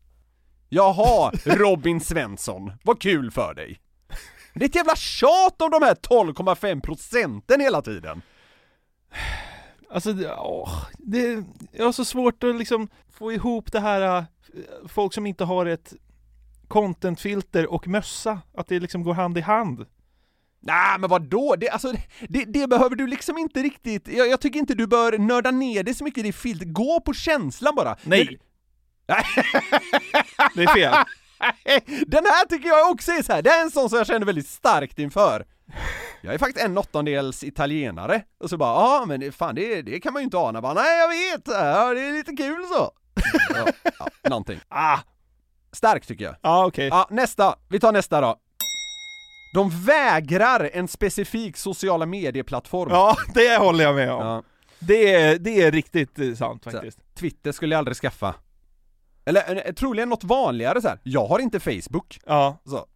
Jaha, 0.68 1.32
Robin 1.44 2.00
Svensson, 2.00 2.72
vad 2.82 3.00
kul 3.00 3.30
för 3.30 3.54
dig. 3.54 3.80
Det 4.58 4.64
är 4.64 4.68
ett 4.68 4.74
jävla 4.74 4.96
tjat 4.96 5.62
om 5.62 5.70
de 5.70 5.82
här 5.82 5.94
12,5 5.94 6.80
procenten 6.80 7.60
hela 7.60 7.82
tiden. 7.82 8.22
Alltså, 9.90 10.12
det, 10.12 10.36
åh, 10.38 10.84
det, 10.98 11.44
jag 11.72 11.84
har 11.84 11.92
så 11.92 12.04
svårt 12.04 12.44
att 12.44 12.56
liksom 12.56 12.88
få 13.10 13.32
ihop 13.32 13.72
det 13.72 13.80
här, 13.80 14.18
äh, 14.18 14.24
folk 14.88 15.14
som 15.14 15.26
inte 15.26 15.44
har 15.44 15.66
ett 15.66 15.94
contentfilter 16.68 17.72
och 17.72 17.88
mössa, 17.88 18.40
att 18.54 18.66
det 18.66 18.80
liksom 18.80 19.02
går 19.02 19.14
hand 19.14 19.38
i 19.38 19.40
hand. 19.40 19.86
Nej 20.60 20.98
men 20.98 21.10
vadå? 21.10 21.56
Det, 21.58 21.68
alltså, 21.68 21.92
det, 22.28 22.44
det 22.44 22.66
behöver 22.66 22.96
du 22.96 23.06
liksom 23.06 23.38
inte 23.38 23.62
riktigt, 23.62 24.08
jag, 24.08 24.28
jag 24.28 24.40
tycker 24.40 24.58
inte 24.58 24.74
du 24.74 24.86
bör 24.86 25.18
nörda 25.18 25.50
ner 25.50 25.82
det 25.82 25.94
så 25.94 26.04
mycket 26.04 26.18
i 26.18 26.26
det 26.26 26.32
filtret, 26.32 26.72
gå 26.72 27.00
på 27.00 27.12
känslan 27.12 27.74
bara. 27.74 27.96
Nej! 28.02 28.38
Det 30.54 30.62
är 30.62 30.74
fel. 30.74 30.94
Den 32.06 32.24
här 32.24 32.46
tycker 32.46 32.68
jag 32.68 32.90
också 32.90 33.12
är 33.12 33.22
så 33.22 33.32
här. 33.32 33.42
det 33.42 33.50
är 33.50 33.62
en 33.62 33.70
sån 33.70 33.88
som 33.90 33.98
jag 33.98 34.06
känner 34.06 34.26
väldigt 34.26 34.48
starkt 34.48 34.98
inför. 34.98 35.44
Jag 36.22 36.34
är 36.34 36.38
faktiskt 36.38 36.64
en 36.66 36.78
åttondels 36.78 37.44
italienare, 37.44 38.22
och 38.40 38.50
så 38.50 38.56
bara 38.56 38.70
ja 39.00 39.04
men 39.06 39.20
det- 39.20 39.32
fan 39.32 39.54
det, 39.54 39.82
det 39.82 40.00
kan 40.00 40.12
man 40.12 40.22
ju 40.22 40.24
inte 40.24 40.36
ana, 40.38 40.62
bara 40.62 40.74
nej 40.74 40.98
jag 40.98 41.08
vet, 41.08 41.42
ja, 41.48 41.94
det 41.94 42.00
är 42.00 42.12
lite 42.12 42.32
kul 42.32 42.64
så. 42.66 42.90
Ja, 43.54 43.66
ja, 43.98 44.08
någonting. 44.28 44.60
Ah, 44.68 44.98
Starkt 45.72 46.08
tycker 46.08 46.24
jag. 46.24 46.36
ja 46.42 46.66
okej. 46.66 46.88
Ja, 46.88 47.06
nästa, 47.10 47.54
vi 47.68 47.80
tar 47.80 47.92
nästa 47.92 48.20
då. 48.20 48.36
De 49.54 49.70
vägrar 49.84 50.70
en 50.72 50.88
specifik 50.88 51.56
sociala 51.56 52.06
medieplattform. 52.06 52.90
Ja, 52.90 53.16
det 53.34 53.56
håller 53.56 53.84
jag 53.84 53.94
med 53.94 54.12
om. 54.12 54.26
Ja. 54.26 54.42
Det, 54.78 55.14
är, 55.14 55.38
det 55.38 55.62
är 55.62 55.70
riktigt 55.72 56.18
eh, 56.18 56.34
sant 56.34 56.64
faktiskt. 56.64 56.98
Twitter 57.18 57.52
skulle 57.52 57.74
jag 57.74 57.78
aldrig 57.78 57.96
skaffa. 57.96 58.34
Eller 59.26 59.62
eh, 59.66 59.72
troligen 59.72 60.08
något 60.08 60.24
vanligare 60.24 60.80
så 60.82 60.88
här. 60.88 60.98
jag 61.02 61.26
har 61.26 61.38
inte 61.38 61.60
Facebook, 61.60 62.18
Ja, 62.26 62.58
så. 62.64 62.86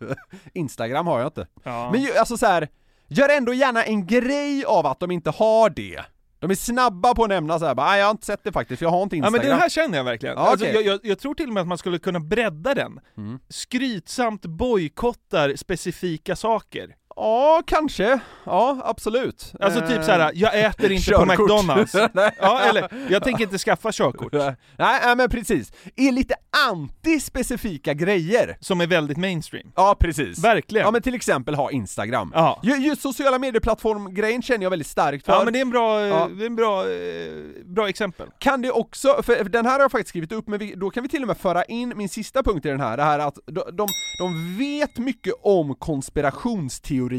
Instagram 0.54 1.06
har 1.06 1.18
jag 1.18 1.26
inte. 1.28 1.46
ja. 1.64 1.90
Men 1.92 2.02
ju, 2.02 2.16
alltså 2.16 2.36
så 2.36 2.46
här, 2.46 2.68
gör 3.08 3.28
ändå 3.28 3.54
gärna 3.54 3.82
en 3.84 4.06
grej 4.06 4.64
av 4.64 4.86
att 4.86 5.00
de 5.00 5.10
inte 5.10 5.30
har 5.30 5.70
det. 5.70 6.00
De 6.38 6.50
är 6.50 6.54
snabba 6.54 7.14
på 7.14 7.22
att 7.22 7.28
nämna 7.28 7.58
så 7.58 7.66
här, 7.66 7.74
bara, 7.74 7.86
"Nej, 7.86 7.98
jag 7.98 8.06
har 8.06 8.10
inte 8.10 8.26
sett 8.26 8.44
det 8.44 8.52
faktiskt, 8.52 8.78
för 8.78 8.86
jag 8.86 8.90
har 8.90 9.02
inte 9.02 9.16
Ja 9.16 9.18
Instagram. 9.26 9.46
men 9.48 9.56
det 9.56 9.62
här 9.62 9.68
känner 9.68 9.96
jag 9.96 10.04
verkligen. 10.04 10.34
Ja, 10.36 10.50
alltså, 10.50 10.66
jag, 10.66 10.82
jag, 10.86 11.00
jag 11.02 11.18
tror 11.18 11.34
till 11.34 11.46
och 11.48 11.52
med 11.54 11.60
att 11.60 11.66
man 11.66 11.78
skulle 11.78 11.98
kunna 11.98 12.20
bredda 12.20 12.74
den. 12.74 13.00
Mm. 13.16 13.38
Skrytsamt 13.48 14.46
bojkottar 14.46 15.56
specifika 15.56 16.36
saker. 16.36 16.94
Ja, 17.22 17.62
kanske. 17.66 18.18
Ja, 18.44 18.80
absolut. 18.84 19.52
Alltså 19.60 19.80
typ 19.80 19.90
Eh, 19.90 20.02
såhär, 20.02 20.30
jag 20.34 20.60
äter 20.60 20.92
inte 20.92 21.10
på 21.12 21.26
körkort. 21.26 21.38
McDonalds. 21.38 21.94
Nej. 22.14 22.30
Ja, 22.40 22.60
eller 22.60 22.88
jag 23.10 23.24
tänker 23.24 23.44
inte 23.44 23.58
skaffa 23.58 23.92
körkort. 23.92 24.32
Nej, 24.32 24.54
nej, 24.78 25.16
men 25.16 25.30
precis. 25.30 25.72
Är 25.96 26.12
lite 26.12 26.34
anti-specifika 26.68 27.94
grejer. 27.94 28.56
Som 28.60 28.80
är 28.80 28.86
väldigt 28.86 29.16
mainstream. 29.18 29.72
Ja, 29.76 29.96
precis. 30.00 30.44
Verkligen. 30.44 30.84
Ja, 30.84 30.90
men 30.90 31.02
till 31.02 31.14
exempel 31.14 31.54
ha 31.54 31.70
Instagram. 31.70 32.32
Ja. 32.34 32.60
Ju- 32.62 32.76
Just 32.76 33.02
sociala 33.02 33.38
medieplattform-grejen 33.38 34.42
känner 34.42 34.62
jag 34.62 34.70
väldigt 34.70 34.88
starkt 34.88 35.26
för. 35.26 35.32
Ja 35.32 35.44
men 35.44 35.52
det 35.52 35.58
är 35.58 35.62
en 35.62 35.70
bra, 35.70 36.06
Ja. 36.06 36.28
det 36.38 36.42
är 36.44 36.46
en 36.46 36.56
bra, 36.56 36.80
eh, 36.90 37.64
bra 37.64 37.88
exempel. 37.88 38.28
Kan 38.38 38.62
det 38.62 38.70
också, 38.70 39.22
för 39.22 39.44
den 39.44 39.66
här 39.66 39.72
har 39.72 39.80
jag 39.80 39.90
faktiskt 39.90 40.08
skrivit 40.08 40.32
upp, 40.32 40.48
men 40.48 40.58
vi, 40.58 40.74
då 40.76 40.90
kan 40.90 41.02
vi 41.02 41.08
till 41.08 41.22
och 41.22 41.28
med 41.28 41.36
föra 41.38 41.64
in 41.64 41.92
min 41.96 42.08
sista 42.08 42.42
punkt 42.42 42.66
i 42.66 42.68
den 42.68 42.80
här, 42.80 42.96
det 42.96 43.02
här 43.02 43.18
att 43.18 43.34
de, 43.46 43.62
de, 43.72 43.86
de 44.18 44.58
vet 44.58 44.98
mycket 44.98 45.34
om 45.42 45.74
konspirationsteorier. 45.74 47.09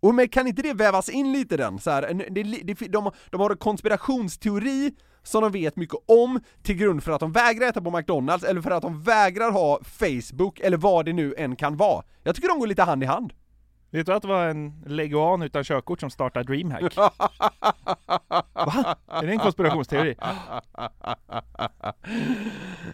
Och 0.00 0.14
men 0.14 0.28
kan 0.28 0.46
inte 0.46 0.62
det 0.62 0.74
vävas 0.74 1.08
in 1.08 1.32
lite 1.32 1.54
i 1.54 1.58
den? 1.58 1.78
Så 1.78 1.90
här, 1.90 2.02
det, 2.30 2.42
det, 2.42 2.74
de, 2.88 3.10
de 3.30 3.40
har 3.40 3.50
en 3.50 3.56
konspirationsteori 3.56 4.92
som 5.22 5.42
de 5.42 5.52
vet 5.52 5.76
mycket 5.76 5.98
om 6.06 6.40
till 6.62 6.76
grund 6.76 7.02
för 7.02 7.12
att 7.12 7.20
de 7.20 7.32
vägrar 7.32 7.68
äta 7.68 7.80
på 7.80 7.90
McDonalds 7.90 8.44
eller 8.44 8.60
för 8.60 8.70
att 8.70 8.82
de 8.82 9.02
vägrar 9.02 9.50
ha 9.50 9.78
Facebook 9.84 10.60
eller 10.60 10.76
vad 10.76 11.04
det 11.04 11.12
nu 11.12 11.34
än 11.38 11.56
kan 11.56 11.76
vara. 11.76 12.04
Jag 12.22 12.34
tycker 12.34 12.48
de 12.48 12.58
går 12.58 12.66
lite 12.66 12.82
hand 12.82 13.02
i 13.02 13.06
hand. 13.06 13.32
Vet 13.92 14.06
du 14.06 14.12
att 14.12 14.22
det 14.22 14.28
var 14.28 14.48
en 14.48 14.82
leguan 14.86 15.42
utan 15.42 15.64
körkort 15.64 16.00
som 16.00 16.10
startade 16.10 16.44
DreamHack? 16.44 16.96
Va? 18.54 18.96
Är 19.08 19.26
det 19.26 19.32
en 19.32 19.38
konspirationsteori? 19.38 20.14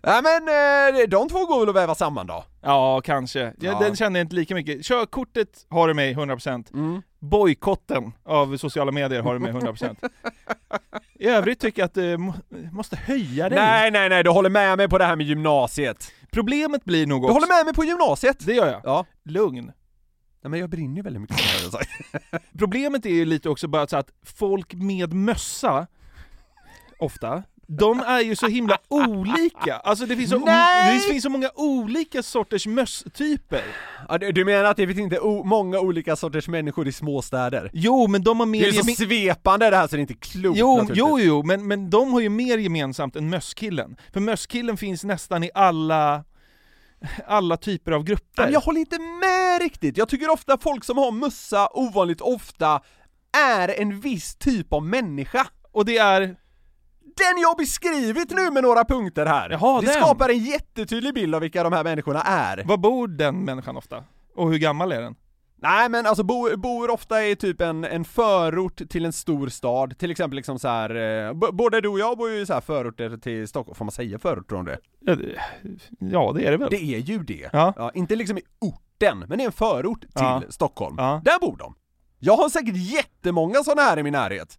Nej 0.02 0.22
men 0.22 0.48
eh, 0.48 1.08
de 1.08 1.28
två 1.28 1.46
går 1.46 1.60
väl 1.60 1.68
att 1.68 1.74
väva 1.76 1.94
samman 1.94 2.26
då? 2.26 2.44
Ja, 2.62 3.00
kanske. 3.04 3.40
Ja, 3.40 3.52
Ja. 3.58 3.78
Den 3.80 3.96
känner 3.96 4.20
jag 4.20 4.24
inte 4.24 4.36
lika 4.36 4.54
mycket. 4.54 4.84
Körkortet 4.84 5.66
har 5.70 5.88
du 5.88 5.94
mig 5.94 6.14
100%. 6.14 6.74
Mm. 6.74 7.02
Bojkotten 7.18 8.12
av 8.24 8.56
sociala 8.56 8.92
medier 8.92 9.22
har 9.22 9.34
du 9.34 9.40
mig 9.40 9.52
100%. 9.52 10.10
I 11.18 11.26
övrigt 11.28 11.60
tycker 11.60 11.82
jag 11.82 11.86
att 11.86 11.94
du 11.94 12.16
må, 12.16 12.34
måste 12.72 12.96
höja 12.96 13.48
dig. 13.48 13.58
Nej 13.58 13.90
nej 13.90 14.08
nej, 14.08 14.24
du 14.24 14.30
håller 14.30 14.50
med 14.50 14.76
mig 14.76 14.88
på 14.88 14.98
det 14.98 15.04
här 15.04 15.16
med 15.16 15.26
gymnasiet. 15.26 16.12
Problemet 16.30 16.84
blir 16.84 17.06
nog 17.06 17.22
Du 17.22 17.24
också... 17.24 17.34
håller 17.34 17.56
med 17.56 17.64
mig 17.66 17.74
på 17.74 17.84
gymnasiet? 17.84 18.46
Det 18.46 18.52
gör 18.54 18.66
jag. 18.66 18.80
Ja. 18.84 19.04
Lugn. 19.24 19.72
Nej 20.46 20.50
men 20.50 20.60
jag 20.60 20.70
brinner 20.70 20.96
ju 20.96 21.02
väldigt 21.02 21.20
mycket 21.20 21.40
för 21.40 21.70
det 21.70 21.76
här. 22.30 22.40
Problemet 22.58 23.06
är 23.06 23.10
ju 23.10 23.24
lite 23.24 23.48
också 23.48 23.68
bara 23.68 23.86
så 23.86 23.96
att 23.96 24.10
folk 24.22 24.74
med 24.74 25.12
mössa, 25.12 25.86
ofta, 26.98 27.42
de 27.66 28.00
är 28.00 28.20
ju 28.20 28.36
så 28.36 28.46
himla 28.46 28.78
olika. 28.88 29.76
Alltså 29.76 30.06
det 30.06 30.16
finns 30.16 30.30
så, 30.30 30.38
Nej! 30.38 30.94
det 30.94 31.12
finns 31.12 31.22
så 31.22 31.30
många 31.30 31.50
olika 31.54 32.22
sorters 32.22 32.66
mösstyper. 32.66 33.62
Ja, 34.08 34.18
du, 34.18 34.32
du 34.32 34.44
menar 34.44 34.64
att 34.64 34.76
det 34.76 34.86
finns 34.86 34.98
inte 34.98 35.20
många 35.44 35.80
olika 35.80 36.16
sorters 36.16 36.48
människor 36.48 36.88
i 36.88 36.92
småstäder? 36.92 37.70
Jo, 37.72 38.06
men 38.06 38.22
de 38.22 38.40
har 38.40 38.46
mer... 38.46 38.60
Det 38.60 38.68
är 38.68 38.72
så 38.72 39.04
svepande 39.04 39.70
det 39.70 39.76
här 39.76 39.86
så 39.86 39.96
det 39.96 39.98
är 39.98 40.00
inte 40.00 40.14
klokt 40.14 40.58
Jo, 40.58 40.88
jo, 40.94 41.20
jo, 41.20 41.42
men, 41.42 41.66
men 41.66 41.90
de 41.90 42.12
har 42.12 42.20
ju 42.20 42.28
mer 42.28 42.58
gemensamt 42.58 43.16
än 43.16 43.30
mösskillen. 43.30 43.96
För 44.12 44.20
mösskillen 44.20 44.76
finns 44.76 45.04
nästan 45.04 45.44
i 45.44 45.50
alla, 45.54 46.24
alla 47.26 47.56
typer 47.56 47.92
av 47.92 48.04
grupper. 48.04 48.42
Men 48.42 48.52
jag 48.52 48.60
håller 48.60 48.80
inte 48.80 48.98
med 48.98 49.62
riktigt, 49.62 49.96
jag 49.96 50.08
tycker 50.08 50.30
ofta 50.30 50.58
folk 50.58 50.84
som 50.84 50.98
har 50.98 51.12
mössa 51.12 51.68
ovanligt 51.72 52.20
ofta 52.20 52.80
är 53.38 53.80
en 53.80 54.00
viss 54.00 54.36
typ 54.36 54.72
av 54.72 54.82
människa. 54.82 55.46
Och 55.72 55.84
det 55.84 55.98
är... 55.98 56.20
Den 57.16 57.40
jag 57.42 57.56
beskrivit 57.56 58.30
nu 58.30 58.50
med 58.50 58.62
några 58.62 58.84
punkter 58.84 59.26
här! 59.26 59.50
Jaha, 59.50 59.80
det 59.80 59.86
den. 59.86 59.94
skapar 59.94 60.28
en 60.28 60.38
jättetydlig 60.38 61.14
bild 61.14 61.34
av 61.34 61.40
vilka 61.40 61.62
de 61.62 61.72
här 61.72 61.84
människorna 61.84 62.22
är. 62.22 62.64
Var 62.64 62.76
bor 62.76 63.08
den 63.08 63.44
människan 63.44 63.76
ofta? 63.76 64.04
Och 64.34 64.50
hur 64.50 64.58
gammal 64.58 64.92
är 64.92 65.00
den? 65.00 65.14
Nej 65.58 65.88
men 65.88 66.06
alltså 66.06 66.22
bo, 66.22 66.56
bor 66.56 66.90
ofta 66.90 67.24
i 67.26 67.36
typ 67.36 67.60
en, 67.60 67.84
en 67.84 68.04
förort 68.04 68.80
till 68.88 69.04
en 69.04 69.12
stor 69.12 69.48
stad, 69.48 69.98
till 69.98 70.10
exempel 70.10 70.36
liksom 70.36 70.58
så 70.58 70.68
här. 70.68 70.94
Eh, 71.26 71.32
b- 71.34 71.46
både 71.52 71.80
du 71.80 71.88
och 71.88 71.98
jag 71.98 72.18
bor 72.18 72.30
ju 72.30 72.40
i 72.40 72.46
så 72.46 72.52
här 72.54 72.60
förorter 72.60 73.16
till 73.16 73.48
Stockholm, 73.48 73.74
får 73.74 73.84
man 73.84 73.92
säga 73.92 74.18
förorter 74.18 74.56
om 74.56 74.64
det? 74.64 74.78
Ja, 75.00 75.14
det- 75.14 75.36
Ja, 76.00 76.32
det 76.36 76.46
är 76.46 76.50
det 76.50 76.56
väl? 76.56 76.70
Det 76.70 76.76
är 76.94 76.98
ju 76.98 77.18
det. 77.18 77.50
Ja. 77.52 77.90
inte 77.94 78.16
liksom 78.16 78.38
i 78.38 78.42
orten, 78.60 79.18
men 79.18 79.38
det 79.38 79.44
är 79.44 79.46
en 79.46 79.52
förort 79.52 80.00
till 80.00 80.10
Ja. 80.14 80.42
Stockholm. 80.48 80.94
Ja. 80.98 81.22
Där 81.24 81.38
bor 81.40 81.56
de. 81.56 81.74
Jag 82.18 82.36
har 82.36 82.48
säkert 82.48 82.76
jättemånga 82.76 83.54
sådana 83.64 83.82
här 83.82 83.98
i 83.98 84.02
min 84.02 84.12
närhet. 84.12 84.58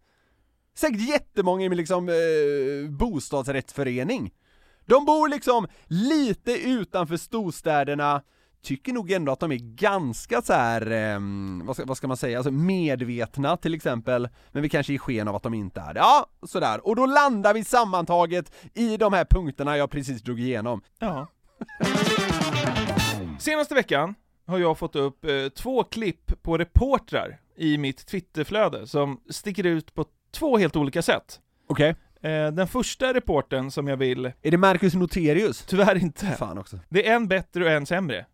Säkert 0.77 1.09
jättemånga 1.09 1.65
i 1.65 1.69
min 1.69 1.77
liksom 1.77 2.09
eh, 2.09 2.89
bostadsrättsförening. 2.89 4.33
De 4.85 5.05
bor 5.05 5.27
liksom 5.29 5.67
lite 5.87 6.51
utanför 6.67 7.17
storstäderna, 7.17 8.21
tycker 8.63 8.93
nog 8.93 9.11
ändå 9.11 9.31
att 9.31 9.39
de 9.39 9.51
är 9.51 9.75
ganska 9.75 10.41
så 10.41 10.53
här, 10.53 10.91
ehm, 10.91 11.61
vad, 11.65 11.75
ska, 11.75 11.85
vad 11.85 11.97
ska 11.97 12.07
man 12.07 12.17
säga, 12.17 12.37
alltså 12.37 12.51
medvetna 12.51 13.57
till 13.57 13.73
exempel, 13.73 14.29
men 14.51 14.61
vi 14.61 14.69
kanske 14.69 14.93
ger 14.93 14.99
sken 14.99 15.27
av 15.27 15.35
att 15.35 15.43
de 15.43 15.53
inte 15.53 15.81
är 15.81 15.93
det. 15.93 15.99
Ja, 15.99 16.25
sådär. 16.43 16.87
Och 16.87 16.95
då 16.95 17.05
landar 17.05 17.53
vi 17.53 17.63
sammantaget 17.63 18.51
i 18.73 18.97
de 18.97 19.13
här 19.13 19.25
punkterna 19.25 19.77
jag 19.77 19.91
precis 19.91 20.21
drog 20.21 20.39
igenom. 20.39 20.81
Ja. 20.99 21.27
Senaste 23.39 23.75
veckan 23.75 24.15
har 24.47 24.59
jag 24.59 24.77
fått 24.77 24.95
upp 24.95 25.25
eh, 25.25 25.31
två 25.55 25.83
klipp 25.83 26.43
på 26.43 26.57
reportrar 26.57 27.39
i 27.57 27.77
mitt 27.77 28.05
Twitterflöde 28.05 28.87
som 28.87 29.21
sticker 29.29 29.65
ut 29.65 29.93
på 29.93 30.05
två 30.31 30.57
helt 30.57 30.75
olika 30.75 31.01
sätt. 31.01 31.39
Okej. 31.67 31.95
Eh, 32.21 32.47
den 32.47 32.67
första 32.67 33.13
reporten 33.13 33.71
som 33.71 33.87
jag 33.87 33.97
vill, 33.97 34.25
Är 34.41 34.51
det 34.51 34.57
Marcus 34.57 34.93
Noterius? 34.93 35.65
tyvärr 35.67 35.95
inte. 35.95 36.25
Fan 36.25 36.57
också. 36.57 36.79
Det 36.89 37.07
är 37.07 37.15
en 37.15 37.27
bättre 37.27 37.63
och 37.63 37.71
en 37.71 37.85
sämre. 37.85 38.25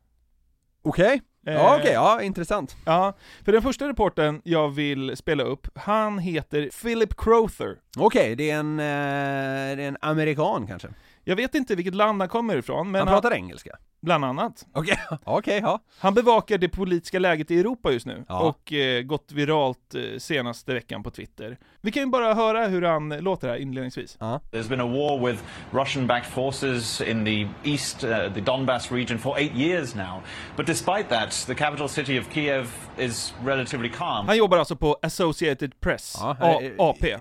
Okej. 0.84 1.22
Ja 1.46 1.52
Eh, 1.52 1.76
okej, 1.80 1.94
ja 1.94 2.22
intressant. 2.22 2.76
Ja, 2.86 3.14
för 3.46 3.52
den 3.52 3.62
första 3.62 3.88
reporten 3.88 4.42
jag 4.44 4.70
vill 4.70 5.18
spela 5.18 5.44
upp, 5.44 5.68
han 5.76 6.20
heter 6.20 6.70
Philip 6.82 7.18
Crowther. 7.18 7.76
Okej, 7.98 8.36
det, 8.36 8.50
är 8.50 8.60
en, 8.60 8.80
eh, 8.80 9.78
det 9.78 9.84
är 9.84 9.88
en 9.88 9.98
amerikan 10.02 10.68
kanske? 10.68 10.88
Jag 11.24 11.36
vet 11.36 11.56
inte 11.56 11.76
vilket 11.76 11.96
land 11.96 12.22
han 12.22 12.30
kommer 12.30 12.58
ifrån, 12.58 12.92
men 12.92 13.00
Han 13.00 13.08
han, 13.08 13.22
pratar 13.22 13.36
engelska? 13.36 13.78
bland 14.02 14.26
annat. 14.26 14.66
Okej, 14.74 14.98
okej, 15.24 15.60
ja. 15.64 15.80
Han 16.00 16.14
bevakar 16.14 16.58
det 16.58 16.70
politiska 16.70 17.20
läget 17.20 17.52
i 17.52 17.60
Europa 17.60 17.92
just 17.92 18.06
nu, 18.06 18.26
Ja. 18.28 18.40
och 18.40 18.74
eh, 18.74 19.02
gått 19.04 19.32
viralt 19.32 19.96
eh, 19.96 20.02
senaste 20.18 20.74
veckan 20.74 21.04
på 21.04 21.12
Twitter. 21.12 21.58
Vi 21.82 21.92
kan 21.92 22.04
ju 22.04 22.10
bara 22.10 22.34
höra 22.34 22.68
hur 22.68 22.82
han 22.82 23.10
låter 23.10 23.48
här 23.50 23.56
inledningsvis. 23.56 24.18
There's 24.20 24.70
been 24.70 24.82
a 24.82 24.86
war 24.86 25.28
with 25.28 25.44
Russian 25.72 26.08
backed 26.08 26.32
forces 26.34 27.02
in 27.02 27.26
the 27.26 27.48
east, 27.72 28.04
uh, 28.04 28.10
the 28.34 28.42
Donbass 28.42 28.92
region, 28.92 29.20
for 29.20 29.40
eight 29.40 29.56
years 29.56 29.96
now. 29.96 30.22
But 30.58 30.68
despite 30.68 31.10
that, 31.10 31.44
the 31.48 31.56
capital 31.56 31.90
city 31.90 32.20
of 32.20 32.26
Kiev 32.34 32.68
is 32.98 33.34
relatively 33.46 33.90
calm. 33.90 34.28
Han 34.28 34.38
jobbar 34.38 34.58
alltså 34.58 34.76
på 34.76 34.98
Associated 35.02 35.80
Press, 35.80 36.16
Ja, 36.20 36.62
eh, 36.62 36.72
AP. 36.78 37.18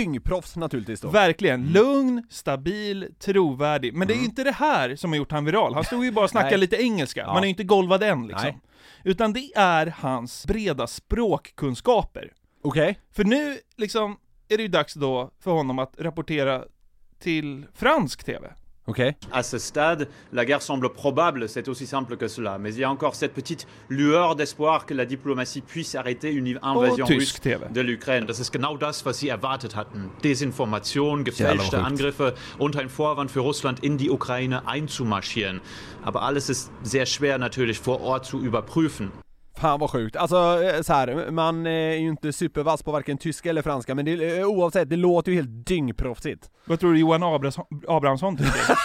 Dyngproffs 0.00 0.56
naturligtvis 0.56 1.00
då. 1.00 1.08
Verkligen, 1.08 1.66
lugn, 1.72 2.26
stabil, 2.30 3.08
trovärdig. 3.18 3.94
Men 3.94 4.08
det 4.08 4.14
är 4.14 4.18
ju 4.18 4.24
inte 4.24 4.44
det 4.44 4.52
här 4.52 4.96
som 4.96 5.10
har 5.10 5.16
gjort 5.16 5.32
han 5.32 5.44
viral. 5.44 5.74
Han 5.74 5.84
stod 5.84 6.04
ju 6.04 6.10
bara 6.12 6.24
och 6.24 6.30
snackade 6.30 6.50
Nej. 6.50 6.60
lite 6.60 6.76
engelska, 6.82 7.20
Ja. 7.20 7.32
man 7.32 7.36
är 7.42 7.42
ju 7.46 7.48
inte 7.50 7.64
golvad 7.64 8.02
än 8.02 8.26
liksom. 8.26 8.44
Nej. 8.50 8.58
Utan 9.04 9.32
det 9.32 9.52
är 9.56 9.86
hans 9.86 10.46
breda 10.46 10.86
språkkunskaper. 10.86 12.32
Okej. 12.62 12.98
För 13.12 13.24
nu 13.24 13.58
liksom 13.76 14.16
är 14.48 14.56
det 14.56 14.62
ju 14.62 14.68
dags 14.68 14.94
då 14.94 15.30
för 15.40 15.50
honom 15.50 15.78
att 15.78 15.94
rapportera 15.98 16.64
till 17.18 17.66
fransk 17.74 18.24
TV. 18.24 18.52
Okej. 18.86 19.16
À 19.32 19.42
ce 19.42 19.58
stade, 19.58 20.08
la 20.32 20.44
guerre 20.44 20.62
semble 20.62 20.90
probable, 20.90 21.48
c'est 21.48 21.68
aussi 21.68 21.86
simple 21.86 22.16
que 22.16 22.28
cela. 22.28 22.56
Mais 22.58 22.72
il 22.72 22.80
y 22.80 22.84
a 22.84 22.90
encore 22.90 23.16
cette 23.16 23.34
petite 23.34 23.66
lueur 23.88 24.36
d'espoir 24.36 24.86
que 24.86 24.94
la 24.94 25.04
diplomatie 25.04 25.60
puisse 25.60 25.96
arrêter 25.96 26.32
une 26.32 26.58
invasion 26.62 27.04
Och 27.04 27.10
russe 27.10 27.40
de 27.72 27.80
l'Ukraine. 27.80 28.26
Das 28.26 28.38
ist 28.38 28.52
genau 28.52 28.76
das, 28.76 29.04
was 29.04 29.18
sie 29.18 29.28
erwartet 29.28 29.74
hatten. 29.74 30.10
Desinformation, 30.22 31.24
gefälschte 31.24 31.70
verrückt. 31.70 31.86
Angriffe 31.86 32.34
und 32.58 32.76
ein 32.76 32.88
Vorwand 32.88 33.30
für 33.30 33.40
Russland 33.40 33.82
in 33.82 33.98
die 33.98 34.08
Ukraine 34.08 34.68
einzumarschieren. 34.68 35.60
Aber 36.04 36.22
alles 36.22 36.48
ist 36.48 36.70
sehr 36.82 37.06
schwer 37.06 37.38
natürlich 37.38 37.80
vor 37.80 38.00
Ort 38.00 38.24
zu 38.24 38.40
überprüfen. 38.40 39.10
Fan 39.56 39.80
vad 39.80 39.90
sjukt. 39.90 40.16
Alltså 40.16 40.62
eh, 40.62 40.82
så 40.82 40.92
här, 40.92 41.30
man 41.30 41.66
eh, 41.66 41.72
är 41.72 41.94
ju 41.96 42.08
inte 42.08 42.32
supervass 42.32 42.82
på 42.82 42.92
varken 42.92 43.18
tyska 43.18 43.50
eller 43.50 43.62
franska, 43.62 43.94
men 43.94 44.04
det, 44.04 44.38
eh, 44.38 44.46
oavsett, 44.46 44.90
det 44.90 44.96
låter 44.96 45.32
ju 45.32 45.36
helt 45.36 45.66
dyngproffsigt. 45.66 46.50
Vad 46.64 46.80
tror 46.80 46.92
du 46.92 46.98
Johan 46.98 47.22
Abrahamsson, 47.22 47.64
Abrahamsson 47.88 48.36
tycker? 48.36 48.52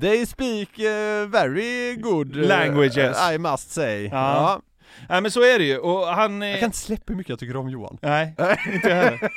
They 0.00 0.26
speak 0.26 0.78
eh, 0.78 1.26
very 1.28 1.96
good 1.96 2.36
eh, 2.36 2.48
Languages. 2.48 3.30
I 3.32 3.38
must 3.38 3.70
say. 3.70 4.04
Ja. 4.04 4.10
Ja. 4.12 4.60
Nej 5.08 5.20
men 5.20 5.30
så 5.30 5.40
är 5.40 5.58
det 5.58 5.64
ju, 5.64 5.78
och 5.78 6.06
han... 6.06 6.42
Jag 6.42 6.60
kan 6.60 6.66
inte 6.66 6.78
släppa 6.78 7.02
hur 7.06 7.16
mycket 7.16 7.30
jag 7.30 7.38
tycker 7.38 7.56
om 7.56 7.68
Johan. 7.68 7.98
Nej, 8.02 8.34
inte 8.72 8.88
jag 8.88 8.96
heller. 8.96 9.30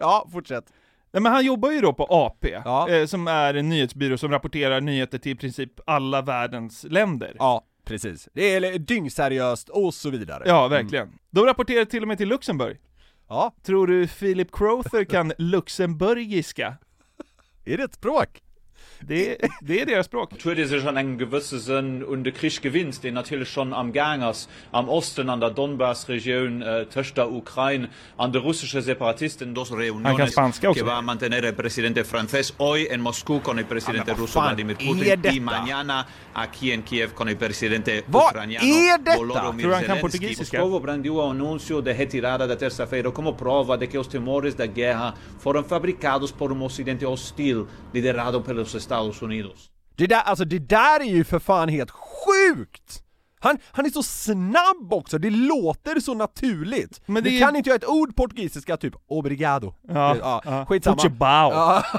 ja, 0.00 0.28
fortsätt. 0.32 0.64
Nej 1.12 1.22
men 1.22 1.32
han 1.32 1.44
jobbar 1.44 1.70
ju 1.70 1.80
då 1.80 1.92
på 1.92 2.06
AP, 2.10 2.48
Ja. 2.64 2.88
eh, 2.90 3.06
som 3.06 3.28
är 3.28 3.54
en 3.54 3.68
nyhetsbyrå 3.68 4.18
som 4.18 4.30
rapporterar 4.30 4.80
nyheter 4.80 5.18
till 5.18 5.32
i 5.32 5.34
princip 5.34 5.72
alla 5.86 6.22
världens 6.22 6.84
länder. 6.88 7.36
Ja, 7.38 7.64
precis. 7.84 8.28
Det 8.32 8.54
är 8.54 8.78
dyngseriöst 8.78 9.68
och 9.68 9.94
så 9.94 10.10
vidare. 10.10 10.42
Ja, 10.46 10.68
verkligen. 10.68 11.08
De 11.30 11.44
rapporterar 11.46 11.84
till 11.84 12.02
och 12.02 12.08
med 12.08 12.18
till 12.18 12.28
Luxemburg. 12.28 12.76
Ja, 13.28 13.54
Tror 13.62 13.86
du 13.86 14.08
Philip 14.08 14.52
Crowther 14.52 15.04
kan 15.04 15.32
luxemburgiska? 15.38 16.74
är 17.64 17.76
det 17.76 17.82
ett 17.84 17.94
språk? 17.94 18.42
Det, 19.00 19.36
det 19.60 19.80
är 19.80 19.86
deras 19.86 20.06
språk. 20.06 20.32
Natürlich 20.32 20.72
ist 20.72 20.82
schon 20.82 20.96
ein 20.96 21.18
gewisser 21.18 21.58
Sinn 21.58 22.02
und 22.02 22.24
der 22.24 22.32
Krieg 22.32 22.60
gewinnt, 22.62 23.02
den 23.04 23.14
natürlich 23.14 23.48
schon 23.48 23.72
am 23.72 23.92
Gang 23.92 24.28
ist, 24.30 24.48
am 24.72 24.88
Osten, 24.88 25.30
an 25.30 25.40
der 25.40 25.50
Donbass-Region, 25.50 26.62
äh, 26.62 26.86
zwischen 26.90 27.14
der 27.14 27.30
Ukraine, 27.30 27.88
an 28.16 28.32
der 28.32 28.42
russischen 28.42 28.82
Separatisten, 28.82 29.54
dos 29.54 29.70
reuniones 29.70 30.34
que 30.60 30.82
va 30.82 30.98
a 30.98 31.02
mantener 31.02 31.44
el 31.44 31.54
presidente 31.54 32.04
francés 32.04 32.54
hoy 32.58 32.88
en 32.90 33.00
Moscú 33.00 33.40
con 33.40 33.58
el 33.58 33.66
presidente 33.66 34.14
ruso 34.14 34.40
Vladimir 34.40 34.76
Putin 34.76 35.20
y 35.32 35.40
mañana 35.40 36.06
aquí 36.34 36.72
en 36.72 36.82
Kiev 36.82 37.14
con 37.14 37.28
el 37.28 37.36
presidente 37.36 38.04
Vad 38.08 38.30
ucraniano? 38.30 38.66
Volodymyr 39.16 39.74
Zelensky. 39.74 40.36
Moscovo 40.38 40.80
brandiu 40.80 41.16
o 41.16 41.30
anúncio 41.30 41.80
de 41.80 41.92
retirada 41.92 42.46
da 42.46 42.56
terça-feira 42.56 43.12
como 43.12 43.34
prova 43.34 43.76
de 43.78 43.86
que 43.86 43.98
os 43.98 44.08
temores 44.08 44.54
da 44.54 44.66
guerra 44.66 45.14
foram 45.38 45.62
fabricados 45.62 46.32
por 46.32 46.52
um 46.52 46.62
ocidente 46.64 47.04
hostil 47.06 47.66
liderado 47.92 48.40
pelos 48.42 48.74
Estados 48.74 48.87
Unidos. 49.22 49.70
Det 49.96 50.06
där, 50.06 50.20
alltså 50.20 50.44
det 50.44 50.58
där 50.58 51.00
är 51.00 51.04
ju 51.14 51.24
för 51.24 51.38
fan 51.38 51.68
helt 51.68 51.90
sjukt! 51.90 53.02
Han, 53.40 53.58
han 53.70 53.86
är 53.86 53.90
så 53.90 54.02
snabb 54.02 54.92
också, 54.92 55.18
det 55.18 55.30
låter 55.30 56.00
så 56.00 56.14
naturligt. 56.14 57.00
Men 57.06 57.24
det 57.24 57.30
du 57.30 57.36
är- 57.36 57.40
kan 57.40 57.56
inte 57.56 57.70
göra 57.70 57.76
ett 57.76 57.88
ord 57.88 58.16
portugisiska, 58.16 58.76
typ 58.76 58.94
obrigado. 59.08 59.74
Ja, 59.88 60.16
ja, 60.20 60.42
ja. 60.44 60.66
skitsamma. 60.66 60.96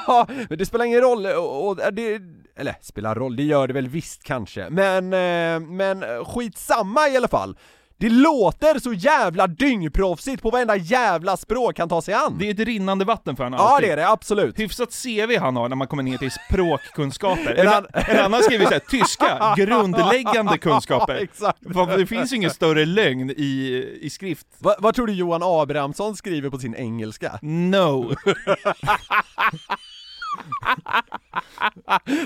Ja, 0.07 0.27
men 0.49 0.57
det 0.57 0.65
spelar 0.65 0.85
ingen 0.85 1.01
roll, 1.01 1.25
och, 1.25 1.67
och 1.67 1.93
det, 1.93 2.21
eller 2.55 2.75
spelar 2.81 3.15
roll, 3.15 3.35
det 3.35 3.43
gör 3.43 3.67
det 3.67 3.73
väl 3.73 3.87
visst 3.87 4.23
kanske. 4.23 4.69
Men, 4.69 5.03
eh, 5.13 5.67
men 5.69 6.25
skitsamma 6.25 7.09
i 7.09 7.17
alla 7.17 7.27
fall. 7.27 7.57
Det 7.99 8.09
låter 8.09 8.79
så 8.79 8.93
jävla 8.93 9.47
dyngproffsigt 9.47 10.41
på 10.41 10.49
varenda 10.49 10.75
jävla 10.75 11.37
språk 11.37 11.79
han 11.79 11.89
tar 11.89 12.01
sig 12.01 12.13
an. 12.13 12.35
Det 12.39 12.47
är 12.47 12.51
ett 12.53 12.59
rinnande 12.59 13.05
vatten 13.05 13.35
för 13.35 13.43
honom 13.43 13.57
ja 13.59 13.69
alltid. 13.75 13.89
det 13.89 13.93
är 13.93 13.97
det, 13.97 14.09
absolut. 14.09 14.59
Hyfsat 14.59 14.89
CV 15.03 15.37
han 15.39 15.55
har 15.55 15.69
när 15.69 15.75
man 15.75 15.87
kommer 15.87 16.03
ner 16.03 16.17
till 16.17 16.31
språkkunskaper. 16.31 17.55
En 17.59 17.67
an- 17.67 17.85
en 17.93 18.19
annan 18.19 18.43
skriver 18.43 18.65
såhär, 18.65 18.79
tyska, 18.79 19.53
grundläggande 19.57 20.57
kunskaper. 20.61 21.15
Exakt. 21.15 21.59
Det 21.97 22.05
finns 22.05 22.31
ju 22.31 22.35
ingen 22.35 22.49
större 22.51 22.85
lögn 22.85 23.29
i, 23.29 23.99
i 24.01 24.09
skrift. 24.09 24.47
Va, 24.59 24.75
vad 24.79 24.95
tror 24.95 25.07
du 25.07 25.13
Johan 25.13 25.41
Abrahamsson 25.43 26.15
skriver 26.15 26.49
på 26.49 26.57
sin 26.59 26.75
engelska? 26.75 27.39
No. 27.41 28.15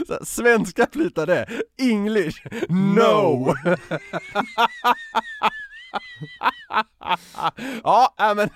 Så, 0.08 0.26
svenska 0.26 0.88
flytande, 0.94 1.46
English, 1.82 2.44
no! 2.70 3.56
ja, 7.84 8.14
nej, 8.20 8.36
men 8.36 8.50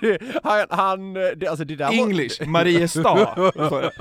han, 0.43 0.65
han 0.69 1.13
det, 1.13 1.47
alltså 1.47 1.65
det 1.65 1.75
där 1.75 1.85
var- 1.85 1.93
English, 1.93 2.47
Mariestad. 2.47 2.99
står 3.51 3.81
det. 3.81 3.91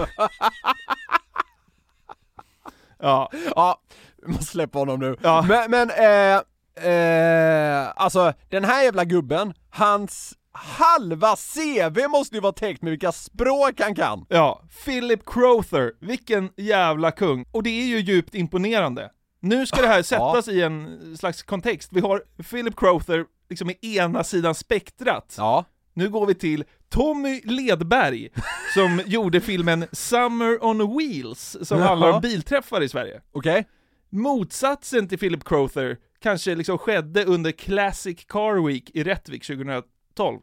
Ja, 2.99 3.31
Ja, 3.57 3.81
måste 4.27 4.45
släppa 4.45 4.79
honom 4.79 5.01
nu. 5.01 5.17
Ja. 5.23 5.45
Men, 5.49 5.71
men 5.71 5.91
eh, 5.91 6.41
eh, 6.93 7.89
alltså 7.97 8.33
den 8.49 8.65
här 8.65 8.83
jävla 8.85 9.05
gubben, 9.05 9.55
hans 9.71 10.35
halva 10.53 11.37
CV 11.37 12.09
måste 12.09 12.35
ju 12.37 12.41
vara 12.41 12.53
täckt 12.53 12.83
med 12.83 12.91
vilka 12.91 13.13
språk 13.13 13.81
han 13.81 13.95
kan. 13.95 14.27
ja. 14.29 14.63
Philip 14.85 15.21
Crowther, 15.27 15.93
vilken 16.01 16.51
jävla 16.57 17.11
kung. 17.11 17.45
Och 17.53 17.63
det 17.63 17.71
är 17.71 17.87
ju 17.87 17.99
djupt 18.01 18.35
imponerande. 18.35 19.11
Nu 19.41 19.67
ska 19.67 19.81
det 19.81 19.89
här 19.89 20.03
sättas 20.03 20.49
i 20.49 20.63
en 20.63 21.17
slags 21.17 21.43
kontext. 21.43 21.93
Vi 21.93 22.01
har 22.01 22.23
Philip 22.51 22.77
Crowther 22.77 23.25
liksom 23.49 23.71
i 23.71 23.97
ena 23.97 24.25
sidan 24.25 24.55
spektrat. 24.55 25.35
Ja. 25.39 25.65
Nu 25.95 26.09
går 26.09 26.27
vi 26.27 26.35
till 26.35 26.65
Tommy 26.89 27.41
Ledberg, 27.45 28.29
som 28.75 29.03
gjorde 29.07 29.41
filmen 29.41 29.87
Summer 29.93 30.65
on 30.65 30.99
Wheels, 30.99 31.57
som 31.63 31.79
Jaha. 31.79 31.89
handlar 31.89 32.11
om 32.13 32.21
bilträffar 32.21 32.83
i 32.83 32.89
Sverige. 32.89 33.21
Okej? 33.33 33.69
Motsatsen 34.11 35.09
till 35.09 35.19
Philip 35.19 35.45
Crowther 35.45 35.97
kanske 36.21 36.55
liksom 36.55 36.79
skedde 36.79 37.25
under 37.25 37.53
Classic 37.53 38.25
Car 38.29 38.67
Week 38.67 38.91
i 38.95 39.05
Rättvik 39.05 39.47
2012. 39.47 40.41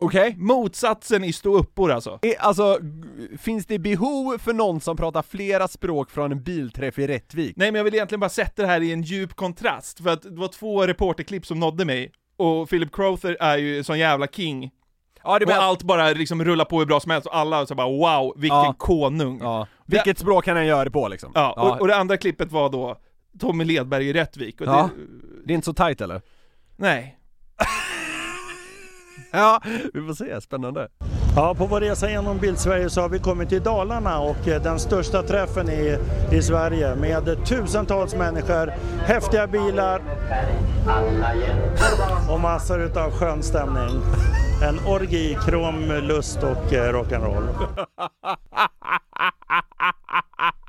Okej? 0.00 0.34
Motsatsen 0.38 1.24
i 1.24 1.32
ståuppor 1.32 1.90
alltså. 1.92 2.18
Eh, 2.22 2.32
Alltså, 2.38 2.78
finns 3.38 3.66
det 3.66 3.78
behov 3.78 4.38
för 4.38 4.52
någon 4.52 4.80
som 4.80 4.96
pratar 4.96 5.22
flera 5.22 5.68
språk 5.68 6.10
från 6.10 6.32
en 6.32 6.42
bilträff 6.42 6.98
i 6.98 7.06
Rättvik? 7.06 7.56
Nej 7.56 7.70
men 7.72 7.78
jag 7.78 7.84
vill 7.84 7.94
egentligen 7.94 8.20
bara 8.20 8.30
sätta 8.30 8.62
det 8.62 8.68
här 8.68 8.80
i 8.80 8.92
en 8.92 9.02
djup 9.02 9.34
kontrast, 9.36 10.00
för 10.02 10.10
att 10.10 10.22
det 10.22 10.30
var 10.40 10.48
två 10.48 10.86
reporterklipp 10.86 11.46
som 11.46 11.60
nådde 11.60 11.84
mig, 11.84 12.12
och 12.36 12.68
Philip 12.68 12.92
Crowther 12.92 13.36
är 13.40 13.58
ju 13.58 13.78
en 13.78 13.84
sån 13.84 13.98
jävla 13.98 14.26
king. 14.26 14.70
Ja, 15.24 15.38
det 15.38 15.44
Och 15.46 15.52
allt 15.52 15.82
bara 15.82 16.10
liksom 16.10 16.44
rullar 16.44 16.64
på 16.64 16.78
hur 16.78 16.86
bra 16.86 17.00
som 17.00 17.10
helst, 17.10 17.26
och 17.26 17.36
alla 17.36 17.66
så 17.66 17.74
bara 17.74 17.88
wow, 17.88 18.32
vilken 18.36 18.56
Ja. 18.58 18.74
konung. 18.78 19.38
Ja. 19.42 19.66
Vilket 19.86 20.18
språk 20.18 20.44
kan 20.44 20.56
han 20.56 20.66
göra 20.66 20.84
det 20.84 20.90
på 20.90 21.08
liksom? 21.08 21.32
Ja, 21.34 21.52
Och, 21.52 21.80
och 21.80 21.88
det 21.88 21.96
andra 21.96 22.16
klippet 22.16 22.52
var 22.52 22.68
då 22.70 22.96
Tommy 23.40 23.64
Ledberg 23.64 24.08
i 24.08 24.12
Rättvik, 24.12 24.60
och 24.60 24.66
Ja. 24.66 24.90
det, 24.96 25.02
Det 25.46 25.52
är 25.52 25.54
inte 25.54 25.64
så 25.64 25.72
tight 25.74 26.00
eller? 26.00 26.22
nej. 26.76 27.16
Ja, 29.32 29.60
vi 29.94 30.06
får 30.06 30.14
se, 30.14 30.40
spännande. 30.40 30.88
Ja, 31.36 31.54
på 31.54 31.66
vår 31.66 31.80
resa 31.80 32.10
genom 32.10 32.38
Bildsverige 32.38 32.90
så 32.90 33.00
har 33.00 33.08
vi 33.08 33.18
kommit 33.18 33.48
till 33.48 33.62
Dalarna 33.62 34.20
och 34.20 34.48
eh, 34.48 34.62
den 34.62 34.78
största 34.78 35.22
träffen 35.22 35.70
i, 35.70 35.98
i 36.32 36.42
Sverige 36.42 36.94
med 36.94 37.46
tusentals 37.46 38.14
människor, 38.14 38.72
häftiga 39.04 39.46
bilar 39.46 40.00
och 42.30 42.40
massor 42.40 42.82
utav 42.82 43.10
skön 43.10 43.42
stämning. 43.42 44.02
En 44.62 44.78
orgi, 44.86 45.38
krom, 45.46 45.92
lust 46.02 46.42
och 46.42 46.72
eh, 46.72 46.92
rock'n'roll. 46.92 47.48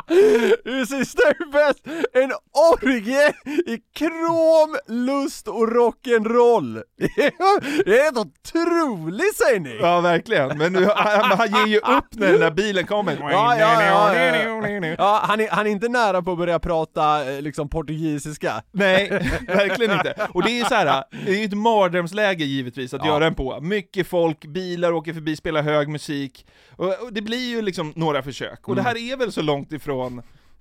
Det 0.64 0.86
sista 0.86 1.22
är 1.28 1.52
bäst! 1.52 1.80
En 2.12 2.32
orgie 2.72 3.28
i 3.66 3.78
krom, 3.94 4.76
lust 4.88 5.48
och 5.48 5.68
rock'n'roll! 5.68 6.82
Det 6.98 7.24
är- 7.24 8.02
helt 8.02 8.18
otroligt 8.18 9.36
säger 9.36 9.60
ni! 9.60 9.78
Ja 9.82 10.00
verkligen, 10.00 10.58
men 10.58 10.72
nu, 10.72 10.84
han, 10.96 11.38
han 11.38 11.48
ger 11.50 11.66
ju 11.66 11.78
upp 11.78 12.04
när 12.10 12.30
den 12.32 12.40
där 12.40 12.50
bilen 12.50 12.86
kommer. 12.86 13.16
Ja, 13.20 13.56
ja, 13.58 13.82
ja, 13.82 14.14
ja. 14.16 14.94
ja 14.98 15.20
han, 15.28 15.40
är, 15.40 15.48
han 15.50 15.66
är 15.66 15.70
inte 15.70 15.88
nära 15.88 16.22
på 16.22 16.32
att 16.32 16.38
börja 16.38 16.58
prata 16.58 17.32
eh, 17.32 17.42
liksom 17.42 17.68
portugisiska. 17.68 18.62
Nej, 18.72 19.08
verkligen 19.46 19.92
inte. 19.92 20.28
Och 20.34 20.42
det 20.42 20.60
är 20.60 20.64
så 20.64 20.74
här, 20.74 21.04
det 21.26 21.30
är 21.32 21.38
ju 21.38 21.44
ett 21.44 21.56
mardrömsläge 21.56 22.44
givetvis 22.44 22.94
att 22.94 23.00
Ja. 23.04 23.06
göra 23.08 23.18
den 23.24 23.34
på. 23.34 23.60
Mycket 23.60 24.06
folk, 24.06 24.44
bilar 24.46 24.92
åker 24.92 25.12
förbi, 25.12 25.36
spelar 25.36 25.62
hög 25.62 25.88
musik. 25.88 26.46
Och, 26.76 26.86
och 27.02 27.12
det 27.12 27.22
blir 27.22 27.50
ju 27.50 27.62
liksom 27.62 27.92
några 27.96 28.22
försök. 28.22 28.68
Och 28.68 28.76
det 28.76 28.82
här 28.82 28.96
är 29.12 29.16
väl 29.16 29.32
så 29.32 29.42
långt 29.42 29.72
ifrån 29.72 29.81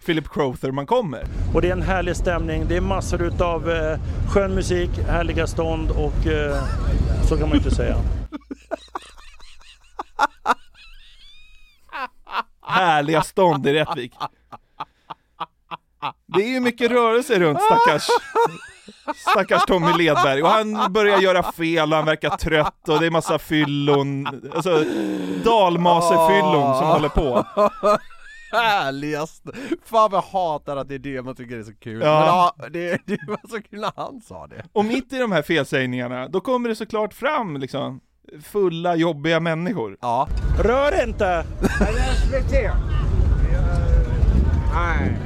Philip 0.05 0.29
Crowther 0.29 0.71
man 0.71 0.85
kommer. 0.85 1.23
Och 1.53 1.61
det 1.61 1.67
är 1.67 1.71
en 1.73 1.81
härlig 1.81 2.15
stämning, 2.15 2.65
det 2.67 2.77
är 2.77 2.81
massor 2.81 3.21
utav 3.21 3.71
eh, 3.71 3.99
skön 4.29 4.55
musik, 4.55 4.89
härliga 5.07 5.47
stånd 5.47 5.91
och 5.91 6.27
eh, 6.27 6.63
så 7.29 7.37
kan 7.37 7.49
man 7.49 7.57
inte 7.57 7.71
säga. 7.71 7.95
Härliga 12.61 13.21
stånd 13.21 13.67
i 13.67 13.73
Rättvik. 13.73 14.13
Det 16.27 16.43
är 16.43 16.47
ju 16.47 16.59
mycket 16.59 16.91
rörelse 16.91 17.39
runt 17.39 17.59
stackars, 17.61 18.07
stackars 19.15 19.65
Tommy 19.65 19.93
Ledberg, 19.97 20.43
och 20.43 20.49
han 20.49 20.93
börjar 20.93 21.19
göra 21.19 21.51
fel 21.51 21.91
och 21.91 21.97
han 21.97 22.05
verkar 22.05 22.29
trött 22.29 22.89
och 22.89 22.99
det 22.99 23.05
är 23.05 23.11
massa 23.11 23.39
fyllon, 23.39 24.27
alltså 24.55 24.83
dalmasefyllon 25.43 26.77
som 26.77 26.87
håller 26.87 27.09
på. 27.09 27.45
Härligast! 28.51 29.43
Fan 29.85 30.11
vad 30.11 30.17
jag 30.17 30.39
hatar 30.39 30.77
att 30.77 30.87
det 30.89 30.95
är 30.95 30.99
det 30.99 31.21
man 31.21 31.35
tycker 31.35 31.57
är 31.57 31.63
så 31.63 31.73
kul. 31.75 32.01
Ja. 32.05 32.53
Men 32.57 32.65
ja, 32.65 32.69
det, 32.69 33.01
det 33.05 33.19
var 33.27 33.39
så 33.49 33.61
kul 33.69 33.79
när 33.81 33.91
han 33.95 34.21
sa 34.21 34.47
det. 34.47 34.63
Och 34.73 34.85
mitt 34.85 35.13
i 35.13 35.17
de 35.17 35.31
här 35.31 35.41
felsägningarna, 35.41 36.27
då 36.27 36.41
kommer 36.41 36.69
det 36.69 36.75
såklart 36.75 37.13
fram 37.13 37.57
liksom 37.57 37.99
fulla, 38.43 38.95
jobbiga 38.95 39.39
människor. 39.39 39.97
Ja. 40.01 40.27
Rör 40.63 41.03
inte! 41.07 41.45
SVT. 42.17 42.51
Nej. 44.73 45.17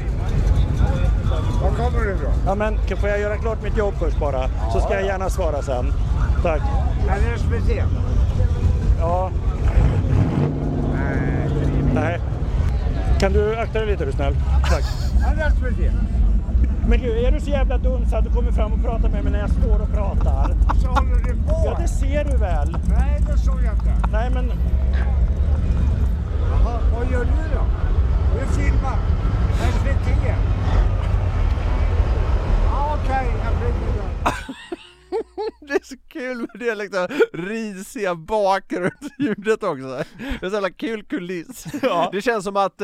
Var 1.62 1.72
kommer 1.72 2.06
du 2.06 2.14
ifrån? 2.16 2.34
Ja, 2.46 2.56
men 2.56 2.78
kan- 2.88 2.98
får 2.98 3.10
jag 3.10 3.20
göra 3.20 3.38
klart 3.38 3.64
mitt 3.64 3.78
jobb 3.78 3.94
först 4.00 4.20
bara? 4.20 4.48
Så 4.74 4.80
ska 4.80 4.94
jag 4.94 5.06
gärna 5.06 5.30
svara 5.30 5.62
sen. 5.62 5.86
Tack. 6.44 6.62
Är 7.10 7.32
det 7.32 7.40
SVT? 7.40 7.84
Ja. 9.00 9.32
Nej. 10.94 11.50
Nej. 11.94 12.20
Kan 13.20 13.34
du 13.34 13.56
akta 13.56 13.80
dig 13.80 13.88
lite 13.88 14.04
är 14.04 14.06
du 14.06 14.12
snäll? 14.12 14.36
Tack. 14.70 14.84
Men 16.88 17.00
du, 17.00 17.26
är 17.26 17.32
du 17.32 17.40
så 17.40 17.50
jävla 17.50 17.78
dum 17.78 18.06
så 18.10 18.16
att 18.16 18.24
du 18.24 18.30
kommer 18.30 18.52
fram 18.52 18.74
och 18.74 18.82
pratar 18.82 19.10
med 19.10 19.24
mig 19.24 19.32
när 19.32 19.40
jag 19.40 19.50
står 19.50 19.82
och 19.82 19.94
pratar? 19.94 20.56
Så 20.82 20.88
håller 20.88 21.16
du 21.16 21.36
på? 21.36 21.62
Ja, 21.66 21.78
det 21.82 21.88
ser 21.88 22.24
du 22.24 22.38
väl? 22.38 22.78
Nej, 23.00 23.22
det 23.28 23.38
såg 23.38 23.64
jag 23.64 23.74
inte. 23.74 24.08
Nej, 24.12 24.30
men 24.30 24.52
Jaha, 26.52 26.80
vad 26.94 27.12
gör 27.12 27.26
du 27.26 27.56
då? 27.56 27.66
Du 28.40 28.46
filmar. 28.54 28.98
SVT. 29.56 30.08
Okej, 32.94 33.28
jag 33.44 33.54
flyger 33.60 33.92
då. 33.98 34.54
Det 35.68 35.74
är 35.74 35.84
så 35.84 35.96
kul 36.10 36.38
med 36.38 36.48
det 36.60 36.76
liksom 36.76 37.08
risiga 37.34 38.16
bakgrundsljudet 38.16 39.64
också. 39.64 40.04
Det 40.40 40.46
är 40.46 40.50
så 40.50 40.54
jävla 40.56 40.70
kul 40.72 41.04
kuliss. 41.04 41.66
Ja. 41.82 42.10
Det 42.12 42.22
känns 42.22 42.44
som 42.44 42.58
att, 42.58 42.82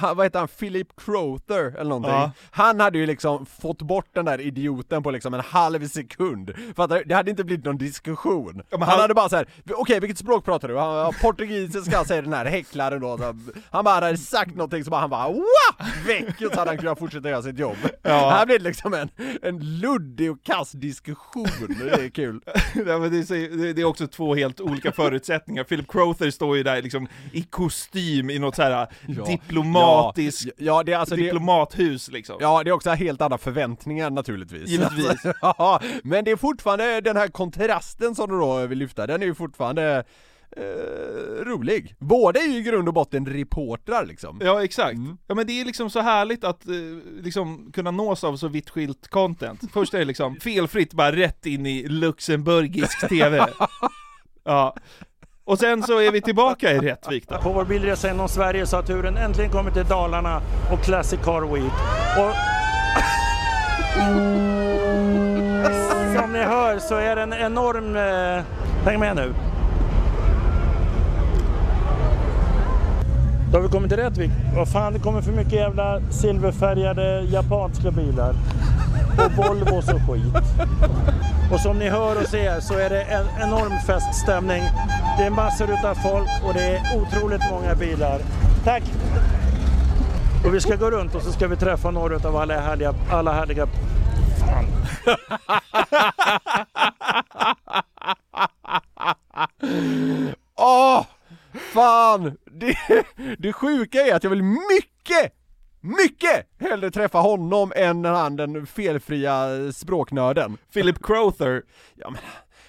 han- 0.00 0.16
vad 0.16 0.26
heter 0.26 0.38
han, 0.38 0.48
Philip 0.48 0.88
Crowther 0.96 1.64
eller 1.76 1.84
någonting. 1.90 2.12
Ja. 2.12 2.30
Han 2.50 2.80
hade 2.80 2.98
ju 2.98 3.06
liksom 3.06 3.46
fått 3.46 3.82
bort 3.82 4.06
den 4.14 4.24
där 4.24 4.40
idioten 4.40 5.02
på 5.02 5.10
liksom 5.10 5.34
en 5.34 5.40
halv 5.40 5.88
sekund. 5.88 6.50
För 6.76 6.84
att 6.84 7.02
det 7.08 7.14
hade 7.14 7.30
inte 7.30 7.44
blivit 7.44 7.64
någon 7.64 7.78
diskussion. 7.78 8.62
men 8.70 8.82
han, 8.82 8.88
han- 8.90 9.00
hade 9.00 9.14
bara 9.14 9.28
såhär, 9.28 9.46
okej 9.70 10.00
vilket 10.00 10.18
språk 10.18 10.44
pratar 10.44 10.68
du? 10.68 10.78
Han, 10.78 10.94
ja, 10.94 11.12
portugisiska 11.22 12.04
säger 12.04 12.22
den 12.22 12.32
här 12.32 12.44
häcklaren 12.44 13.00
då. 13.00 13.18
Så 13.18 13.34
han 13.70 13.84
bara 13.84 13.94
hade 13.94 14.16
sagt 14.18 14.54
någonting 14.54 14.84
så 14.84 14.90
bara 14.90 15.00
han 15.00 15.10
bara 15.10 15.28
Wah! 15.28 15.86
väck! 16.06 16.40
Och 16.46 16.52
så 16.52 16.58
hade 16.58 16.70
han 16.70 16.78
kunnat 16.78 16.98
fortsätta 16.98 17.28
göra 17.30 17.42
sitt 17.42 17.58
jobb. 17.58 17.76
Ja. 18.02 18.30
Här 18.30 18.46
blir 18.46 18.58
det 18.58 18.64
liksom 18.64 18.94
en, 18.94 19.08
en 19.42 19.78
luddig 19.78 20.30
och 20.30 20.42
kass 20.44 20.72
diskussion. 20.72 21.31
Det 21.78 22.04
är 22.04 22.08
kul. 22.08 22.40
Ja, 22.86 22.98
men 22.98 23.10
det, 23.10 23.18
är, 23.18 23.22
så- 23.22 23.72
det 23.74 23.82
är 23.82 23.84
också 23.84 24.06
två 24.06 24.34
helt 24.34 24.60
olika 24.60 24.92
förutsättningar. 24.92 25.64
Philip 25.64 25.88
Crowther 25.92 26.30
står 26.30 26.56
ju 26.56 26.62
där 26.62 26.82
liksom 26.82 27.08
i 27.32 27.42
kostym 27.42 28.30
i 28.30 28.38
något 28.38 28.56
så 28.56 28.62
här 28.62 28.86
Ja. 29.06 29.24
diplomatiskt 29.26 30.44
Ja, 30.44 30.52
ja, 30.56 30.82
det 30.82 30.92
är 30.92 30.96
alltså 30.98 31.16
det, 31.16 31.22
diplomathus 31.22 32.08
liksom. 32.08 32.36
Ja, 32.40 32.62
det 32.64 32.70
är 32.70 32.72
också 32.74 32.90
helt 32.90 33.20
andra 33.20 33.38
förväntningar 33.38 34.10
naturligtvis. 34.10 34.68
Givetvis. 34.68 35.20
ja, 35.42 35.80
men 36.04 36.24
det 36.24 36.30
är 36.30 36.36
fortfarande 36.36 37.00
den 37.00 37.16
här 37.16 37.28
kontrasten 37.28 38.14
som 38.14 38.30
du 38.30 38.38
då 38.38 38.66
vill 38.66 38.78
lyfta, 38.78 39.06
den 39.06 39.22
är 39.22 39.26
ju 39.26 39.34
fortfarande 39.34 40.04
eh, 40.56 41.44
rolig. 41.44 41.94
Båda 41.98 42.40
är 42.40 42.46
ju 42.46 42.56
i 42.58 42.62
grund 42.62 42.88
och 42.88 42.94
botten 42.94 43.26
reportrar 43.26 44.06
liksom. 44.06 44.40
Ja 44.44 44.64
exakt. 44.64 44.96
Mm. 44.96 45.18
Ja 45.26 45.34
men 45.34 45.46
det 45.46 45.60
är 45.60 45.64
liksom 45.64 45.90
så 45.90 46.00
härligt 46.00 46.44
att 46.44 46.68
eh, 46.68 46.74
liksom 47.22 47.72
kunna 47.72 47.90
nås 47.90 48.24
av 48.24 48.36
så 48.36 48.48
vitt 48.48 48.70
skilt 48.70 49.08
content. 49.08 49.60
Först 49.72 49.94
är 49.94 49.98
det 49.98 50.04
liksom 50.04 50.36
felfritt 50.36 50.92
bara 50.92 51.12
rätt 51.12 51.46
in 51.46 51.66
i 51.66 51.88
luxemburgisk 51.88 53.08
TV. 53.08 53.46
Ja. 54.44 54.74
Och 55.44 55.58
sen 55.58 55.82
så 55.82 55.98
är 55.98 56.10
vi 56.10 56.20
tillbaka 56.20 56.72
i 56.72 56.78
Rättvik 56.78 57.28
då. 57.28 57.38
På 57.38 57.52
vår 57.52 57.64
bilresa 57.64 58.08
genom 58.08 58.28
Sverige 58.28 58.66
så 58.66 58.76
har 58.76 58.82
turen 58.82 59.16
äntligen 59.16 59.50
kommit 59.50 59.74
till 59.74 59.84
Dalarna 59.84 60.42
och 60.72 60.80
Classic 60.84 61.20
Car 61.24 61.40
Week. 61.40 61.72
Och 62.18 62.34
som 66.20 66.32
ni 66.32 66.38
hör 66.38 66.78
så 66.78 66.94
är 66.96 67.16
det 67.16 67.22
en 67.22 67.32
enorm... 67.32 67.96
Eh, 67.96 68.44
häng 68.84 69.00
med 69.00 69.16
nu. 69.16 69.34
Då 73.52 73.58
har 73.58 73.62
vi 73.62 73.68
kommit 73.68 73.90
till 73.90 73.98
Rättvik. 73.98 74.30
Vad 74.56 74.68
fan, 74.68 74.92
det 74.92 74.98
kommer 74.98 75.22
för 75.22 75.32
mycket 75.32 75.52
jävla 75.52 76.00
silverfärgade 76.10 77.20
japanska 77.20 77.90
bilar. 77.90 78.34
Och 79.18 79.32
Volvos 79.32 79.88
och 79.88 80.00
skit. 80.00 80.34
Och 81.52 81.60
som 81.60 81.78
ni 81.78 81.88
hör 81.88 82.22
och 82.22 82.28
ser 82.28 82.60
så 82.60 82.74
är 82.74 82.90
det 82.90 83.02
en 83.02 83.26
enorm 83.42 83.72
feststämning. 83.86 84.62
Det 85.18 85.24
är 85.24 85.30
massor 85.30 85.70
utav 85.70 85.94
folk 85.94 86.28
och 86.44 86.54
det 86.54 86.76
är 86.76 86.80
otroligt 87.02 87.50
många 87.50 87.74
bilar. 87.74 88.20
Tack! 88.64 88.82
Och 90.46 90.54
vi 90.54 90.60
ska 90.60 90.76
gå 90.76 90.90
runt 90.90 91.14
och 91.14 91.22
så 91.22 91.32
ska 91.32 91.48
vi 91.48 91.56
träffa 91.56 91.90
några 91.90 92.16
utav 92.16 92.36
alla 92.36 92.60
härliga, 92.60 92.94
alla 93.10 93.32
härliga... 93.32 93.66
Fan. 94.38 94.66
Åh! 100.56 101.04
fan! 101.74 102.36
Det, 102.62 103.04
det 103.38 103.52
sjuka 103.52 104.06
är 104.06 104.14
att 104.14 104.24
jag 104.24 104.30
vill 104.30 104.42
mycket, 104.42 105.32
mycket 105.80 106.46
hellre 106.60 106.90
träffa 106.90 107.18
honom 107.18 107.72
än 107.76 108.04
han 108.04 108.36
den 108.36 108.66
felfria 108.66 109.48
språknörden. 109.72 110.58
Philip 110.72 111.02
Crowther. 111.02 111.62
Ja, 111.94 112.10
men, 112.10 112.20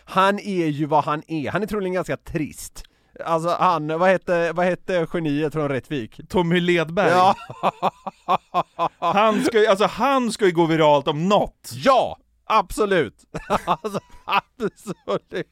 han 0.06 0.40
är 0.40 0.66
ju 0.66 0.86
vad 0.86 1.04
han 1.04 1.24
är, 1.28 1.52
han 1.52 1.64
är 1.64 1.68
troligen 1.68 1.94
ganska 1.94 2.18
trist. 2.18 2.84
Alltså 3.26 3.50
han, 3.50 3.88
vad 3.88 4.10
hette, 4.10 4.52
vad 4.52 4.66
hette 4.66 5.08
geniet 5.14 5.54
från 5.54 5.70
Rättvik? 5.70 6.20
Tommy 6.30 6.60
Ledberg. 6.60 7.10
Ja! 7.10 7.36
Han 9.00 9.44
ska 9.44 9.60
ju, 9.60 9.68
alltså 9.68 9.86
han 9.86 10.32
ska 10.32 10.46
ju 10.46 10.52
gå 10.52 10.66
viralt 10.66 11.08
om 11.08 11.30
något. 11.30 11.72
Ja! 11.74 12.18
Absolut! 12.54 13.16
alltså, 13.66 14.00
absolut. 14.26 15.48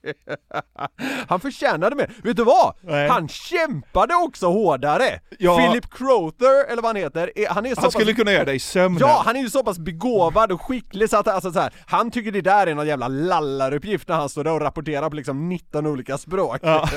Han 1.28 1.40
förtjänade 1.40 1.96
mer. 1.96 2.12
Vet 2.24 2.38
du 2.38 2.44
vad? 2.44 2.76
Nej. 2.82 3.10
Han 3.10 3.28
kämpade 3.28 4.16
också 4.16 4.48
hårdare! 4.48 5.20
Ja. 5.40 5.58
Philip 5.58 5.94
Crowther, 5.94 6.72
eller 6.72 6.82
vad 6.82 6.90
han 6.90 6.96
heter, 6.96 7.32
är, 7.36 7.48
han 7.50 7.66
är 7.66 7.76
så 7.76 7.82
Han 7.82 7.92
skulle 7.92 8.06
pass... 8.06 8.16
kunna 8.16 8.32
göra 8.32 8.46
det 8.46 8.54
i 8.54 8.60
sömnen. 8.60 9.00
Ja, 9.00 9.22
han 9.26 9.36
är 9.36 9.42
ju 9.42 9.50
så 9.50 9.64
pass 9.64 9.80
begåvad 9.80 10.52
och 10.52 10.62
skicklig 10.62 11.10
så 11.10 11.18
att 11.18 11.28
alltså, 11.28 11.52
så 11.52 11.60
här, 11.60 11.74
han 11.86 12.12
tycker 12.12 12.32
det 12.32 12.42
där 12.42 12.68
är 12.68 12.76
någon 12.76 12.88
jävla 12.88 13.08
lallaruppgift 13.08 14.08
när 14.08 14.16
han 14.16 14.30
står 14.30 14.44
där 14.44 14.54
och 14.54 14.62
rapporterar 14.62 15.10
på 15.10 15.16
liksom 15.16 15.50
19 15.50 15.88
olika 15.88 16.18
språk. 16.18 16.60
Ja. 16.62 16.90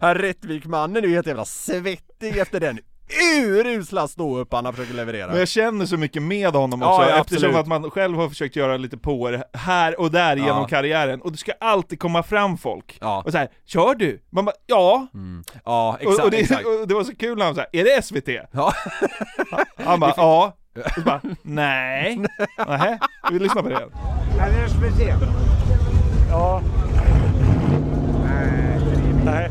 Rättvikmannen 0.14 1.04
är 1.04 1.08
ju 1.08 1.14
helt 1.14 1.26
jävla 1.26 1.44
svettig 1.44 2.38
efter 2.38 2.60
den 2.60 2.78
urusla 3.34 4.08
ståupp 4.08 4.52
han 4.52 4.74
försöker 4.74 4.94
leverera. 4.94 5.26
Men 5.26 5.38
jag 5.38 5.48
känner 5.48 5.86
så 5.86 5.96
mycket 5.96 6.22
med 6.22 6.52
honom 6.54 6.82
också, 6.82 7.10
ja, 7.10 7.20
eftersom 7.20 7.48
absolut. 7.48 7.56
att 7.56 7.66
man 7.66 7.90
själv 7.90 8.16
har 8.16 8.28
försökt 8.28 8.56
göra 8.56 8.76
lite 8.76 8.96
på 8.98 9.42
här 9.54 10.00
och 10.00 10.10
där 10.10 10.36
genom 10.36 10.58
Ja. 10.60 10.66
karriären, 10.68 11.20
och 11.22 11.32
det 11.32 11.38
ska 11.38 11.52
alltid 11.60 12.00
komma 12.00 12.22
fram 12.22 12.58
folk. 12.58 12.98
Ja. 13.00 13.22
Och 13.26 13.32
så 13.32 13.38
här, 13.38 13.48
kör 13.66 13.94
du? 13.94 14.22
Man 14.30 14.44
bara, 14.44 14.54
ja. 14.66 15.06
Ja, 15.64 15.96
exakt, 16.00 16.18
och, 16.18 16.24
och, 16.24 16.30
det, 16.30 16.36
exakt. 16.36 16.66
och 16.66 16.88
det 16.88 16.94
var 16.94 17.04
så 17.04 17.16
kul 17.16 17.38
när 17.38 17.44
han 17.44 17.54
sa, 17.54 17.64
är 17.72 17.84
det 17.84 18.02
SVT? 18.04 18.28
Ja. 18.52 18.72
Han 19.84 20.00
bara, 20.00 20.14
ja. 20.16 20.56
Och 20.84 20.90
så 20.94 21.00
bara, 21.00 21.20
nej. 21.42 22.18
Nähä, 22.66 22.98
vi 23.30 23.38
lyssnar 23.38 23.62
på 23.62 23.68
det. 23.68 23.74
Är 24.40 24.62
det 24.62 24.68
SVT? 24.68 25.00
Ja. 26.30 26.62
Nej. 29.24 29.50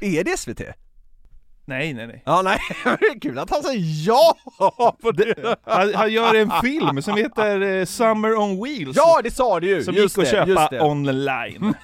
Är 0.00 0.24
det 0.24 0.36
SVT? 0.38 0.60
Nej, 1.68 1.94
nej, 1.94 2.06
nej. 2.06 2.22
Ja, 2.26 2.42
nej, 2.42 2.58
det 2.84 3.06
är 3.06 3.20
kul 3.20 3.38
att 3.38 3.50
han 3.50 3.62
säger 3.62 4.06
ja 4.06 4.34
på 5.02 5.10
det. 5.10 5.56
Han, 5.66 5.94
han 5.94 6.12
gör 6.12 6.34
en 6.34 6.50
film 6.62 7.02
som 7.02 7.16
heter 7.16 7.60
eh, 7.60 7.84
Summer 7.84 8.34
on 8.34 8.64
Wheels. 8.64 8.96
Ja, 8.96 9.20
det 9.22 9.30
sa 9.30 9.60
du 9.60 9.66
ju! 9.66 9.82
Som 9.84 9.94
just 9.94 10.18
gick 10.18 10.26
att 10.26 10.32
det, 10.32 10.36
köpa 10.46 10.60
just 10.60 10.70
det. 10.70 10.80
online. 10.80 11.74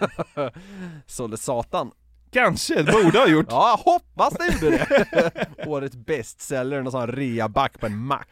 Sålde 1.07 1.37
satan. 1.37 1.91
Kanske, 2.33 2.83
det 2.83 2.93
borde 2.93 3.19
ha 3.19 3.27
gjort. 3.29 3.47
Ja, 3.51 3.81
hoppas 3.85 4.35
det 4.35 4.55
gjorde 4.65 4.77
det. 4.77 5.47
Årets 5.67 5.97
bestseller, 5.97 6.83
någon 6.83 6.93
sån 6.93 7.07
reaback 7.07 7.81
på 7.81 7.87
en 7.87 7.99
mack. 7.99 8.29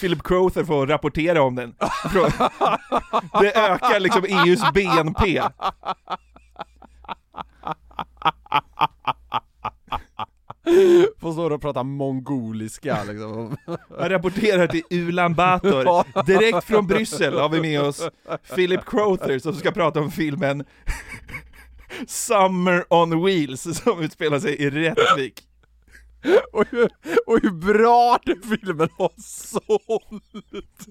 Philip 0.00 0.22
Crowther 0.22 0.64
får 0.64 0.86
rapportera 0.86 1.42
om 1.42 1.54
den. 1.54 1.74
Det 3.40 3.56
ökar 3.56 4.00
liksom 4.00 4.24
EUs 4.24 4.60
BNP. 4.74 5.42
Får 11.20 11.32
stå 11.32 11.54
och 11.54 11.60
prata 11.60 11.82
mongoliska 11.82 13.04
liksom. 13.04 13.56
Han 13.98 14.08
rapporterar 14.08 14.66
till 14.66 14.82
Ulan 14.90 15.34
Bator. 15.34 16.24
Direkt 16.26 16.64
från 16.64 16.86
Bryssel 16.86 17.38
har 17.38 17.48
vi 17.48 17.60
med 17.60 17.80
oss 17.80 18.08
Philip 18.54 18.84
Crowther 18.86 19.38
som 19.38 19.54
ska 19.54 19.70
prata 19.70 20.00
om 20.00 20.10
filmen 20.10 20.64
Summer 22.06 22.84
on 22.92 23.24
Wheels 23.24 23.82
som 23.82 24.00
utspelar 24.00 24.38
sig 24.38 24.54
i 24.54 24.70
Rättvik. 24.70 25.42
och, 26.52 26.64
hur, 26.70 26.88
och 27.26 27.38
hur 27.42 27.50
bra 27.50 28.18
den 28.24 28.42
filmen 28.42 28.88
har 28.98 29.12
sålt! 29.18 30.86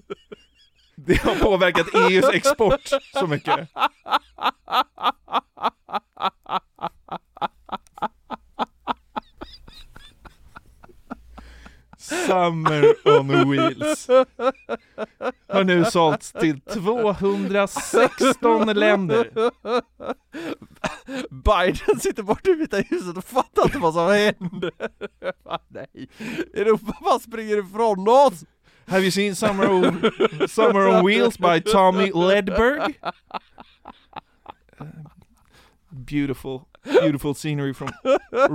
Det 0.96 1.22
har 1.22 1.34
påverkat 1.34 1.86
EUs 1.94 2.28
export 2.34 2.90
så 3.12 3.26
mycket. 3.26 3.68
Summer 12.06 13.08
on 13.18 13.50
Wheels 13.50 14.08
har 15.48 15.64
nu 15.64 15.84
sålts 15.84 16.32
till 16.32 16.60
216 16.60 18.66
länder. 18.66 19.30
Biden 21.30 22.00
sitter 22.00 22.22
borta 22.22 22.50
i 22.50 22.54
Vita 22.54 22.76
huset 22.76 23.16
och 23.16 23.24
fattar 23.24 23.64
inte 23.64 23.78
vad 23.78 23.94
som 23.94 24.08
händer. 24.08 24.70
Nej, 25.68 26.08
Europa 26.54 26.92
bara 27.00 27.18
springer 27.18 27.58
ifrån 27.58 28.08
oss! 28.08 28.44
Have 28.88 29.02
you 29.02 29.10
seen 29.10 29.36
Summer 29.36 29.70
on, 29.70 30.10
Summer 30.48 30.88
on 30.88 31.06
Wheels 31.06 31.38
by 31.38 31.60
Tommy 31.60 32.10
Ledberg? 32.14 32.94
Beautiful, 35.96 36.60
beautiful 36.84 37.34
scenery 37.34 37.74
from 37.74 37.88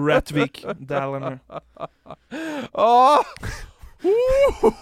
Rättvik, 0.08 0.66
Dalarna. 0.80 1.40
Ja. 2.74 3.24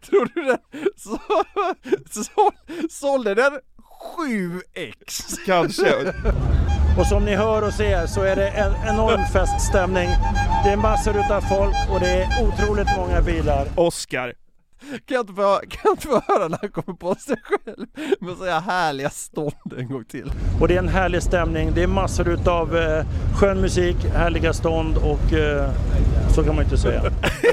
Tror 0.00 0.30
du 0.34 0.42
den 0.42 0.58
så, 0.96 1.18
så, 2.10 2.50
sålde 2.90 3.34
den 3.34 3.52
7x? 4.18 5.36
Kanske. 5.46 5.94
Och 6.98 7.06
som 7.06 7.24
ni 7.24 7.34
hör 7.36 7.66
och 7.66 7.72
ser 7.72 8.06
så 8.06 8.22
är 8.22 8.36
det 8.36 8.48
en 8.48 8.72
enorm 8.88 9.24
feststämning. 9.32 10.08
Det 10.64 10.70
är 10.70 10.76
massor 10.76 11.18
utav 11.20 11.40
folk 11.40 11.76
och 11.90 12.00
det 12.00 12.08
är 12.08 12.48
otroligt 12.48 12.88
många 12.96 13.22
bilar. 13.22 13.66
Oscar 13.76 14.32
Kan 14.90 15.14
jag 15.14 15.22
inte 15.22 15.32
få, 15.32 15.60
kan 15.68 15.80
jag 15.84 15.92
inte 15.92 16.06
få 16.06 16.22
höra 16.28 16.48
när 16.48 16.58
han 16.60 16.70
kommer 16.70 16.98
på 16.98 17.14
sig 17.14 17.36
själv 17.42 17.86
med 18.20 18.36
säga 18.36 18.60
härliga 18.60 19.10
stånd 19.10 19.74
en 19.78 19.88
gång 19.88 20.04
till? 20.04 20.32
Och 20.60 20.68
det 20.68 20.74
är 20.74 20.78
en 20.78 20.88
härlig 20.88 21.22
stämning. 21.22 21.72
Det 21.74 21.82
är 21.82 21.86
massor 21.86 22.28
utav 22.28 22.76
eh, 22.76 23.06
skön 23.40 23.60
musik, 23.60 23.96
härliga 24.14 24.52
stånd 24.52 24.96
och 24.96 25.32
eh, 25.32 25.70
så 26.34 26.44
kan 26.44 26.54
man 26.54 26.64
inte 26.64 26.78
säga. 26.78 27.02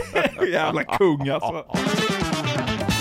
Jävla 0.52 0.84
kung 0.84 1.30
alltså. 1.30 1.66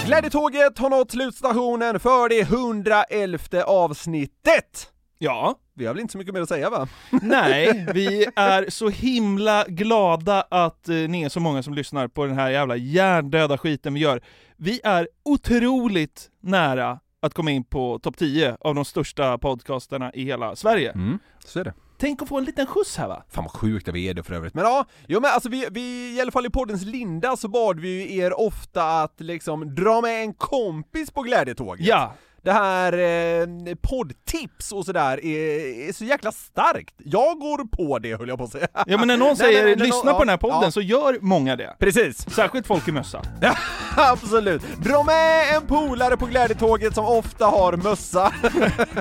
Glädjetåget 0.06 0.78
har 0.78 0.90
nått 0.90 1.10
slutstationen 1.10 2.00
för 2.00 2.28
det 2.28 2.40
111 2.40 3.64
avsnittet! 3.66 4.92
Ja. 5.22 5.58
Vi 5.74 5.86
har 5.86 5.94
väl 5.94 6.00
inte 6.00 6.12
så 6.12 6.18
mycket 6.18 6.34
mer 6.34 6.40
att 6.40 6.48
säga 6.48 6.70
va? 6.70 6.88
Nej, 7.22 7.86
vi 7.94 8.26
är 8.36 8.70
så 8.70 8.88
himla 8.88 9.64
glada 9.68 10.44
att 10.50 10.88
eh, 10.88 10.94
ni 10.94 11.22
är 11.22 11.28
så 11.28 11.40
många 11.40 11.62
som 11.62 11.74
lyssnar 11.74 12.08
på 12.08 12.26
den 12.26 12.34
här 12.34 12.50
jävla 12.50 12.76
hjärndöda 12.76 13.58
skiten 13.58 13.94
vi 13.94 14.00
gör. 14.00 14.22
Vi 14.56 14.80
är 14.84 15.08
otroligt 15.24 16.30
nära 16.40 17.00
att 17.22 17.34
komma 17.34 17.50
in 17.50 17.64
på 17.64 17.98
topp 17.98 18.16
10 18.16 18.56
av 18.60 18.74
de 18.74 18.84
största 18.84 19.38
podcasterna 19.38 20.12
i 20.14 20.24
hela 20.24 20.56
Sverige. 20.56 20.92
Mm, 20.92 21.18
så 21.44 21.60
är 21.60 21.64
det. 21.64 21.74
Tänk 21.98 22.22
att 22.22 22.28
få 22.28 22.38
en 22.38 22.44
liten 22.44 22.66
skjuts 22.66 22.96
här 22.96 23.08
va? 23.08 23.24
Fan 23.28 23.44
vad 23.44 23.52
sjukt 23.52 23.88
att 23.88 23.94
vi 23.94 24.08
är 24.08 24.14
det 24.14 24.22
för 24.22 24.34
övrigt. 24.34 24.54
Men 24.54 24.64
ja, 24.64 24.86
jo 25.06 25.20
men 25.20 25.30
alltså 25.30 25.48
vi, 25.48 25.66
vi, 25.70 26.16
i 26.16 26.20
alla 26.20 26.30
fall 26.30 26.46
i 26.46 26.50
poddens 26.50 26.84
linda 26.84 27.36
så 27.36 27.48
bad 27.48 27.80
vi 27.80 28.18
er 28.18 28.40
ofta 28.40 29.02
att 29.02 29.20
liksom 29.20 29.74
dra 29.74 30.00
med 30.00 30.22
en 30.22 30.34
kompis 30.34 31.10
på 31.10 31.22
glädjetåget. 31.22 31.86
Ja! 31.86 32.14
Det 32.44 32.52
här 32.52 32.92
eh, 32.92 33.74
poddtips 33.82 34.72
och 34.72 34.84
sådär 34.84 35.24
är, 35.24 35.88
är 35.88 35.92
så 35.92 36.04
jäkla 36.04 36.32
starkt. 36.32 36.94
Jag 36.98 37.38
går 37.38 37.64
på 37.64 37.98
det 37.98 38.16
höll 38.16 38.28
jag 38.28 38.38
på 38.38 38.44
att 38.44 38.52
säga. 38.52 38.66
Ja 38.86 38.98
men 38.98 39.08
när 39.08 39.16
någon 39.16 39.28
Nej, 39.28 39.36
säger 39.36 39.64
nej, 39.64 39.76
nej, 39.76 39.86
lyssna 39.86 40.10
ja, 40.10 40.12
på 40.12 40.18
den 40.18 40.28
här 40.28 40.36
podden 40.36 40.62
ja. 40.62 40.70
så 40.70 40.80
gör 40.80 41.18
många 41.20 41.56
det. 41.56 41.76
Precis. 41.78 42.30
Särskilt 42.30 42.66
folk 42.66 42.88
i 42.88 42.92
mössa. 42.92 43.22
Absolut. 43.96 44.62
Dra 44.78 45.02
med 45.02 45.56
en 45.56 45.66
polare 45.66 46.16
på 46.16 46.26
glädjetåget 46.26 46.94
som 46.94 47.04
ofta 47.04 47.46
har 47.46 47.76
mössa. 47.76 48.32